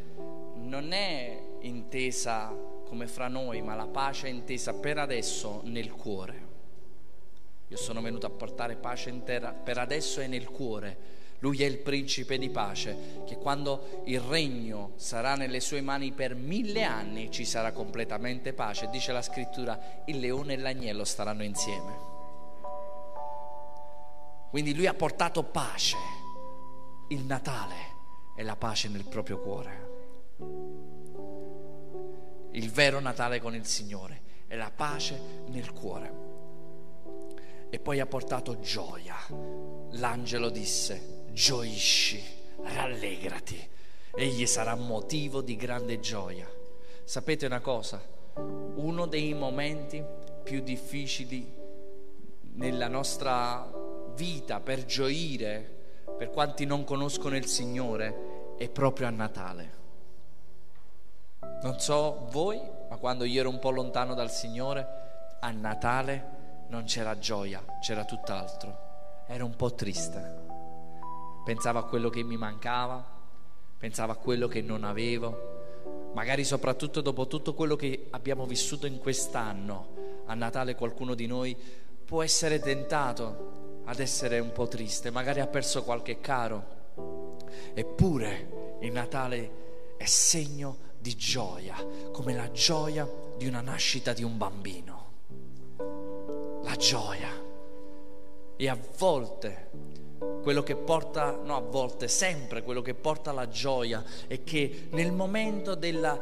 non 0.55 0.93
è 0.93 1.37
intesa 1.59 2.55
come 2.85 3.07
fra 3.07 3.27
noi, 3.27 3.61
ma 3.61 3.75
la 3.75 3.87
pace 3.87 4.27
è 4.27 4.29
intesa 4.29 4.73
per 4.73 4.99
adesso 4.99 5.59
nel 5.65 5.91
cuore. 5.91 6.46
Io 7.69 7.77
sono 7.77 8.01
venuto 8.01 8.25
a 8.25 8.29
portare 8.29 8.75
pace 8.75 9.09
intera 9.09 9.51
per 9.51 9.77
adesso 9.77 10.21
e 10.21 10.27
nel 10.27 10.49
cuore. 10.49 11.15
Lui 11.39 11.61
è 11.61 11.65
il 11.65 11.79
principe 11.79 12.37
di 12.37 12.49
pace, 12.49 13.23
che 13.25 13.37
quando 13.37 14.01
il 14.05 14.21
regno 14.21 14.93
sarà 14.95 15.35
nelle 15.35 15.59
sue 15.59 15.81
mani 15.81 16.11
per 16.13 16.33
mille 16.33 16.83
anni 16.83 17.29
ci 17.29 17.43
sarà 17.43 17.73
completamente 17.73 18.53
pace. 18.53 18.89
Dice 18.89 19.11
la 19.11 19.21
scrittura, 19.21 20.01
il 20.05 20.19
leone 20.19 20.53
e 20.53 20.57
l'agnello 20.57 21.03
staranno 21.03 21.43
insieme. 21.43 22.15
Quindi 24.49 24.73
lui 24.73 24.87
ha 24.87 24.93
portato 24.93 25.43
pace. 25.43 25.97
Il 27.09 27.25
Natale 27.25 27.75
è 28.35 28.43
la 28.43 28.55
pace 28.55 28.87
nel 28.87 29.05
proprio 29.05 29.39
cuore. 29.39 29.85
Il 32.51 32.71
vero 32.71 32.99
Natale 33.01 33.41
con 33.41 33.53
il 33.53 33.65
Signore 33.65 34.21
è 34.47 34.55
la 34.55 34.71
pace 34.73 35.43
nel 35.47 35.73
cuore 35.73 36.36
e 37.69 37.79
poi 37.79 37.99
ha 37.99 38.05
portato 38.05 38.59
gioia. 38.59 39.15
L'angelo 39.91 40.49
disse, 40.49 41.25
gioisci, 41.31 42.21
rallegrati, 42.63 43.69
egli 44.15 44.45
sarà 44.45 44.75
motivo 44.75 45.41
di 45.41 45.55
grande 45.55 45.99
gioia. 45.99 46.47
Sapete 47.03 47.45
una 47.45 47.61
cosa? 47.61 48.01
Uno 48.35 49.05
dei 49.05 49.33
momenti 49.33 50.03
più 50.43 50.61
difficili 50.61 51.53
nella 52.53 52.87
nostra 52.87 53.69
vita 54.13 54.59
per 54.59 54.85
gioire, 54.85 55.75
per 56.17 56.29
quanti 56.29 56.65
non 56.65 56.83
conoscono 56.83 57.35
il 57.35 57.45
Signore, 57.45 58.55
è 58.57 58.69
proprio 58.69 59.07
a 59.07 59.11
Natale. 59.11 59.75
Non 61.61 61.79
so 61.79 62.27
voi, 62.31 62.59
ma 62.89 62.97
quando 62.97 63.23
io 63.25 63.39
ero 63.39 63.49
un 63.49 63.59
po' 63.59 63.71
lontano 63.71 64.13
dal 64.13 64.31
Signore, 64.31 65.37
a 65.39 65.51
Natale 65.51 66.35
non 66.69 66.83
c'era 66.83 67.17
gioia, 67.17 67.63
c'era 67.81 68.03
tutt'altro. 68.05 68.85
Era 69.27 69.43
un 69.43 69.55
po' 69.55 69.73
triste. 69.73 70.45
Pensavo 71.43 71.79
a 71.79 71.85
quello 71.85 72.09
che 72.09 72.23
mi 72.23 72.37
mancava, 72.37 73.05
pensavo 73.77 74.11
a 74.11 74.15
quello 74.15 74.47
che 74.47 74.61
non 74.61 74.83
avevo. 74.83 76.11
Magari 76.13 76.43
soprattutto 76.43 77.01
dopo 77.01 77.27
tutto 77.27 77.53
quello 77.53 77.75
che 77.75 78.07
abbiamo 78.11 78.45
vissuto 78.45 78.85
in 78.85 78.99
quest'anno, 78.99 80.23
a 80.25 80.33
Natale 80.33 80.75
qualcuno 80.75 81.13
di 81.13 81.27
noi 81.27 81.55
può 82.05 82.23
essere 82.23 82.59
tentato 82.59 83.81
ad 83.85 83.99
essere 83.99 84.39
un 84.39 84.51
po' 84.51 84.67
triste, 84.67 85.09
magari 85.09 85.39
ha 85.39 85.47
perso 85.47 85.83
qualche 85.83 86.19
caro. 86.19 86.75
Eppure 87.73 88.77
il 88.81 88.91
Natale 88.91 89.95
è 89.97 90.05
segno 90.05 90.85
di 90.99 91.15
gioia, 91.15 91.75
come 92.11 92.33
la 92.33 92.51
gioia 92.51 93.07
di 93.37 93.47
una 93.47 93.61
nascita 93.61 94.11
di 94.11 94.23
un 94.23 94.37
bambino 94.37 95.06
gioia. 96.77 97.45
E 98.55 98.69
a 98.69 98.77
volte 98.97 99.69
quello 100.41 100.63
che 100.63 100.75
porta, 100.75 101.39
no 101.43 101.55
a 101.55 101.61
volte, 101.61 102.07
sempre 102.07 102.63
quello 102.63 102.81
che 102.81 102.93
porta 102.93 103.31
la 103.31 103.47
gioia 103.47 104.03
è 104.27 104.43
che 104.43 104.87
nel 104.91 105.11
momento 105.11 105.75
della, 105.75 106.19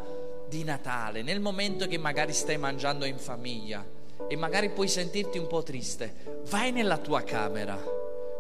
di 0.50 0.64
Natale, 0.64 1.22
nel 1.22 1.40
momento 1.40 1.88
che 1.88 1.98
magari 1.98 2.34
stai 2.34 2.58
mangiando 2.58 3.06
in 3.06 3.18
famiglia 3.18 3.86
e 4.28 4.36
magari 4.36 4.70
puoi 4.70 4.88
sentirti 4.88 5.38
un 5.38 5.48
po' 5.48 5.64
triste, 5.64 6.42
vai 6.50 6.72
nella 6.72 6.98
tua 6.98 7.22
camera, 7.22 7.78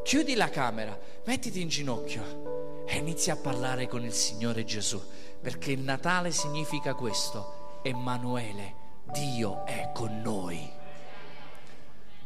chiudi 0.03 0.36
la 0.36 0.49
camera, 0.49 0.97
mettiti 1.26 1.61
in 1.61 1.68
ginocchio 1.68 2.84
e 2.86 2.97
inizi 2.97 3.32
a 3.32 3.36
parlare 3.36 3.88
con 3.88 4.03
il 4.03 4.13
Signore 4.13 4.63
Gesù, 4.63 5.01
perché 5.41 5.72
il 5.72 5.82
Natale 5.82 6.32
significa 6.32 6.93
questo, 6.93 7.80
Emanuele, 7.84 8.84
Dio 9.11 9.66
è 9.66 9.91
con 9.93 10.22
noi. 10.22 10.84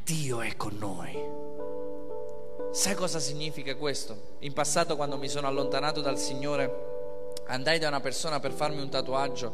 Dio 0.10 0.42
è 0.42 0.56
con 0.56 0.76
noi. 0.80 1.14
Sai 2.72 2.96
cosa 2.96 3.20
significa 3.20 3.76
questo? 3.76 4.38
In 4.40 4.54
passato 4.54 4.96
quando 4.96 5.20
mi 5.20 5.30
sono 5.30 5.46
allontanato 5.46 6.02
dal 6.02 6.18
Signore, 6.18 7.36
andai 7.46 7.78
da 7.78 7.90
una 7.90 8.00
persona 8.00 8.40
per 8.40 8.52
farmi 8.52 8.82
un 8.82 8.90
tatuaggio 8.90 9.54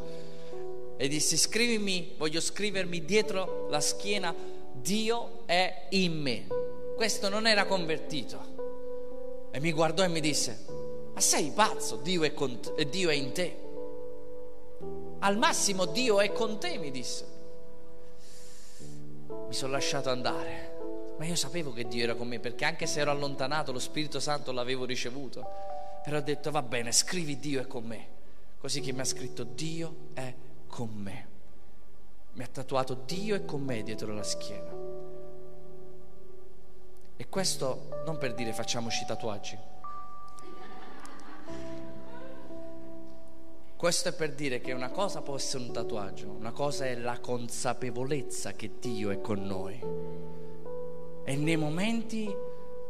e 0.95 1.09
dissi 1.09 1.35
scrivimi, 1.35 2.15
voglio 2.17 2.39
scrivermi 2.39 3.03
dietro 3.03 3.67
la 3.69 3.81
schiena, 3.81 4.33
Dio 4.71 5.41
è 5.45 5.87
in 5.89 6.21
me. 6.21 6.47
Questo 6.95 7.27
non 7.27 7.47
era 7.47 7.65
convertito. 7.65 9.49
E 9.51 9.59
mi 9.59 9.73
guardò 9.73 10.05
e 10.05 10.07
mi 10.07 10.21
disse, 10.21 10.65
ma 11.13 11.19
sei 11.19 11.51
pazzo, 11.53 11.97
Dio 11.97 12.23
è, 12.23 12.31
Dio 12.85 13.09
è 13.09 13.13
in 13.13 13.33
te. 13.33 13.57
Al 15.19 15.37
massimo 15.37 15.83
Dio 15.85 16.21
è 16.21 16.31
con 16.31 16.57
te, 16.59 16.77
mi 16.77 16.91
disse 16.91 17.33
sono 19.55 19.71
lasciato 19.71 20.09
andare. 20.09 21.15
Ma 21.17 21.25
io 21.25 21.35
sapevo 21.35 21.71
che 21.71 21.87
Dio 21.87 22.03
era 22.03 22.13
con 22.13 22.27
me, 22.27 22.39
perché 22.39 22.65
anche 22.65 22.85
se 22.85 22.99
ero 22.99 23.11
allontanato, 23.11 23.71
lo 23.71 23.79
Spirito 23.79 24.19
Santo 24.19 24.51
l'avevo 24.51 24.85
ricevuto. 24.85 25.43
Però 26.03 26.17
ho 26.17 26.21
detto, 26.21 26.51
va 26.51 26.61
bene, 26.61 26.91
scrivi 26.91 27.39
Dio 27.39 27.61
è 27.61 27.67
con 27.67 27.85
me. 27.85 28.07
Così 28.59 28.81
che 28.81 28.91
mi 28.91 28.99
ha 28.99 29.05
scritto 29.05 29.43
Dio 29.43 30.09
è 30.13 30.33
con 30.67 30.89
me. 30.93 31.27
Mi 32.33 32.43
ha 32.43 32.47
tatuato 32.47 32.93
Dio 33.05 33.35
è 33.35 33.45
con 33.45 33.61
me 33.61 33.81
dietro 33.81 34.13
la 34.13 34.23
schiena. 34.23 34.73
E 37.17 37.29
questo 37.29 38.03
non 38.05 38.17
per 38.17 38.33
dire 38.33 38.51
facciamoci 38.51 39.05
tatuaggi 39.05 39.57
Questo 43.77 44.07
è 44.07 44.13
per 44.13 44.33
dire 44.33 44.61
che 44.61 44.71
una 44.71 44.89
cosa 44.89 45.21
può 45.21 45.35
essere 45.35 45.63
un 45.65 45.73
tatuaggio, 45.73 46.29
una 46.29 46.53
cosa 46.53 46.85
è 46.85 46.95
la 46.95 47.19
consapevolezza 47.19 48.53
che 48.53 48.71
Dio 48.79 49.11
è 49.11 49.19
con 49.19 49.45
noi. 49.45 49.79
E 51.25 51.35
nei 51.35 51.57
momenti 51.57 52.33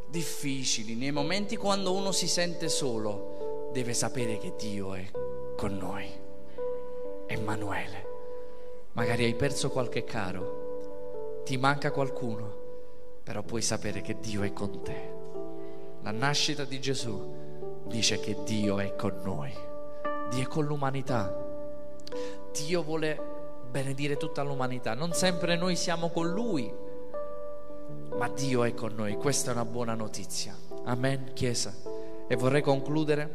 difficili, 0.08 0.94
nei 0.94 1.12
momenti 1.12 1.58
quando 1.58 1.92
uno 1.92 2.12
si 2.12 2.28
sente 2.28 2.70
solo, 2.70 3.70
deve 3.74 3.96
sapere 3.96 4.38
che 4.38 4.54
Dio 4.58 4.94
è 4.94 5.10
con 5.58 5.76
noi. 5.76 6.08
Emanuele. 7.26 8.14
Magari 8.94 9.24
hai 9.24 9.34
perso 9.34 9.72
qualche 9.72 10.04
caro, 10.04 11.42
ti 11.44 11.58
manca 11.58 11.92
qualcuno, 11.92 12.64
però 13.24 13.42
puoi 13.42 13.64
sapere 13.64 14.02
che 14.02 14.20
Dio 14.20 14.44
è 14.44 14.54
con 14.54 14.84
te. 14.84 15.14
La 16.04 16.12
nascita 16.12 16.64
di 16.64 16.80
Gesù 16.80 17.84
dice 17.88 18.20
che 18.20 18.38
Dio 18.46 18.80
è 18.80 18.96
con 18.96 19.20
noi. 19.24 19.74
Dio 20.30 20.44
è 20.44 20.48
con 20.48 20.66
l'umanità. 20.66 21.44
Dio 22.52 22.84
vuole 22.84 23.20
benedire 23.70 24.18
tutta 24.18 24.42
l'umanità. 24.42 24.94
Non 24.94 25.14
sempre 25.14 25.56
noi 25.56 25.76
siamo 25.76 26.10
con 26.10 26.30
Lui, 26.30 26.74
ma 28.18 28.30
Dio 28.30 28.64
è 28.64 28.74
con 28.74 28.94
noi. 28.96 29.16
Questa 29.16 29.52
è 29.52 29.54
una 29.54 29.66
buona 29.66 29.94
notizia. 29.94 30.56
Amen, 30.86 31.32
Chiesa. 31.34 31.74
E 32.28 32.36
vorrei 32.36 32.62
concludere, 32.62 33.32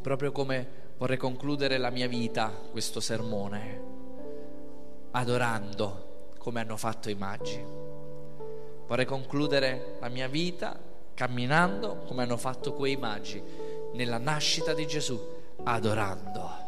proprio 0.00 0.32
come 0.32 0.86
vorrei 0.96 1.16
concludere 1.16 1.76
la 1.78 1.90
mia 1.90 2.08
vita, 2.08 2.52
questo 2.70 3.00
sermone, 3.00 3.82
adorando 5.10 6.30
come 6.38 6.60
hanno 6.60 6.76
fatto 6.76 7.10
i 7.10 7.14
magi. 7.14 7.62
Vorrei 8.86 9.04
concludere 9.04 9.96
la 10.00 10.08
mia 10.08 10.28
vita 10.28 10.78
camminando 11.12 12.04
come 12.06 12.22
hanno 12.22 12.36
fatto 12.36 12.72
quei 12.74 12.96
magi 12.96 13.42
nella 13.94 14.18
nascita 14.18 14.72
di 14.72 14.86
Gesù 14.86 15.36
adorando. 15.64 16.66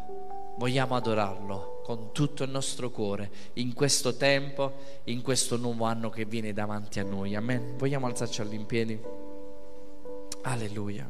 Vogliamo 0.57 0.95
adorarlo 0.95 1.81
con 1.83 2.11
tutto 2.11 2.43
il 2.43 2.49
nostro 2.49 2.89
cuore 2.89 3.31
in 3.53 3.73
questo 3.73 4.15
tempo, 4.15 4.73
in 5.05 5.21
questo 5.21 5.57
nuovo 5.57 5.85
anno 5.85 6.09
che 6.09 6.25
viene 6.25 6.53
davanti 6.53 6.99
a 6.99 7.03
noi. 7.03 7.35
Amen. 7.35 7.77
Vogliamo 7.77 8.05
alzarci 8.07 8.41
all'impiedi? 8.41 8.99
Alleluia. 10.43 11.09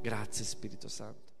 Grazie 0.00 0.44
Spirito 0.44 0.88
Santo. 0.88 1.31